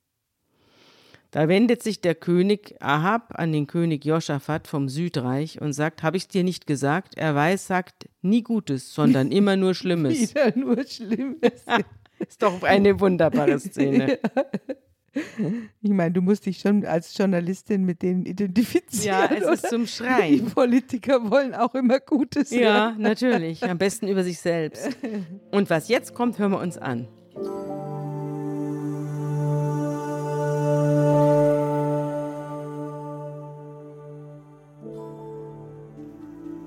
Da 1.31 1.47
wendet 1.47 1.83
sich 1.83 2.01
der 2.01 2.15
König 2.15 2.75
Ahab 2.79 3.33
an 3.37 3.51
den 3.51 3.67
König 3.67 4.03
Josaphat 4.03 4.67
vom 4.67 4.89
Südreich 4.89 5.61
und 5.61 5.73
sagt, 5.73 6.01
habe 6.01 6.17
ich's 6.17 6.27
dir 6.27 6.43
nicht 6.43 6.65
gesagt? 6.65 7.17
Er 7.17 7.35
weiß, 7.35 7.67
sagt 7.67 8.09
nie 8.21 8.41
Gutes, 8.41 8.93
sondern 8.93 9.31
immer 9.31 9.55
nur 9.55 9.75
Schlimmes. 9.75 10.31
Wieder 10.31 10.57
nur 10.57 10.83
Schlimmes. 10.85 11.65
Ist 12.19 12.41
doch 12.41 12.63
eine 12.63 12.99
wunderbare 12.99 13.59
Szene. 13.59 14.19
Ich 15.81 15.91
meine, 15.91 16.11
du 16.11 16.21
musst 16.21 16.45
dich 16.45 16.59
schon 16.59 16.85
als 16.85 17.17
Journalistin 17.17 17.83
mit 17.85 18.01
denen 18.01 18.25
identifizieren. 18.25 19.05
Ja, 19.07 19.25
es 19.35 19.43
oder? 19.43 19.53
ist 19.53 19.69
zum 19.69 19.81
Die 19.83 19.87
Schreien. 19.87 20.45
Politiker 20.51 21.29
wollen 21.31 21.53
auch 21.53 21.73
immer 21.75 21.99
Gutes 21.99 22.51
Ja, 22.51 22.89
hören. 22.91 23.01
natürlich. 23.01 23.63
Am 23.63 23.77
besten 23.77 24.07
über 24.07 24.23
sich 24.23 24.39
selbst. 24.39 24.89
Und 25.51 25.69
was 25.69 25.87
jetzt 25.89 26.13
kommt, 26.13 26.39
hören 26.39 26.51
wir 26.51 26.59
uns 26.59 26.77
an. 26.77 27.07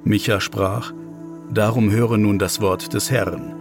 Micha 0.05 0.40
sprach, 0.40 0.93
Darum 1.51 1.90
höre 1.90 2.16
nun 2.16 2.38
das 2.38 2.61
Wort 2.62 2.95
des 2.95 3.11
Herrn. 3.11 3.55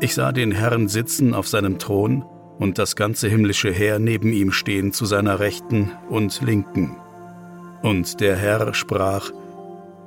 Ich 0.00 0.14
sah 0.14 0.32
den 0.32 0.50
Herrn 0.50 0.88
sitzen 0.88 1.32
auf 1.32 1.46
seinem 1.46 1.78
Thron 1.78 2.24
und 2.58 2.78
das 2.78 2.96
ganze 2.96 3.28
himmlische 3.28 3.70
Heer 3.70 3.98
neben 3.98 4.32
ihm 4.32 4.52
stehen 4.52 4.92
zu 4.92 5.06
seiner 5.06 5.40
Rechten 5.40 5.90
und 6.08 6.40
Linken. 6.42 6.96
Und 7.82 8.20
der 8.20 8.36
Herr 8.36 8.74
sprach, 8.74 9.30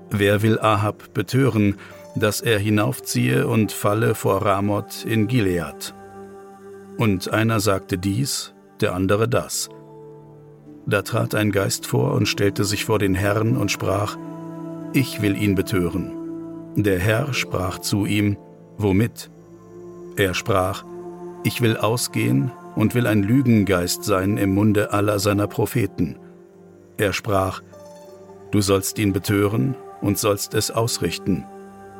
Wer 0.09 0.41
will 0.41 0.57
Ahab 0.59 1.13
betören, 1.13 1.75
dass 2.15 2.41
er 2.41 2.59
hinaufziehe 2.59 3.45
und 3.47 3.71
falle 3.71 4.15
vor 4.15 4.45
Ramoth 4.45 5.03
in 5.05 5.27
Gilead? 5.27 5.93
Und 6.97 7.31
einer 7.31 7.59
sagte 7.59 7.97
dies, 7.97 8.53
der 8.81 8.95
andere 8.95 9.27
das. 9.27 9.69
Da 10.85 11.01
trat 11.01 11.35
ein 11.35 11.51
Geist 11.51 11.85
vor 11.85 12.13
und 12.13 12.27
stellte 12.27 12.63
sich 12.63 12.85
vor 12.85 12.97
den 12.97 13.13
Herrn 13.13 13.57
und 13.57 13.71
sprach, 13.71 14.17
ich 14.93 15.21
will 15.21 15.35
ihn 15.35 15.53
betören. 15.53 16.13
Der 16.75 16.97
Herr 16.99 17.33
sprach 17.33 17.79
zu 17.79 18.05
ihm, 18.05 18.37
Womit? 18.77 19.29
Er 20.15 20.33
sprach, 20.33 20.85
Ich 21.43 21.61
will 21.61 21.77
ausgehen 21.77 22.51
und 22.75 22.95
will 22.95 23.07
ein 23.07 23.23
Lügengeist 23.23 24.03
sein 24.03 24.37
im 24.37 24.53
Munde 24.53 24.93
aller 24.93 25.19
seiner 25.19 25.47
Propheten. 25.47 26.17
Er 26.97 27.13
sprach, 27.13 27.61
Du 28.51 28.61
sollst 28.61 28.97
ihn 28.97 29.13
betören 29.13 29.75
und 30.01 30.17
sollst 30.17 30.53
es 30.53 30.71
ausrichten. 30.71 31.45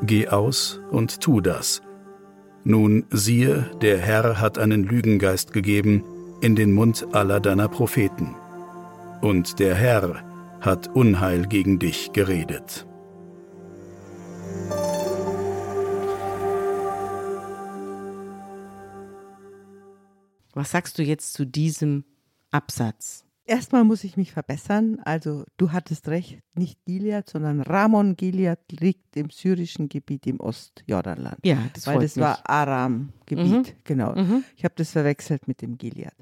Geh 0.02 0.28
aus 0.28 0.80
und 0.92 1.20
tu 1.22 1.42
das. 1.42 1.82
Nun 2.64 3.06
siehe, 3.10 3.66
der 3.82 3.98
Herr 3.98 4.40
hat 4.40 4.58
einen 4.58 4.84
Lügengeist 4.84 5.54
gegeben 5.54 6.04
in 6.42 6.56
den 6.56 6.74
Mund 6.74 7.08
aller 7.14 7.40
deiner 7.40 7.68
Propheten. 7.68 8.36
Und 9.22 9.60
der 9.60 9.76
Herr 9.76 10.24
hat 10.62 10.96
Unheil 10.96 11.48
gegen 11.48 11.80
dich 11.80 12.12
geredet. 12.14 12.88
Was 20.58 20.72
sagst 20.72 20.98
du 20.98 21.04
jetzt 21.04 21.34
zu 21.34 21.46
diesem 21.46 22.04
Absatz? 22.52 23.24
Erstmal 23.46 23.84
muss 23.84 24.04
ich 24.04 24.18
mich 24.18 24.32
verbessern. 24.34 25.00
Also 25.06 25.46
du 25.58 25.72
hattest 25.72 26.08
recht, 26.10 26.40
nicht 26.56 26.84
Gilead, 26.86 27.30
sondern 27.30 27.62
Ramon 27.62 28.18
Gilead 28.18 28.60
liegt 28.72 29.16
im 29.16 29.30
syrischen 29.30 29.88
Gebiet 29.88 30.28
im 30.28 30.40
Ostjordanland. 30.40 31.38
Ja, 31.46 31.60
das 31.74 31.86
Weil 31.88 32.00
das 32.00 32.16
mich. 32.16 32.24
war 32.26 32.50
Aram-Gebiet, 32.50 33.76
genau. 33.86 34.16
Mhm. 34.16 34.44
Ich 34.56 34.64
habe 34.66 34.74
das 34.76 34.92
verwechselt 34.92 35.48
mit 35.48 35.62
dem 35.62 35.78
Gilead. 35.78 36.16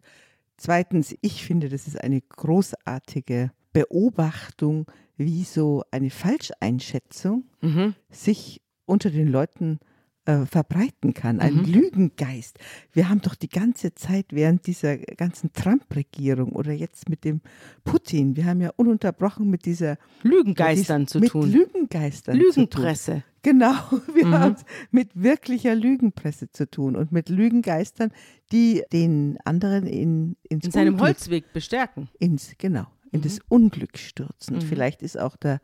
Zweitens, 0.57 1.15
ich 1.21 1.43
finde, 1.45 1.69
das 1.69 1.87
ist 1.87 1.99
eine 1.99 2.21
großartige 2.21 3.51
Beobachtung, 3.73 4.85
wie 5.17 5.45
so 5.45 5.83
eine 5.91 6.09
Falscheinschätzung 6.09 7.45
Mhm. 7.61 7.95
sich 8.09 8.61
unter 8.85 9.09
den 9.09 9.29
Leuten 9.29 9.79
äh, 9.81 9.94
verbreiten 10.25 11.13
kann. 11.13 11.39
Ein 11.39 11.55
Mhm. 11.57 11.65
Lügengeist. 11.65 12.57
Wir 12.93 13.09
haben 13.09 13.21
doch 13.21 13.35
die 13.35 13.49
ganze 13.49 13.93
Zeit 13.93 14.27
während 14.31 14.65
dieser 14.67 14.97
ganzen 14.97 15.53
Trump-Regierung 15.53 16.51
oder 16.53 16.71
jetzt 16.73 17.09
mit 17.09 17.23
dem 17.23 17.41
Putin, 17.83 18.35
wir 18.35 18.45
haben 18.45 18.61
ja 18.61 18.71
ununterbrochen 18.75 19.49
mit 19.49 19.65
dieser 19.65 19.97
Lügengeistern 20.23 21.01
mit, 21.01 21.09
zu 21.09 21.19
mit 21.19 21.29
tun. 21.31 21.51
Lügengeistern. 21.51 22.37
Lügenpresse. 22.37 23.23
Genau, 23.43 23.73
wir 24.15 24.25
Mhm. 24.25 24.33
haben 24.33 24.53
es 24.55 24.65
mit 24.89 25.09
wirklicher 25.13 25.75
Lügenpresse 25.75 26.49
zu 26.49 26.69
tun 26.69 26.95
und 26.95 27.11
mit 27.11 27.29
Lügengeistern, 27.29 28.11
die 28.51 28.81
den 28.91 29.37
anderen 29.45 29.85
in, 29.85 30.35
ins 30.49 30.65
In 30.65 30.71
seinem 30.71 30.93
Unglück, 30.95 31.07
Holzweg 31.07 31.53
bestärken. 31.53 32.09
ins 32.17 32.53
genau, 32.57 32.87
in 33.11 33.19
Mhm. 33.19 33.23
das 33.23 33.39
Unglück 33.47 33.97
stürzen. 33.99 34.55
Mhm. 34.57 34.61
Vielleicht 34.61 35.03
ist 35.03 35.19
auch 35.19 35.35
der 35.37 35.61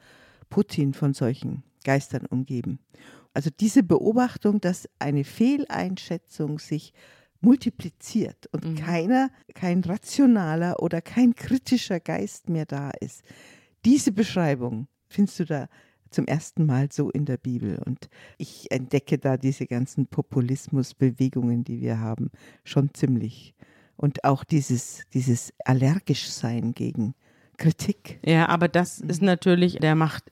Putin 0.51 0.93
von 0.93 1.13
solchen 1.15 1.63
Geistern 1.83 2.27
umgeben. 2.27 2.77
Also 3.33 3.49
diese 3.49 3.83
Beobachtung, 3.83 4.59
dass 4.61 4.89
eine 4.99 5.23
Fehleinschätzung 5.23 6.59
sich 6.59 6.93
multipliziert 7.39 8.47
und 8.51 8.65
Mhm. 8.65 8.75
keiner, 8.75 9.29
kein 9.55 9.83
rationaler 9.83 10.81
oder 10.81 11.01
kein 11.01 11.33
kritischer 11.35 11.99
Geist 11.99 12.49
mehr 12.49 12.65
da 12.65 12.91
ist. 12.99 13.23
Diese 13.83 14.11
Beschreibung 14.11 14.87
findest 15.07 15.39
du 15.39 15.45
da 15.45 15.67
zum 16.11 16.25
ersten 16.27 16.65
Mal 16.65 16.89
so 16.91 17.09
in 17.09 17.25
der 17.25 17.37
Bibel. 17.37 17.81
Und 17.85 18.09
ich 18.37 18.69
entdecke 18.71 19.17
da 19.17 19.37
diese 19.37 19.65
ganzen 19.65 20.07
Populismusbewegungen, 20.07 21.63
die 21.63 21.81
wir 21.81 21.99
haben, 21.99 22.29
schon 22.63 22.93
ziemlich. 22.93 23.55
Und 23.95 24.23
auch 24.23 24.43
dieses, 24.43 25.03
dieses 25.13 25.53
allergisch 25.65 26.29
sein 26.29 26.73
gegen 26.73 27.13
Kritik. 27.57 28.19
Ja, 28.25 28.49
aber 28.49 28.67
das 28.67 28.99
ist 28.99 29.21
natürlich 29.21 29.77
der 29.77 29.95
Macht 29.95 30.31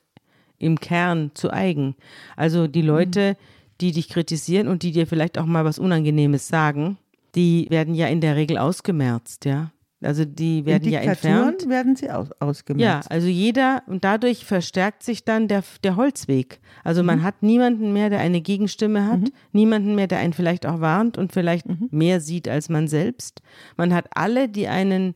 im 0.60 0.78
Kern 0.78 1.32
zu 1.34 1.52
eigen. 1.52 1.96
Also 2.36 2.68
die 2.68 2.82
Leute, 2.82 3.36
die 3.80 3.90
dich 3.90 4.08
kritisieren 4.08 4.68
und 4.68 4.82
die 4.84 4.92
dir 4.92 5.06
vielleicht 5.08 5.38
auch 5.38 5.46
mal 5.46 5.64
was 5.64 5.78
Unangenehmes 5.80 6.46
sagen, 6.46 6.98
die 7.34 7.66
werden 7.70 7.94
ja 7.94 8.06
in 8.06 8.20
der 8.20 8.36
Regel 8.36 8.58
ausgemerzt, 8.58 9.44
ja. 9.44 9.72
Also 10.02 10.24
die 10.24 10.64
werden 10.64 10.84
in 10.84 10.92
ja 10.94 11.00
entfernt. 11.00 11.68
werden 11.68 11.94
sie 11.94 12.10
aus, 12.10 12.28
Ja, 12.30 12.34
ausgemerzt. 12.40 13.10
also 13.10 13.26
jeder, 13.28 13.82
und 13.86 14.02
dadurch 14.02 14.46
verstärkt 14.46 15.02
sich 15.02 15.24
dann 15.26 15.46
der, 15.46 15.62
der 15.84 15.96
Holzweg. 15.96 16.58
Also 16.84 17.02
Mhm. 17.02 17.06
man 17.06 17.22
hat 17.22 17.42
niemanden 17.42 17.92
mehr, 17.92 18.08
der 18.08 18.20
eine 18.20 18.40
Gegenstimme 18.40 19.06
hat, 19.06 19.20
niemanden 19.52 19.94
mehr, 19.94 20.06
der 20.06 20.18
einen 20.20 20.32
vielleicht 20.32 20.64
auch 20.64 20.80
warnt 20.80 21.18
und 21.18 21.32
vielleicht 21.34 21.68
Mhm. 21.68 21.88
mehr 21.90 22.20
sieht 22.20 22.48
als 22.48 22.70
man 22.70 22.88
selbst. 22.88 23.42
Man 23.76 23.92
hat 23.92 24.06
alle, 24.14 24.48
die 24.48 24.68
einen 24.68 25.14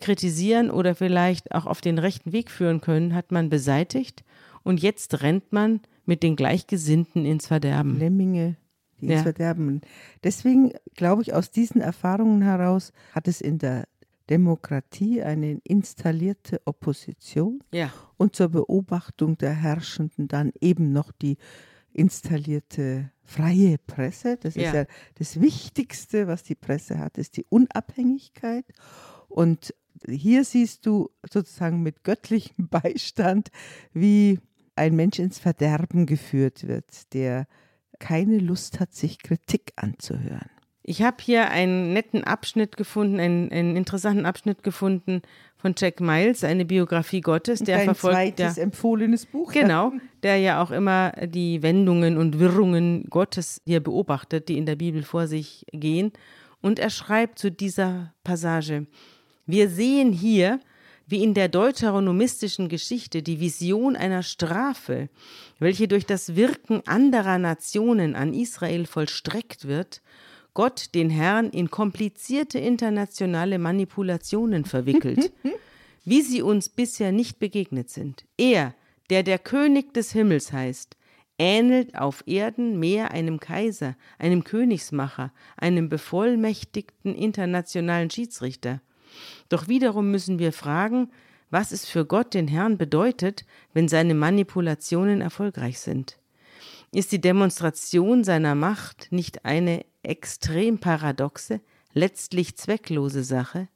kritisieren 0.00 0.70
oder 0.70 0.94
vielleicht 0.94 1.52
auch 1.54 1.66
auf 1.66 1.80
den 1.80 1.98
rechten 1.98 2.32
Weg 2.32 2.50
führen 2.50 2.80
können, 2.82 3.14
hat 3.14 3.32
man 3.32 3.48
beseitigt. 3.48 4.22
Und 4.62 4.80
jetzt 4.82 5.22
rennt 5.22 5.52
man 5.52 5.80
mit 6.04 6.22
den 6.22 6.36
Gleichgesinnten 6.36 7.24
ins 7.24 7.46
Verderben. 7.46 7.98
Lemminge, 7.98 8.56
die 9.00 9.06
Ja. 9.06 9.14
ins 9.14 9.22
Verderben. 9.22 9.80
Deswegen 10.24 10.72
glaube 10.94 11.22
ich, 11.22 11.34
aus 11.34 11.50
diesen 11.50 11.80
Erfahrungen 11.80 12.42
heraus 12.42 12.92
hat 13.12 13.28
es 13.28 13.40
in 13.40 13.58
der 13.58 13.86
Demokratie 14.30 15.22
eine 15.22 15.58
installierte 15.64 16.60
Opposition 16.66 17.62
Ja. 17.72 17.92
und 18.18 18.36
zur 18.36 18.48
Beobachtung 18.50 19.38
der 19.38 19.52
Herrschenden 19.54 20.28
dann 20.28 20.52
eben 20.60 20.92
noch 20.92 21.12
die 21.12 21.38
installierte 21.92 23.10
freie 23.24 23.76
Presse. 23.78 24.36
Das 24.40 24.54
Ja. 24.54 24.62
ist 24.68 24.74
ja 24.74 24.84
das 25.16 25.40
Wichtigste, 25.40 26.26
was 26.26 26.42
die 26.42 26.54
Presse 26.54 26.98
hat, 26.98 27.18
ist 27.18 27.36
die 27.36 27.44
Unabhängigkeit. 27.48 28.64
Und 29.28 29.74
hier 30.06 30.44
siehst 30.44 30.86
du 30.86 31.10
sozusagen 31.30 31.82
mit 31.82 32.04
göttlichem 32.04 32.68
Beistand, 32.68 33.48
wie 33.92 34.38
ein 34.78 34.96
Mensch 34.96 35.18
ins 35.18 35.38
Verderben 35.38 36.06
geführt 36.06 36.66
wird, 36.66 37.12
der 37.12 37.46
keine 37.98 38.38
Lust 38.38 38.80
hat, 38.80 38.94
sich 38.94 39.18
Kritik 39.18 39.72
anzuhören. 39.76 40.50
Ich 40.82 41.02
habe 41.02 41.18
hier 41.20 41.50
einen 41.50 41.92
netten 41.92 42.24
Abschnitt 42.24 42.78
gefunden, 42.78 43.20
einen, 43.20 43.52
einen 43.52 43.76
interessanten 43.76 44.24
Abschnitt 44.24 44.62
gefunden 44.62 45.20
von 45.58 45.74
Jack 45.76 46.00
Miles, 46.00 46.44
eine 46.44 46.64
Biografie 46.64 47.20
Gottes, 47.20 47.58
der 47.58 47.76
Dein 47.76 47.84
verfolgt. 47.84 48.16
zweites 48.16 48.54
Der, 48.54 48.64
empfohlenes 48.64 49.26
Buch. 49.26 49.52
Genau, 49.52 49.92
der 50.22 50.38
ja 50.38 50.62
auch 50.62 50.70
immer 50.70 51.12
die 51.26 51.62
Wendungen 51.62 52.16
und 52.16 52.38
Wirrungen 52.38 53.04
Gottes 53.10 53.60
hier 53.66 53.80
beobachtet, 53.80 54.48
die 54.48 54.56
in 54.56 54.64
der 54.64 54.76
Bibel 54.76 55.02
vor 55.02 55.26
sich 55.26 55.66
gehen. 55.72 56.12
Und 56.62 56.78
er 56.78 56.88
schreibt 56.88 57.38
zu 57.38 57.50
dieser 57.50 58.14
Passage, 58.24 58.86
wir 59.44 59.68
sehen 59.68 60.12
hier, 60.12 60.58
wie 61.08 61.22
in 61.22 61.34
der 61.34 61.48
deuteronomistischen 61.48 62.68
Geschichte 62.68 63.22
die 63.22 63.40
Vision 63.40 63.96
einer 63.96 64.22
Strafe, 64.22 65.08
welche 65.58 65.88
durch 65.88 66.06
das 66.06 66.36
Wirken 66.36 66.82
anderer 66.86 67.38
Nationen 67.38 68.14
an 68.14 68.34
Israel 68.34 68.86
vollstreckt 68.86 69.66
wird, 69.66 70.02
Gott 70.54 70.94
den 70.94 71.10
Herrn 71.10 71.50
in 71.50 71.70
komplizierte 71.70 72.58
internationale 72.58 73.58
Manipulationen 73.58 74.64
verwickelt 74.64 75.32
wie 76.08 76.22
sie 76.22 76.40
uns 76.40 76.70
bisher 76.70 77.12
nicht 77.12 77.38
begegnet 77.38 77.90
sind. 77.90 78.24
Er, 78.38 78.74
der 79.10 79.22
der 79.22 79.38
König 79.38 79.92
des 79.92 80.12
Himmels 80.12 80.52
heißt, 80.52 80.96
ähnelt 81.38 81.98
auf 81.98 82.24
Erden 82.26 82.80
mehr 82.80 83.10
einem 83.10 83.38
Kaiser, 83.40 83.94
einem 84.18 84.42
Königsmacher, 84.42 85.32
einem 85.58 85.90
bevollmächtigten 85.90 87.14
internationalen 87.14 88.08
Schiedsrichter. 88.08 88.80
Doch 89.48 89.68
wiederum 89.68 90.10
müssen 90.10 90.38
wir 90.38 90.52
fragen, 90.52 91.10
was 91.50 91.72
es 91.72 91.86
für 91.86 92.04
Gott 92.04 92.34
den 92.34 92.48
Herrn 92.48 92.76
bedeutet, 92.76 93.44
wenn 93.72 93.88
seine 93.88 94.14
Manipulationen 94.14 95.20
erfolgreich 95.20 95.78
sind. 95.80 96.18
Ist 96.92 97.12
die 97.12 97.20
Demonstration 97.20 98.24
seiner 98.24 98.54
Macht 98.54 99.08
nicht 99.10 99.44
eine 99.44 99.84
extrem 100.02 100.78
paradoxe, 100.78 101.60
letztlich 101.92 102.56
zwecklose 102.56 103.24
Sache? 103.24 103.68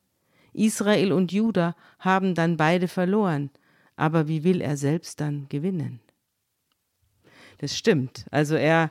Israel 0.53 1.12
und 1.12 1.32
Juda 1.32 1.74
haben 1.99 2.34
dann 2.34 2.57
beide 2.57 2.88
verloren, 2.88 3.51
aber 3.97 4.28
wie 4.28 4.45
will 4.45 4.61
er 4.61 4.76
selbst 4.76 5.20
dann 5.20 5.47
gewinnen? 5.49 6.01
Das 7.59 7.76
stimmt. 7.76 8.26
Also 8.30 8.55
er, 8.55 8.90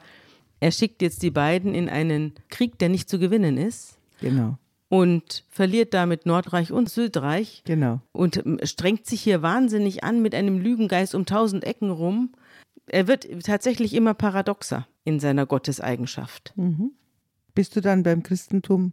er 0.59 0.71
schickt 0.71 1.01
jetzt 1.01 1.21
die 1.21 1.31
beiden 1.31 1.75
in 1.75 1.89
einen 1.89 2.33
Krieg, 2.49 2.79
der 2.79 2.89
nicht 2.89 3.09
zu 3.09 3.19
gewinnen 3.19 3.57
ist 3.57 3.99
Genau, 4.21 4.57
und 4.91 5.45
verliert 5.47 5.93
damit 5.93 6.25
Nordreich 6.25 6.73
und 6.73 6.89
Südreich 6.89 7.63
genau. 7.65 8.01
und 8.11 8.35
ähm, 8.45 8.59
strengt 8.63 9.05
sich 9.05 9.21
hier 9.21 9.41
wahnsinnig 9.41 10.03
an 10.03 10.21
mit 10.21 10.35
einem 10.35 10.59
Lügengeist 10.59 11.15
um 11.15 11.25
tausend 11.25 11.63
Ecken 11.63 11.91
rum. 11.91 12.33
Er 12.87 13.07
wird 13.07 13.25
tatsächlich 13.45 13.93
immer 13.93 14.13
paradoxer 14.13 14.85
in 15.05 15.21
seiner 15.21 15.45
Gotteseigenschaft. 15.45 16.53
Bis 17.55 17.69
du 17.69 17.79
dann 17.79 18.03
beim 18.03 18.21
Christentum 18.21 18.91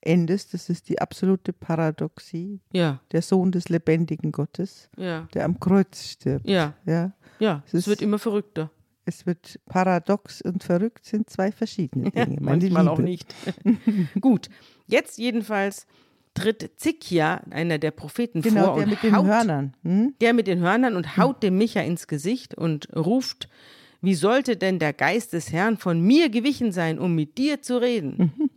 endest, 0.00 0.54
das 0.54 0.70
ist 0.70 0.88
die 0.88 1.00
absolute 1.00 1.52
Paradoxie, 1.52 2.60
Ja, 2.72 3.00
der 3.10 3.22
Sohn 3.22 3.50
des 3.50 3.68
lebendigen 3.68 4.30
Gottes, 4.30 4.90
ja, 4.96 5.26
der 5.34 5.44
am 5.44 5.58
Kreuz 5.58 6.04
stirbt. 6.04 6.48
ja, 6.48 6.74
Ja, 6.86 7.14
ja. 7.40 7.64
Es 7.66 7.74
Es 7.74 7.88
wird 7.88 8.00
immer 8.00 8.20
verrückter. 8.20 8.70
Es 9.04 9.26
wird 9.26 9.58
paradox 9.66 10.42
und 10.42 10.62
verrückt 10.62 11.04
sind 11.04 11.28
zwei 11.30 11.52
verschiedene 11.52 12.10
Dinge. 12.10 12.36
meine 12.40 12.60
Manchmal 12.60 12.82
Liebe. 12.84 12.92
auch 12.92 12.98
nicht. 12.98 13.34
Gut, 14.20 14.48
jetzt 14.86 15.18
jedenfalls 15.18 15.86
tritt 16.34 16.70
Zikia, 16.76 17.42
einer 17.50 17.78
der 17.78 17.90
Propheten, 17.90 18.40
Genau, 18.42 18.66
vor 18.66 18.74
der 18.76 18.84
und 18.84 18.90
mit 18.90 19.02
den 19.02 19.16
haut, 19.16 19.26
Hörnern. 19.26 19.74
Hm? 19.82 20.14
der 20.20 20.32
mit 20.32 20.46
den 20.46 20.60
Hörnern 20.60 20.96
und 20.96 21.16
haut 21.16 21.42
dem 21.42 21.58
Micha 21.58 21.80
ins 21.80 22.06
Gesicht 22.06 22.54
und 22.54 22.88
ruft, 22.94 23.48
wie 24.00 24.14
sollte 24.14 24.56
denn 24.56 24.78
der 24.78 24.92
Geist 24.92 25.32
des 25.32 25.52
Herrn 25.52 25.76
von 25.76 26.00
mir 26.00 26.30
gewichen 26.30 26.72
sein, 26.72 26.98
um 26.98 27.14
mit 27.14 27.36
dir 27.36 27.62
zu 27.62 27.80
reden? 27.80 28.50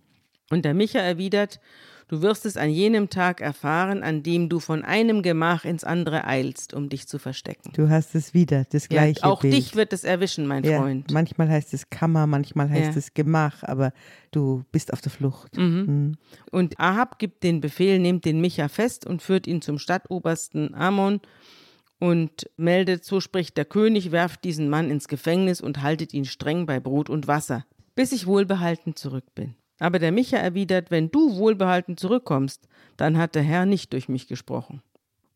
Und 0.52 0.66
der 0.66 0.74
Micha 0.74 1.00
erwidert, 1.00 1.60
Du 2.08 2.22
wirst 2.22 2.46
es 2.46 2.58
an 2.58 2.70
jenem 2.70 3.10
Tag 3.10 3.42
erfahren, 3.42 4.04
an 4.04 4.24
dem 4.24 4.50
du 4.50 4.60
von 4.60 4.84
einem 4.84 5.22
Gemach 5.22 5.66
ins 5.66 5.84
andere 5.84 6.26
eilst, 6.26 6.74
um 6.74 6.90
dich 6.90 7.08
zu 7.08 7.18
verstecken. 7.18 7.72
Du 7.74 7.90
hast 7.90 8.14
es 8.16 8.34
wieder, 8.34 8.66
das 8.70 8.90
gleiche 8.90 9.22
ja, 9.22 9.26
auch 9.26 9.42
Bild. 9.42 9.54
dich 9.54 9.76
wird 9.76 9.94
es 9.94 10.04
erwischen, 10.04 10.46
mein 10.46 10.64
ja, 10.64 10.80
Freund. 10.80 11.12
Manchmal 11.12 11.50
heißt 11.50 11.74
es 11.74 11.90
Kammer, 11.90 12.28
manchmal 12.28 12.70
heißt 12.70 12.92
Ja. 12.94 12.98
es 12.98 13.14
Gemach, 13.14 13.64
aber 13.64 13.94
du 14.32 14.64
bist 14.72 14.92
auf 14.94 15.02
der 15.02 15.12
Flucht. 15.12 15.58
Mhm. 15.58 16.18
Und 16.52 16.80
Ahab 16.80 17.20
gibt 17.20 17.44
den 17.44 17.62
Befehl, 17.62 18.00
nimmt 18.00 18.26
den 18.26 18.42
Micha 18.42 18.68
fest 18.68 19.06
und 19.06 19.22
führt 19.22 19.48
ihn 19.48 19.62
zum 19.62 19.80
Stadtobersten 19.80 20.76
Amon 20.76 21.22
und 22.00 22.50
meldet, 22.58 23.06
so 23.06 23.22
spricht 23.22 23.56
der 23.56 23.66
König, 23.66 24.12
werft 24.12 24.44
diesen 24.44 24.70
Mann 24.70 24.90
ins 24.92 25.08
Gefängnis 25.08 25.62
und 25.62 25.82
haltet 25.82 26.14
ihn 26.14 26.26
streng 26.26 26.66
bei 26.66 26.80
Brot 26.82 27.10
und 27.10 27.28
Wasser, 27.28 27.66
bis 27.96 28.12
ich 28.12 28.28
wohlbehalten 28.28 28.96
zurück 28.98 29.26
bin. 29.36 29.56
Aber 29.84 30.00
der 30.00 30.14
Micha 30.14 30.38
erwidert, 30.38 30.92
wenn 30.92 31.12
du 31.12 31.36
wohlbehalten 31.36 31.98
zurückkommst, 31.98 32.70
dann 32.96 33.18
hat 33.18 33.36
der 33.36 33.42
Herr 33.42 33.66
nicht 33.66 33.92
durch 33.92 34.08
mich 34.08 34.30
gesprochen. 34.30 34.82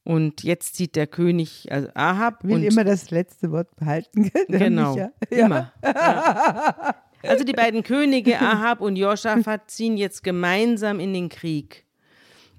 Und 0.05 0.41
jetzt 0.43 0.75
zieht 0.75 0.95
der 0.95 1.05
König 1.05 1.69
also 1.69 1.89
Ahab 1.95 2.45
Will 2.45 2.55
und 2.55 2.63
immer 2.63 2.85
das 2.85 3.11
letzte 3.11 3.51
Wort 3.51 3.75
behalten. 3.75 4.31
Genau, 4.47 4.93
Micha. 4.93 5.11
immer. 5.29 5.73
Ja. 5.83 6.95
Also 7.23 7.43
die 7.43 7.51
beiden 7.51 7.83
Könige 7.83 8.39
Ahab 8.39 8.79
und 8.79 8.95
Josaphat 8.95 9.69
ziehen 9.69 9.97
jetzt 9.97 10.23
gemeinsam 10.23 11.01
in 11.01 11.13
den 11.13 11.27
Krieg 11.27 11.85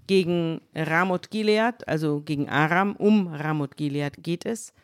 gegen 0.07 0.61
Ramoth 0.74 1.30
Gilead, 1.30 1.89
also 1.89 2.20
gegen 2.20 2.51
Aram, 2.51 2.97
um 2.97 3.28
Ramoth 3.28 3.78
Gilead 3.78 4.22
geht 4.22 4.45
es. 4.45 4.74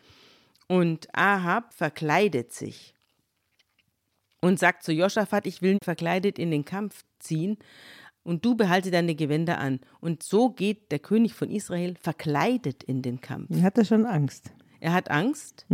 Und 0.67 1.07
Ahab 1.13 1.71
verkleidet 1.71 2.51
sich 2.51 2.94
und 4.41 4.59
sagt 4.59 4.83
zu 4.83 4.91
Josaphat, 4.91 5.47
ich 5.47 5.61
will 5.61 5.77
verkleidet 5.83 6.37
in 6.39 6.51
den 6.51 6.65
Kampf 6.65 7.03
ziehen 7.19 7.57
und 8.23 8.43
du 8.45 8.55
behalte 8.55 8.91
deine 8.91 9.15
Gewänder 9.15 9.59
an. 9.59 9.79
Und 10.01 10.23
so 10.23 10.49
geht 10.49 10.91
der 10.91 10.99
König 10.99 11.33
von 11.33 11.49
Israel 11.49 11.95
verkleidet 11.99 12.83
in 12.83 13.01
den 13.01 13.21
Kampf. 13.21 13.49
Hat 13.61 13.77
er 13.77 13.85
schon 13.85 14.05
Angst? 14.05 14.51
Er 14.79 14.93
hat 14.93 15.09
Angst 15.11 15.65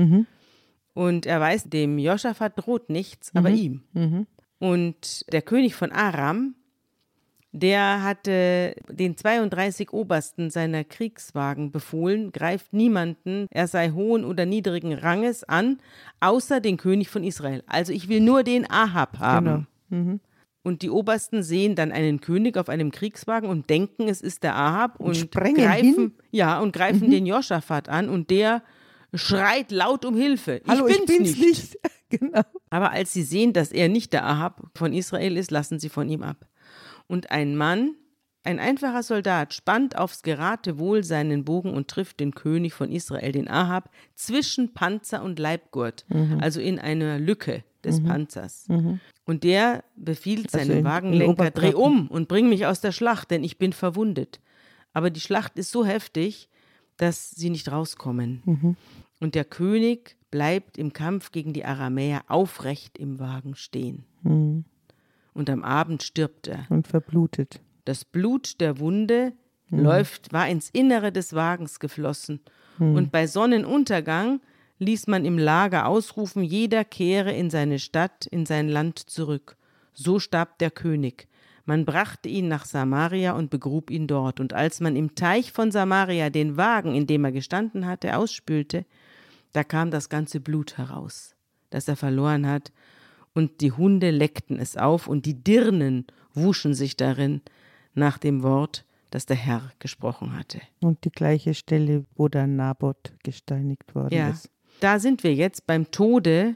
und 0.94 1.26
er 1.26 1.40
weiß, 1.40 1.66
dem 1.66 1.98
Josaphat 1.98 2.54
droht 2.58 2.90
nichts, 2.90 3.34
aber 3.36 3.50
ihm. 3.50 3.84
Und 4.60 5.26
der 5.32 5.42
König 5.42 5.76
von 5.76 5.92
Aram, 5.92 6.56
der 7.54 8.04
hatte 8.04 8.76
den 8.90 9.18
32 9.18 9.92
Obersten 9.92 10.50
seiner 10.50 10.84
Kriegswagen 10.84 11.72
befohlen, 11.72 12.32
greift 12.32 12.72
niemanden, 12.74 13.48
er 13.52 13.68
sei 13.68 13.92
hohen 13.92 14.24
oder 14.24 14.46
niedrigen 14.46 14.94
Ranges 14.94 15.44
an, 15.44 15.80
außer 16.22 16.62
den 16.62 16.78
König 16.78 17.10
von 17.10 17.24
Israel. 17.24 17.64
Also 17.68 17.92
ich 17.92 18.08
will 18.08 18.22
nur 18.22 18.44
den 18.44 18.70
Ahab 18.70 19.20
haben. 19.20 19.68
Und 20.64 20.84
die 20.84 20.92
Obersten 20.92 21.42
sehen 21.42 21.76
dann 21.76 21.92
einen 21.92 22.22
König 22.22 22.56
auf 22.56 22.70
einem 22.70 22.92
Kriegswagen 22.92 23.50
und 23.50 23.70
denken, 23.70 24.08
es 24.08 24.22
ist 24.22 24.44
der 24.44 24.56
Ahab 24.56 25.00
und, 25.00 25.18
sprengen 25.18 25.66
greifen, 25.66 25.96
hin? 25.96 26.14
ja, 26.30 26.60
und 26.60 26.72
greifen 26.72 27.10
den 27.10 27.26
Josaphat 27.26 27.90
an 27.90 28.10
und 28.10 28.30
der 28.30 28.62
schreit 29.14 29.72
laut 29.72 30.06
um 30.06 30.16
Hilfe. 30.16 30.62
Hallo, 30.68 30.88
ich 30.88 31.00
ich 31.00 31.06
bin's, 31.06 31.34
bin's 31.34 31.38
nicht. 31.40 31.78
genau. 32.10 32.44
aber 32.70 32.92
als 32.92 33.12
sie 33.12 33.24
sehen, 33.24 33.54
dass 33.54 33.72
er 33.72 33.90
nicht 33.90 34.14
der 34.14 34.24
Ahab 34.24 34.70
von 34.76 34.94
Israel 34.94 35.36
ist, 35.36 35.50
lassen 35.50 35.80
sie 35.80 35.90
von 35.90 36.08
ihm 36.08 36.22
ab. 36.22 36.46
Und 37.12 37.30
ein 37.30 37.56
Mann, 37.58 37.96
ein 38.44 38.58
einfacher 38.60 39.04
Soldat, 39.04 39.54
spannt 39.54 39.98
aufs 39.98 40.24
Geratewohl 40.24 41.04
seinen 41.04 41.44
Bogen 41.44 41.74
und 41.74 41.88
trifft 41.90 42.20
den 42.20 42.34
König 42.34 42.74
von 42.74 42.90
Israel, 42.92 43.32
den 43.34 43.48
Ahab, 43.50 43.90
zwischen 44.16 44.74
Panzer 44.74 45.22
und 45.22 45.38
Leibgurt, 45.38 46.06
also 46.42 46.60
in 46.62 46.80
einer 46.80 47.20
Lücke 47.20 47.64
des 47.84 48.02
Panzers. 48.04 48.66
Und 49.26 49.44
der 49.44 49.84
befiehlt 49.96 50.46
Also 50.54 50.58
seinem 50.60 50.72
in- 50.72 50.78
in 50.80 50.84
Wagenlenker, 50.86 51.44
dreh 51.52 51.74
um 51.76 52.08
und 52.08 52.28
bring 52.28 52.50
mich 52.50 52.66
aus 52.66 52.80
der 52.82 52.92
Schlacht, 52.92 53.30
denn 53.32 53.44
ich 53.44 53.58
bin 53.58 53.74
verwundet. 53.74 54.40
Aber 54.94 55.10
die 55.10 55.20
Schlacht 55.22 55.58
ist 55.60 55.72
so 55.72 55.86
heftig, 55.86 56.48
dass 56.98 57.32
sie 57.32 57.50
nicht 57.50 57.72
rauskommen. 57.72 58.42
Und 59.20 59.36
der 59.36 59.46
König 59.46 60.18
bleibt 60.32 60.78
im 60.78 60.94
Kampf 60.94 61.32
gegen 61.32 61.52
die 61.54 61.66
Aramäer 61.66 62.22
aufrecht 62.28 62.98
im 62.98 63.20
Wagen 63.20 63.56
stehen. 63.56 64.06
Und 65.34 65.50
am 65.50 65.64
Abend 65.64 66.04
stirbt 66.04 66.48
er. 66.48 66.66
Und 66.70 66.88
verblutet. 66.88 67.62
Das 67.86 68.06
Blut 68.06 68.60
der 68.62 68.80
Wunde 68.80 69.34
läuft, 69.70 70.34
war 70.34 70.50
ins 70.50 70.70
Innere 70.70 71.12
des 71.12 71.34
Wagens 71.34 71.80
geflossen. 71.80 72.42
Und 72.80 73.12
bei 73.12 73.28
Sonnenuntergang 73.28 74.42
ließ 74.80 75.08
man 75.08 75.26
im 75.26 75.38
Lager 75.38 75.88
ausrufen, 75.88 76.44
jeder 76.44 76.84
kehre 76.84 77.32
in 77.32 77.52
seine 77.52 77.78
Stadt, 77.78 78.26
in 78.26 78.48
sein 78.48 78.68
Land 78.68 78.98
zurück. 78.98 79.56
So 79.94 80.18
starb 80.20 80.58
der 80.58 80.72
König. 80.72 81.28
Man 81.66 81.86
brachte 81.86 82.28
ihn 82.28 82.48
nach 82.48 82.66
Samaria 82.66 83.34
und 83.34 83.52
begrub 83.52 83.92
ihn 83.92 84.08
dort. 84.08 84.40
Und 84.40 84.54
als 84.54 84.80
man 84.80 84.96
im 84.96 85.14
Teich 85.14 85.52
von 85.52 85.72
Samaria 85.72 86.32
den 86.32 86.58
Wagen, 86.58 86.96
in 86.96 87.06
dem 87.06 87.24
er 87.24 87.32
gestanden 87.32 87.86
hatte, 87.86 88.18
ausspülte, 88.18 88.86
da 89.54 89.64
kam 89.64 89.92
das 89.92 90.10
ganze 90.10 90.40
Blut 90.40 90.78
heraus, 90.78 91.36
das 91.70 91.88
er 91.88 91.96
verloren 91.96 92.48
hat, 92.48 92.72
und 93.34 93.62
die 93.62 93.72
Hunde 93.72 94.12
leckten 94.12 94.60
es 94.60 94.78
auf, 94.78 95.08
und 95.08 95.26
die 95.26 95.36
Dirnen 95.44 96.06
wuschen 96.34 96.74
sich 96.74 96.98
darin 96.98 97.42
nach 97.94 98.18
dem 98.18 98.44
Wort, 98.44 98.86
das 99.10 99.26
der 99.26 99.36
Herr 99.36 99.72
gesprochen 99.80 100.38
hatte. 100.38 100.62
Und 100.82 101.04
die 101.04 101.12
gleiche 101.12 101.54
Stelle, 101.54 102.06
wo 102.16 102.28
dann 102.30 102.56
Naboth 102.56 103.14
gesteinigt 103.24 103.94
worden 103.96 104.14
Ja, 104.14 104.30
ist. 104.30 104.50
da 104.80 105.00
sind 105.00 105.24
wir 105.24 105.34
jetzt 105.34 105.68
beim 105.68 105.92
Tode 105.92 106.56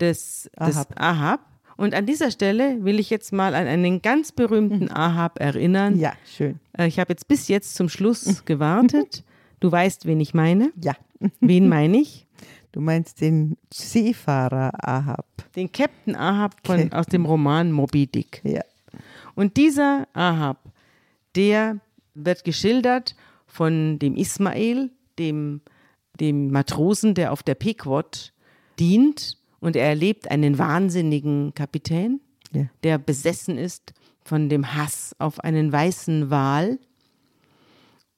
des 0.00 0.48
des 0.58 0.76
Ahab. 0.76 0.94
Ahab. 1.00 1.40
Und 1.76 1.94
an 1.94 2.04
dieser 2.06 2.30
Stelle 2.30 2.84
will 2.84 2.98
ich 3.00 3.08
jetzt 3.10 3.32
mal 3.32 3.54
an 3.54 3.66
einen 3.66 4.02
ganz 4.02 4.32
berühmten 4.32 4.90
Ahab 4.90 5.40
erinnern. 5.40 5.98
Ja, 5.98 6.12
schön. 6.26 6.60
Äh, 6.76 6.86
Ich 6.88 6.98
habe 6.98 7.12
jetzt 7.12 7.26
bis 7.26 7.48
jetzt 7.48 7.74
zum 7.74 7.88
Schluss 7.88 8.44
gewartet. 8.44 9.24
Du 9.60 9.72
weißt, 9.72 10.06
wen 10.06 10.20
ich 10.20 10.34
meine. 10.34 10.72
Ja. 10.82 10.94
Wen 11.40 11.68
meine 11.68 11.98
ich? 11.98 12.26
Du 12.72 12.80
meinst 12.80 13.20
den 13.20 13.56
Seefahrer 13.72 14.70
Ahab. 14.86 15.26
Den 15.56 15.72
Captain 15.72 16.14
Ahab 16.14 16.54
von, 16.64 16.76
Okay. 16.80 16.92
aus 16.92 17.06
dem 17.06 17.26
Roman 17.26 17.72
Moby 17.72 18.06
Dick. 18.06 18.40
Ja. 18.44 18.62
Und 19.34 19.56
dieser 19.56 20.06
Ahab, 20.12 20.58
der 21.34 21.78
wird 22.14 22.44
geschildert 22.44 23.16
von 23.46 23.98
dem 23.98 24.14
Ismael, 24.16 24.90
dem, 25.18 25.60
dem 26.20 26.50
Matrosen, 26.50 27.14
der 27.14 27.32
auf 27.32 27.42
der 27.42 27.54
Pequod 27.56 28.32
dient. 28.78 29.36
Und 29.60 29.76
er 29.76 29.86
erlebt 29.88 30.30
einen 30.30 30.56
wahnsinnigen 30.58 31.52
Kapitän, 31.54 32.20
Ja. 32.52 32.66
der 32.82 32.98
besessen 32.98 33.58
ist 33.58 33.92
von 34.22 34.48
dem 34.48 34.74
Hass 34.74 35.14
auf 35.18 35.40
einen 35.40 35.72
weißen 35.72 36.30
Wal. 36.30 36.78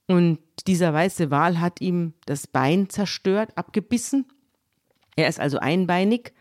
Und 0.08 0.38
dieser 0.66 0.92
weiße 0.92 1.30
Wal 1.30 1.58
hat 1.60 1.80
ihm 1.80 2.12
das 2.26 2.46
Bein 2.46 2.88
zerstört, 2.90 3.56
abgebissen. 3.56 4.26
Er 5.16 5.28
ist 5.28 5.40
also 5.40 5.58
einbeinig 5.58 6.32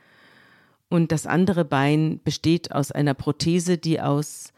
und 0.89 1.11
das 1.11 1.25
andere 1.25 1.65
Bein 1.65 2.19
besteht 2.23 2.71
aus 2.71 2.91
einer 2.91 3.13
Prothese, 3.13 3.77
die 3.77 4.01
aus 4.01 4.53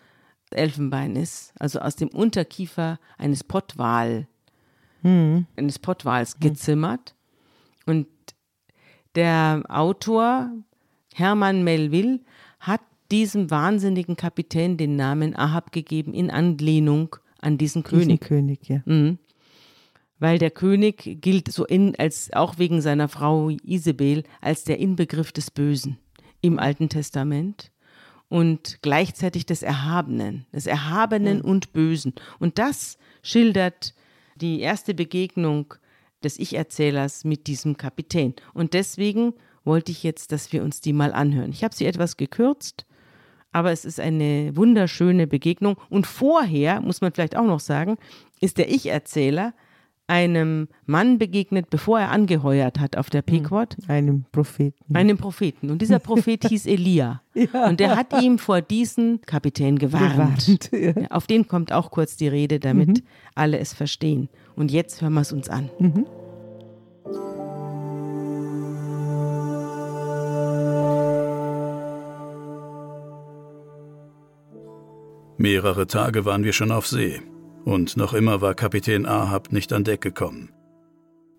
Elfenbein 0.51 1.15
ist, 1.15 1.53
also 1.59 1.79
aus 1.79 1.95
dem 1.95 2.09
Unterkiefer 2.09 2.99
eines 3.17 3.43
Pottwal, 3.43 4.27
eines 5.55 5.79
Pottwals 5.79 6.39
gezimmert. 6.39 7.15
Und 7.85 8.07
der 9.15 9.63
Autor 9.67 10.51
Hermann 11.13 11.63
Melville 11.63 12.19
hat 12.59 12.81
diesem 13.11 13.51
wahnsinnigen 13.51 14.15
Kapitän 14.15 14.77
den 14.77 14.95
Namen 14.95 15.35
Ahab 15.35 15.71
gegeben 15.71 16.13
in 16.13 16.31
Anlehnung 16.31 17.15
an 17.41 17.57
diesen 17.57 17.83
König. 17.83 18.21
König 18.21 18.67
ja. 18.69 18.81
Weil 20.23 20.37
der 20.37 20.51
König 20.51 21.17
gilt 21.19 21.51
so 21.51 21.65
in, 21.65 21.97
als 21.99 22.31
auch 22.31 22.57
wegen 22.57 22.81
seiner 22.81 23.09
Frau 23.09 23.49
Isabel 23.49 24.23
als 24.39 24.63
der 24.63 24.79
Inbegriff 24.79 25.33
des 25.33 25.51
Bösen 25.51 25.97
im 26.39 26.59
Alten 26.59 26.87
Testament 26.87 27.73
und 28.29 28.79
gleichzeitig 28.81 29.45
des 29.45 29.63
Erhabenen, 29.63 30.45
des 30.53 30.65
Erhabenen 30.65 31.41
und 31.41 31.73
Bösen. 31.73 32.13
Und 32.39 32.57
das 32.57 32.97
schildert 33.21 33.95
die 34.37 34.61
erste 34.61 34.93
Begegnung 34.93 35.73
des 36.23 36.39
Ich-Erzählers 36.39 37.25
mit 37.25 37.47
diesem 37.47 37.75
Kapitän. 37.75 38.33
Und 38.53 38.75
deswegen 38.75 39.33
wollte 39.65 39.91
ich 39.91 40.03
jetzt, 40.03 40.31
dass 40.31 40.53
wir 40.53 40.63
uns 40.63 40.79
die 40.79 40.93
mal 40.93 41.11
anhören. 41.11 41.51
Ich 41.51 41.65
habe 41.65 41.75
sie 41.75 41.85
etwas 41.85 42.15
gekürzt, 42.15 42.85
aber 43.51 43.73
es 43.73 43.83
ist 43.83 43.99
eine 43.99 44.55
wunderschöne 44.55 45.27
Begegnung. 45.27 45.75
Und 45.89 46.07
vorher, 46.07 46.79
muss 46.79 47.01
man 47.01 47.11
vielleicht 47.11 47.35
auch 47.35 47.45
noch 47.45 47.59
sagen, 47.59 47.97
ist 48.39 48.57
der 48.57 48.71
Ich-Erzähler 48.71 49.53
einem 50.07 50.67
Mann 50.85 51.17
begegnet, 51.17 51.69
bevor 51.69 51.99
er 51.99 52.11
angeheuert 52.11 52.79
hat 52.79 52.97
auf 52.97 53.09
der 53.09 53.21
Pequod, 53.21 53.77
Einem 53.87 54.25
Propheten. 54.31 54.95
einem 54.95 55.17
Propheten. 55.17 55.69
Und 55.69 55.81
dieser 55.81 55.99
Prophet 55.99 56.43
hieß 56.47 56.65
Elia. 56.65 57.21
Und 57.67 57.79
der 57.79 57.95
hat 57.95 58.21
ihm 58.21 58.37
vor 58.37 58.61
diesen 58.61 59.21
Kapitän 59.21 59.79
gewarnt. 59.79 60.13
Gewarnt, 60.45 60.69
ja. 60.73 61.01
Ja, 61.03 61.07
Auf 61.11 61.25
den 61.27 61.47
kommt 61.47 61.71
auch 61.71 61.89
kurz 61.91 62.17
die 62.17 62.27
Rede, 62.27 62.59
damit 62.59 63.03
alle 63.35 63.59
es 63.59 63.73
verstehen. 63.73 64.29
Und 64.55 64.71
jetzt 64.71 65.01
hören 65.01 65.13
wir 65.13 65.21
es 65.21 65.31
uns 65.31 65.49
an. 65.49 65.69
Mehrere 75.37 75.87
Tage 75.87 76.25
waren 76.25 76.43
wir 76.43 76.53
schon 76.53 76.71
auf 76.71 76.87
See, 76.87 77.21
und 77.65 77.97
noch 77.97 78.13
immer 78.13 78.41
war 78.41 78.55
Kapitän 78.55 79.05
Ahab 79.05 79.51
nicht 79.51 79.73
an 79.73 79.83
Deck 79.83 80.01
gekommen. 80.01 80.51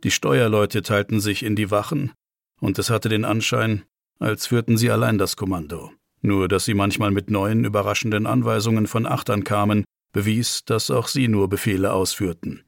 Die 0.03 0.11
Steuerleute 0.11 0.83
teilten 0.83 1.21
sich 1.21 1.43
in 1.43 1.57
die 1.57 1.71
Wachen, 1.71 2.13
und 2.61 2.79
es 2.79 2.91
hatte 2.91 3.09
den 3.09 3.25
Anschein, 3.25 3.85
als 4.19 4.47
führten 4.47 4.77
sie 4.77 4.91
allein 4.91 5.19
das 5.19 5.37
Kommando. 5.37 5.93
Nur 6.23 6.49
dass 6.49 6.65
sie 6.65 6.75
manchmal 6.75 7.11
mit 7.11 7.31
neuen, 7.31 7.65
überraschenden 7.65 8.27
Anweisungen 8.27 8.87
von 8.87 9.07
Achtern 9.07 9.45
kamen, 9.45 9.85
bewies, 10.13 10.65
dass 10.65 10.91
auch 10.91 11.09
sie 11.09 11.29
nur 11.29 11.49
Befehle 11.49 11.93
ausführten. 11.93 12.65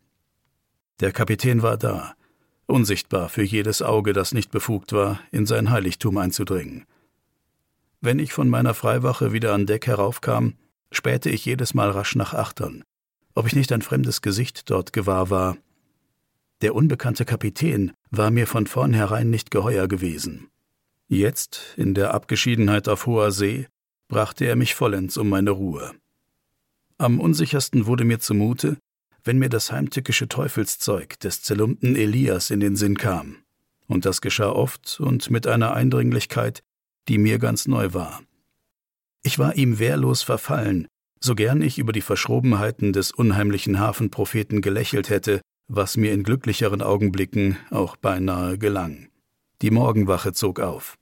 Der 1.01 1.13
Kapitän 1.13 1.63
war 1.63 1.77
da, 1.77 2.15
unsichtbar 2.67 3.29
für 3.29 3.43
jedes 3.43 3.81
Auge, 3.81 4.13
das 4.13 4.33
nicht 4.33 4.51
befugt 4.51 4.93
war, 4.93 5.21
in 5.31 5.47
sein 5.47 5.71
Heiligtum 5.71 6.19
einzudringen. 6.19 6.85
Wenn 8.01 8.19
ich 8.19 8.33
von 8.33 8.49
meiner 8.49 8.75
Freiwache 8.75 9.33
wieder 9.33 9.55
an 9.55 9.67
Deck 9.67 9.87
heraufkam, 9.87 10.55
spähte 10.91 11.31
ich 11.31 11.45
jedes 11.45 11.75
Mal 11.75 11.91
rasch 11.91 12.15
nach 12.17 12.35
Achtern, 12.35 12.85
ob 13.37 13.47
ich 13.47 13.55
nicht 13.55 13.71
ein 13.71 13.83
fremdes 13.83 14.23
Gesicht 14.23 14.71
dort 14.71 14.93
gewahr 14.93 15.31
war. 15.31 15.57
Der 16.63 16.75
unbekannte 16.75 17.27
Kapitän 17.27 17.93
war 18.11 18.31
mir 18.31 18.47
von 18.47 18.67
vornherein 18.67 19.31
nicht 19.31 19.51
geheuer 19.51 19.87
gewesen. 19.87 20.49
Jetzt, 21.07 21.75
in 21.77 21.95
der 21.95 22.15
Abgeschiedenheit 22.15 22.89
auf 22.89 23.07
hoher 23.07 23.31
See, 23.31 23.69
brachte 24.09 24.47
er 24.47 24.57
mich 24.57 24.75
vollends 24.75 25.19
um 25.19 25.29
meine 25.29 25.51
Ruhe. 25.51 25.93
Am 26.97 27.21
unsichersten 27.21 27.87
wurde 27.87 28.05
mir 28.05 28.21
zumute, 28.21 28.79
wenn 29.23 29.39
mir 29.39 29.51
das 29.51 29.71
heimtückische 29.71 30.29
Teufelszeug 30.29 31.21
des 31.21 31.43
zerlumpten 31.43 31.95
Elias 31.95 32.51
in 32.51 32.61
den 32.61 32.75
Sinn 32.75 32.97
kam. 32.97 33.37
Und 33.87 34.07
das 34.07 34.23
geschah 34.23 34.51
oft 34.51 34.99
und 34.99 35.31
mit 35.31 35.47
einer 35.47 35.75
Eindringlichkeit, 35.75 36.63
die 37.09 37.19
mir 37.19 37.39
ganz 37.39 37.69
neu 37.69 37.93
war. 37.93 38.23
Ich 39.23 39.39
war 39.39 39.57
ihm 39.57 39.79
wehrlos 39.79 40.23
verfallen, 40.23 40.89
so 41.27 41.35
gern 41.35 41.61
ich 41.61 41.79
über 41.79 41.93
die 41.93 42.01
Verschrobenheiten 42.01 42.93
des 42.93 43.11
unheimlichen 43.11 43.79
Hafenpropheten 43.79 44.63
gelächelt 44.63 45.11
hätte, 45.11 45.43
was 45.69 45.97
mir 45.97 46.13
in 46.13 46.23
glücklicheren 46.23 46.81
Augenblicken 46.81 47.59
auch 47.71 47.97
beinahe 47.97 48.57
gelang. 48.57 49.09
Die 49.61 49.71
Morgenwache 49.71 50.33
zog 50.33 50.61
auf. 50.61 50.97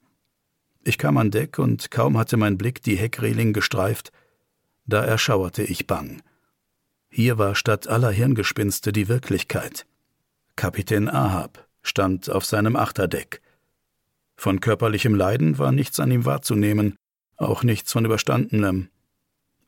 Ich 0.83 0.99
kam 0.99 1.19
an 1.19 1.31
Deck 1.31 1.59
und 1.59 1.91
kaum 1.91 2.19
hatte 2.19 2.37
mein 2.37 2.59
Blick 2.59 2.83
die 2.83 2.97
Heckreling 2.97 3.53
gestreift, 3.53 4.11
da 4.87 5.05
erschauerte 5.05 5.63
ich 5.63 5.87
bang. 5.87 6.23
Hier 7.09 7.39
war 7.39 7.55
statt 7.55 7.87
aller 7.87 8.11
Hirngespinste 8.11 8.93
die 8.93 9.09
Wirklichkeit. 9.09 9.87
Kapitän 10.57 11.09
Ahab 11.09 11.67
stand 11.83 12.31
auf 12.31 12.45
seinem 12.45 12.77
Achterdeck. 12.77 13.41
Von 14.37 14.61
körperlichem 14.61 15.15
Leiden 15.15 15.59
war 15.59 15.73
nichts 15.73 16.01
an 16.01 16.11
ihm 16.11 16.25
wahrzunehmen, 16.25 16.97
auch 17.37 17.63
nichts 17.63 17.93
von 17.93 18.05
Überstandenem. 18.05 18.89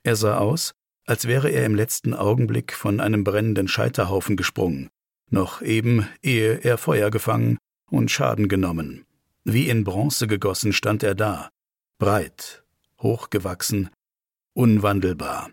Er 0.06 0.14
sah 0.14 0.38
aus, 0.38 0.72
als 1.04 1.26
wäre 1.26 1.48
er 1.48 1.66
im 1.66 1.74
letzten 1.74 2.14
Augenblick 2.14 2.72
von 2.72 3.00
einem 3.00 3.24
brennenden 3.24 3.66
Scheiterhaufen 3.66 4.36
gesprungen, 4.36 4.88
noch 5.30 5.62
eben 5.62 6.08
ehe 6.22 6.60
er 6.62 6.78
Feuer 6.78 7.10
gefangen 7.10 7.58
und 7.90 8.12
Schaden 8.12 8.46
genommen. 8.46 9.04
Wie 9.42 9.68
in 9.68 9.82
Bronze 9.82 10.28
gegossen 10.28 10.72
stand 10.72 11.02
er 11.02 11.16
da, 11.16 11.48
breit, 11.98 12.62
hochgewachsen, 13.02 13.90
unwandelbar. 14.54 15.50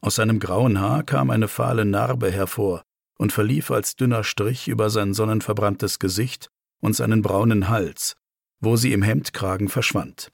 Aus 0.00 0.14
seinem 0.14 0.38
grauen 0.38 0.78
Haar 0.78 1.02
kam 1.02 1.30
eine 1.30 1.48
fahle 1.48 1.84
Narbe 1.84 2.30
hervor 2.30 2.82
und 3.18 3.32
verlief 3.32 3.72
als 3.72 3.96
dünner 3.96 4.22
Strich 4.22 4.68
über 4.68 4.90
sein 4.90 5.12
sonnenverbranntes 5.12 5.98
Gesicht 5.98 6.50
und 6.78 6.94
seinen 6.94 7.20
braunen 7.20 7.68
Hals, 7.68 8.14
wo 8.60 8.76
sie 8.76 8.92
im 8.92 9.02
Hemdkragen 9.02 9.68
verschwand. 9.68 10.30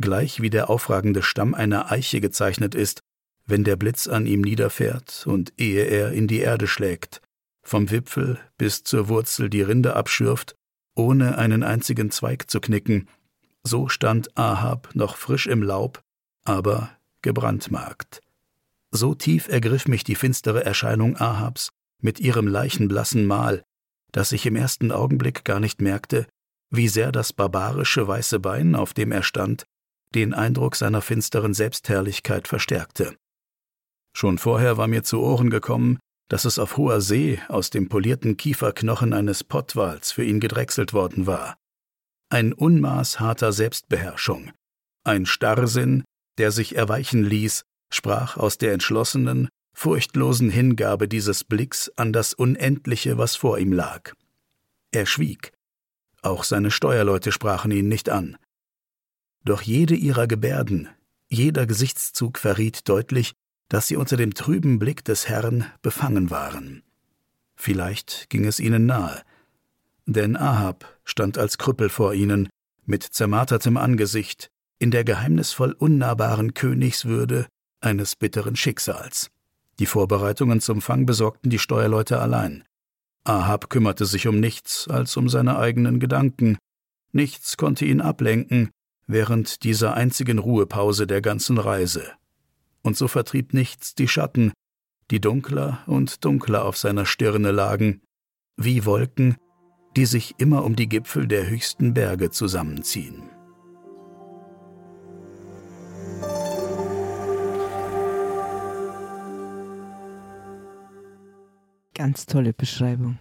Gleich 0.00 0.40
wie 0.40 0.50
der 0.50 0.70
aufragende 0.70 1.22
Stamm 1.22 1.54
einer 1.54 1.90
Eiche 1.90 2.20
gezeichnet 2.20 2.74
ist, 2.74 3.00
wenn 3.46 3.64
der 3.64 3.76
Blitz 3.76 4.06
an 4.06 4.26
ihm 4.26 4.40
niederfährt 4.40 5.26
und 5.26 5.52
ehe 5.58 5.84
er 5.84 6.12
in 6.12 6.28
die 6.28 6.40
Erde 6.40 6.66
schlägt, 6.66 7.20
vom 7.62 7.90
Wipfel 7.90 8.38
bis 8.56 8.84
zur 8.84 9.08
Wurzel 9.08 9.50
die 9.50 9.62
Rinde 9.62 9.94
abschürft, 9.96 10.54
ohne 10.94 11.38
einen 11.38 11.62
einzigen 11.62 12.10
Zweig 12.10 12.50
zu 12.50 12.60
knicken, 12.60 13.08
so 13.62 13.88
stand 13.88 14.36
Ahab 14.36 14.90
noch 14.94 15.16
frisch 15.16 15.46
im 15.46 15.62
Laub, 15.62 16.02
aber 16.44 16.90
gebrandmarkt. 17.22 18.20
So 18.90 19.14
tief 19.14 19.48
ergriff 19.48 19.86
mich 19.86 20.04
die 20.04 20.16
finstere 20.16 20.64
Erscheinung 20.64 21.16
Ahabs 21.16 21.70
mit 22.00 22.20
ihrem 22.20 22.46
leichenblassen 22.46 23.24
Mal, 23.24 23.62
dass 24.10 24.32
ich 24.32 24.44
im 24.44 24.56
ersten 24.56 24.92
Augenblick 24.92 25.44
gar 25.44 25.60
nicht 25.60 25.80
merkte, 25.80 26.26
wie 26.70 26.88
sehr 26.88 27.12
das 27.12 27.32
barbarische 27.32 28.06
weiße 28.06 28.40
Bein, 28.40 28.74
auf 28.74 28.92
dem 28.92 29.12
er 29.12 29.22
stand, 29.22 29.64
den 30.14 30.34
Eindruck 30.34 30.76
seiner 30.76 31.02
finsteren 31.02 31.54
Selbstherrlichkeit 31.54 32.48
verstärkte. 32.48 33.16
Schon 34.14 34.38
vorher 34.38 34.76
war 34.76 34.86
mir 34.86 35.02
zu 35.02 35.20
Ohren 35.20 35.50
gekommen, 35.50 35.98
dass 36.28 36.44
es 36.44 36.58
auf 36.58 36.76
hoher 36.76 37.00
See 37.00 37.40
aus 37.48 37.70
dem 37.70 37.88
polierten 37.88 38.36
Kieferknochen 38.36 39.12
eines 39.12 39.44
Pottwals 39.44 40.12
für 40.12 40.24
ihn 40.24 40.40
gedrechselt 40.40 40.92
worden 40.92 41.26
war. 41.26 41.56
Ein 42.30 42.52
Unmaß 42.52 43.20
harter 43.20 43.52
Selbstbeherrschung, 43.52 44.52
ein 45.04 45.26
Starrsinn, 45.26 46.04
der 46.38 46.50
sich 46.50 46.76
erweichen 46.76 47.24
ließ, 47.24 47.64
sprach 47.92 48.36
aus 48.36 48.56
der 48.56 48.72
entschlossenen, 48.72 49.48
furchtlosen 49.74 50.50
Hingabe 50.50 51.08
dieses 51.08 51.44
Blicks 51.44 51.90
an 51.96 52.12
das 52.12 52.34
Unendliche, 52.34 53.18
was 53.18 53.36
vor 53.36 53.58
ihm 53.58 53.72
lag. 53.72 54.12
Er 54.92 55.06
schwieg. 55.06 55.52
Auch 56.22 56.44
seine 56.44 56.70
Steuerleute 56.70 57.32
sprachen 57.32 57.72
ihn 57.72 57.88
nicht 57.88 58.08
an. 58.08 58.36
Doch 59.44 59.62
jede 59.62 59.94
ihrer 59.94 60.26
Gebärden, 60.26 60.88
jeder 61.28 61.66
Gesichtszug 61.66 62.38
verriet 62.38 62.88
deutlich, 62.88 63.32
dass 63.68 63.88
sie 63.88 63.96
unter 63.96 64.16
dem 64.16 64.34
trüben 64.34 64.78
Blick 64.78 65.04
des 65.04 65.28
Herrn 65.28 65.64
befangen 65.80 66.30
waren. 66.30 66.82
Vielleicht 67.56 68.28
ging 68.30 68.44
es 68.44 68.60
ihnen 68.60 68.86
nahe, 68.86 69.22
denn 70.06 70.36
Ahab 70.36 70.98
stand 71.04 71.38
als 71.38 71.58
Krüppel 71.58 71.88
vor 71.88 72.14
ihnen, 72.14 72.48
mit 72.84 73.02
zermartertem 73.02 73.76
Angesicht, 73.76 74.50
in 74.78 74.90
der 74.90 75.04
geheimnisvoll 75.04 75.72
unnahbaren 75.72 76.54
Königswürde 76.54 77.46
eines 77.80 78.16
bitteren 78.16 78.56
Schicksals. 78.56 79.30
Die 79.78 79.86
Vorbereitungen 79.86 80.60
zum 80.60 80.82
Fang 80.82 81.06
besorgten 81.06 81.50
die 81.50 81.58
Steuerleute 81.58 82.20
allein. 82.20 82.64
Ahab 83.24 83.70
kümmerte 83.70 84.04
sich 84.06 84.26
um 84.26 84.38
nichts 84.38 84.86
als 84.88 85.16
um 85.16 85.28
seine 85.28 85.58
eigenen 85.58 85.98
Gedanken. 85.98 86.58
Nichts 87.12 87.56
konnte 87.56 87.84
ihn 87.84 88.00
ablenken 88.00 88.70
während 89.12 89.62
dieser 89.64 89.94
einzigen 89.94 90.38
Ruhepause 90.38 91.06
der 91.06 91.20
ganzen 91.20 91.58
Reise 91.58 92.12
und 92.82 92.96
so 92.96 93.08
vertrieb 93.08 93.54
nichts 93.54 93.94
die 93.94 94.08
Schatten, 94.08 94.52
die 95.10 95.20
dunkler 95.20 95.82
und 95.86 96.24
dunkler 96.24 96.64
auf 96.64 96.76
seiner 96.76 97.06
Stirne 97.06 97.52
lagen, 97.52 98.02
wie 98.56 98.84
Wolken, 98.84 99.36
die 99.96 100.06
sich 100.06 100.34
immer 100.38 100.64
um 100.64 100.76
die 100.76 100.88
Gipfel 100.88 101.26
der 101.26 101.48
höchsten 101.48 101.94
Berge 101.94 102.30
zusammenziehen. 102.30 103.22
Ganz 111.94 112.26
tolle 112.26 112.52
Beschreibung. 112.52 113.18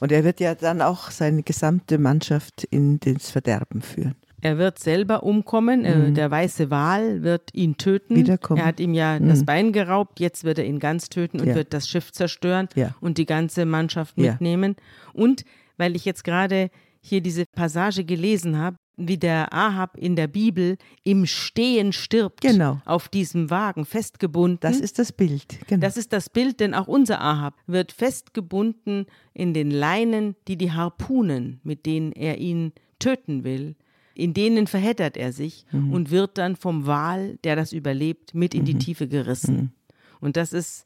Und 0.00 0.12
er 0.12 0.22
wird 0.22 0.40
ja 0.40 0.54
dann 0.54 0.82
auch 0.82 1.10
seine 1.10 1.42
gesamte 1.42 1.98
Mannschaft 1.98 2.64
in 2.64 3.00
das 3.00 3.30
Verderben 3.30 3.80
führen. 3.80 4.16
Er 4.40 4.58
wird 4.58 4.78
selber 4.78 5.22
umkommen. 5.22 5.84
Äh, 5.84 5.96
mhm. 5.96 6.14
Der 6.14 6.30
weiße 6.30 6.70
Wal 6.70 7.22
wird 7.22 7.50
ihn 7.54 7.76
töten. 7.76 8.16
Wiederkommen. 8.16 8.60
Er 8.60 8.66
hat 8.66 8.80
ihm 8.80 8.94
ja 8.94 9.18
mhm. 9.18 9.28
das 9.28 9.44
Bein 9.44 9.72
geraubt. 9.72 10.20
Jetzt 10.20 10.44
wird 10.44 10.58
er 10.58 10.64
ihn 10.64 10.78
ganz 10.78 11.08
töten 11.08 11.40
und 11.40 11.48
ja. 11.48 11.54
wird 11.54 11.72
das 11.72 11.88
Schiff 11.88 12.12
zerstören 12.12 12.68
ja. 12.74 12.94
und 13.00 13.18
die 13.18 13.26
ganze 13.26 13.64
Mannschaft 13.64 14.16
Ja. 14.16 14.32
mitnehmen. 14.32 14.76
Und 15.12 15.44
weil 15.76 15.96
ich 15.96 16.04
jetzt 16.04 16.24
gerade 16.24 16.70
hier 17.00 17.20
diese 17.20 17.44
Passage 17.54 18.04
gelesen 18.04 18.58
habe, 18.58 18.76
wie 18.98 19.16
der 19.16 19.52
Ahab 19.54 19.96
in 19.96 20.16
der 20.16 20.26
Bibel 20.26 20.76
im 21.04 21.24
Stehen 21.24 21.92
stirbt. 21.92 22.40
Genau. 22.40 22.80
Auf 22.84 23.08
diesem 23.08 23.48
Wagen 23.48 23.84
festgebunden. 23.84 24.58
Das 24.60 24.80
ist 24.80 24.98
das 24.98 25.12
Bild. 25.12 25.58
Genau. 25.68 25.80
Das 25.80 25.96
ist 25.96 26.12
das 26.12 26.28
Bild, 26.28 26.58
denn 26.60 26.74
auch 26.74 26.88
unser 26.88 27.20
Ahab 27.20 27.54
wird 27.66 27.92
festgebunden 27.92 29.06
in 29.32 29.54
den 29.54 29.70
Leinen, 29.70 30.34
die 30.48 30.56
die 30.56 30.72
Harpunen, 30.72 31.60
mit 31.62 31.86
denen 31.86 32.12
er 32.12 32.38
ihn 32.38 32.72
töten 32.98 33.44
will, 33.44 33.76
in 34.18 34.34
denen 34.34 34.66
verheddert 34.66 35.16
er 35.16 35.32
sich 35.32 35.64
Mhm. 35.72 35.92
und 35.92 36.10
wird 36.10 36.36
dann 36.38 36.56
vom 36.56 36.86
Wal, 36.86 37.38
der 37.44 37.56
das 37.56 37.72
überlebt, 37.72 38.34
mit 38.34 38.54
in 38.54 38.64
die 38.64 38.74
Mhm. 38.74 38.78
Tiefe 38.80 39.08
gerissen. 39.08 39.72
Und 40.20 40.36
das 40.36 40.52
ist, 40.52 40.84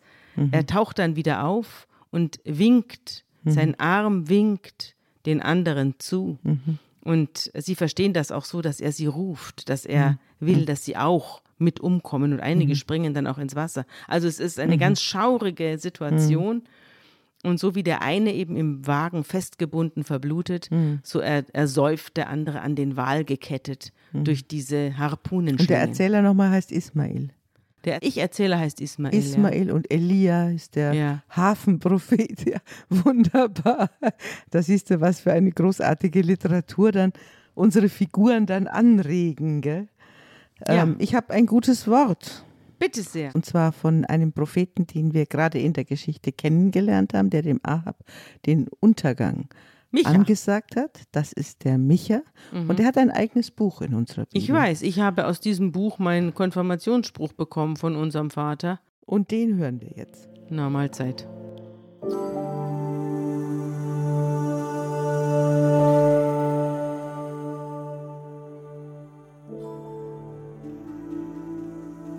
er 0.50 0.66
taucht 0.66 0.98
dann 0.98 1.16
wieder 1.16 1.44
auf 1.44 1.88
und 2.10 2.38
winkt, 2.44 3.24
Mhm. 3.44 3.50
sein 3.50 3.80
Arm 3.80 4.28
winkt 4.28 4.94
den 5.26 5.40
anderen 5.40 5.94
zu. 5.98 6.38
Und 7.04 7.50
sie 7.54 7.74
verstehen 7.74 8.12
das 8.12 8.30
auch 8.30 8.44
so, 8.44 8.60
dass 8.62 8.80
er 8.80 8.92
sie 8.92 9.06
ruft, 9.06 9.68
dass 9.68 9.84
er 9.86 10.18
will, 10.38 10.64
dass 10.66 10.84
sie 10.84 10.96
auch 10.96 11.42
mit 11.58 11.80
umkommen 11.80 12.32
und 12.32 12.40
einige 12.40 12.74
springen 12.76 13.14
dann 13.14 13.26
auch 13.26 13.38
ins 13.38 13.54
Wasser. 13.54 13.86
Also 14.08 14.26
es 14.28 14.40
ist 14.40 14.58
eine 14.60 14.78
ganz 14.78 15.00
schaurige 15.00 15.78
Situation. 15.78 16.62
Und 17.44 17.58
so 17.58 17.74
wie 17.74 17.82
der 17.82 18.02
eine 18.02 18.32
eben 18.34 18.56
im 18.56 18.86
Wagen 18.86 19.24
festgebunden 19.24 20.04
verblutet, 20.04 20.70
so 21.02 21.18
er, 21.18 21.44
ersäuft 21.52 22.16
der 22.16 22.28
andere 22.28 22.60
an 22.60 22.76
den 22.76 22.96
Wal 22.96 23.24
gekettet 23.24 23.92
durch 24.12 24.46
diese 24.46 24.76
Und 24.76 24.90
der 24.92 24.98
Harpunenschlingen. 24.98 25.88
Erzähler 25.88 26.22
nochmal 26.22 26.50
heißt 26.50 26.70
Ismail. 26.70 27.30
Der 27.84 28.00
Ich-Erzähler 28.02 28.58
heißt 28.60 28.80
Ismael. 28.80 29.12
Ismael 29.14 29.68
ja. 29.68 29.74
und 29.74 29.90
Elia 29.90 30.50
ist 30.50 30.76
der 30.76 30.92
Ja. 30.92 31.22
Hafenprophet. 31.30 32.46
Ja, 32.48 32.58
wunderbar. 32.88 33.90
Da 34.50 34.62
siehst 34.62 34.90
du, 34.90 35.00
was 35.00 35.20
für 35.20 35.32
eine 35.32 35.50
großartige 35.50 36.20
Literatur 36.20 36.92
dann 36.92 37.12
unsere 37.54 37.88
Figuren 37.88 38.46
dann 38.46 38.66
anregen. 38.68 39.60
Gell? 39.62 39.88
Ja. 40.68 40.84
Ähm, 40.84 40.96
ich 40.98 41.14
habe 41.14 41.32
ein 41.32 41.46
gutes 41.46 41.88
Wort. 41.88 42.44
Bitte 42.82 43.02
sehr. 43.02 43.34
Und 43.34 43.46
zwar 43.46 43.72
von 43.72 44.04
einem 44.04 44.32
Propheten, 44.32 44.86
den 44.86 45.14
wir 45.14 45.26
gerade 45.26 45.58
in 45.58 45.72
der 45.72 45.84
Geschichte 45.84 46.32
kennengelernt 46.32 47.14
haben, 47.14 47.30
der 47.30 47.42
dem 47.42 47.60
Ahab 47.62 47.98
den 48.44 48.68
Untergang 48.80 49.48
Micha. 49.92 50.10
angesagt 50.10 50.76
hat. 50.76 51.02
Das 51.12 51.32
ist 51.32 51.64
der 51.64 51.78
Micha. 51.78 52.22
Und 52.52 52.80
er 52.80 52.86
hat 52.86 52.98
ein 52.98 53.10
eigenes 53.10 53.50
Buch 53.50 53.82
in 53.82 53.94
unserer 53.94 54.24
Bibel. 54.24 54.42
Ich 54.42 54.52
weiß, 54.52 54.82
ich 54.82 54.98
habe 55.00 55.26
aus 55.26 55.40
diesem 55.40 55.70
Buch 55.70 55.98
meinen 55.98 56.34
Konfirmationsspruch 56.34 57.34
bekommen 57.34 57.76
von 57.76 57.94
unserem 57.94 58.30
Vater. 58.30 58.80
Und 59.04 59.30
den 59.30 59.56
hören 59.56 59.80
wir 59.80 59.92
jetzt. 59.96 60.28
Na, 60.48 60.68
Mahlzeit. 60.68 61.28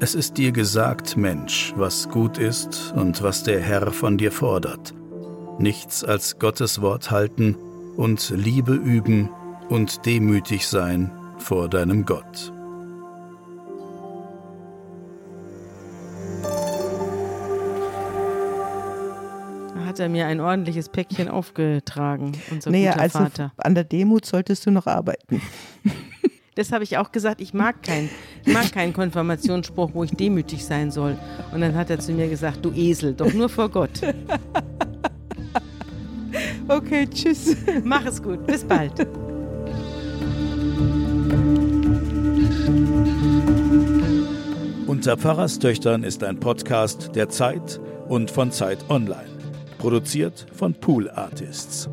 Es 0.04 0.16
ist 0.16 0.38
dir 0.38 0.52
gesagt, 0.52 1.16
Mensch, 1.16 1.72
was 1.78 2.10
gut 2.10 2.38
ist 2.38 2.94
und 2.94 3.24
was 3.24 3.44
der 3.44 3.62
Herr 3.62 3.90
von 3.94 4.18
dir 4.18 4.34
fordert. 4.34 4.94
Nichts 5.60 6.04
als 6.04 6.40
Gottes 6.40 6.82
Wort 6.82 7.10
halten 7.10 7.56
und 7.96 8.30
Liebe 8.36 8.74
üben 8.74 9.30
und 9.70 10.06
demütig 10.06 10.68
sein 10.68 11.10
vor 11.38 11.70
deinem 11.70 12.04
Gott. 12.04 12.52
Da 19.74 19.86
hat 19.86 20.02
er 20.02 20.10
mir 20.10 20.28
ein 20.28 20.42
ordentliches 20.42 20.90
Päckchen 20.90 21.30
aufgetragen, 21.30 22.34
unser 22.52 22.72
Naja, 22.72 22.92
guter 22.92 23.04
also 23.04 23.20
Vater. 23.20 23.54
an 23.56 23.74
der 23.74 23.86
Demut 23.86 24.26
solltest 24.26 24.66
du 24.66 24.72
noch 24.72 24.86
arbeiten. 24.86 25.42
Das 26.56 26.72
habe 26.72 26.84
ich 26.84 26.98
auch 26.98 27.12
gesagt, 27.12 27.42
ich 27.42 27.54
mag 27.54 27.82
keinen, 27.82 28.10
ich 28.46 28.54
mag 28.54 28.72
keinen 28.72 28.94
Konfirmationsspruch, 28.94 29.92
wo 29.94 30.04
ich 30.04 30.12
demütig 30.12 30.64
sein 30.64 30.92
soll. 30.92 31.18
Und 31.52 31.62
dann 31.62 31.76
hat 31.76 31.90
er 31.90 32.00
zu 32.00 32.12
mir 32.12 32.30
gesagt, 32.30 32.64
du 32.64 32.72
Esel, 32.74 33.14
doch 33.14 33.34
nur 33.34 33.50
vor 33.50 33.70
Gott. 33.70 34.02
Okay, 36.68 37.08
tschüss. 37.08 37.56
Mach 37.84 38.06
es 38.06 38.22
gut, 38.22 38.46
bis 38.48 38.64
bald. 38.64 39.06
Unter 44.88 45.18
Pfarrerstöchtern 45.18 46.04
ist 46.04 46.24
ein 46.24 46.40
Podcast 46.40 47.16
der 47.16 47.30
Zeit 47.30 47.80
und 48.08 48.32
von 48.32 48.52
Zeit 48.52 48.90
Online. 48.90 49.30
Produziert 49.78 50.48
von 50.54 50.74
Pool 50.74 51.10
Artists. 51.10 51.90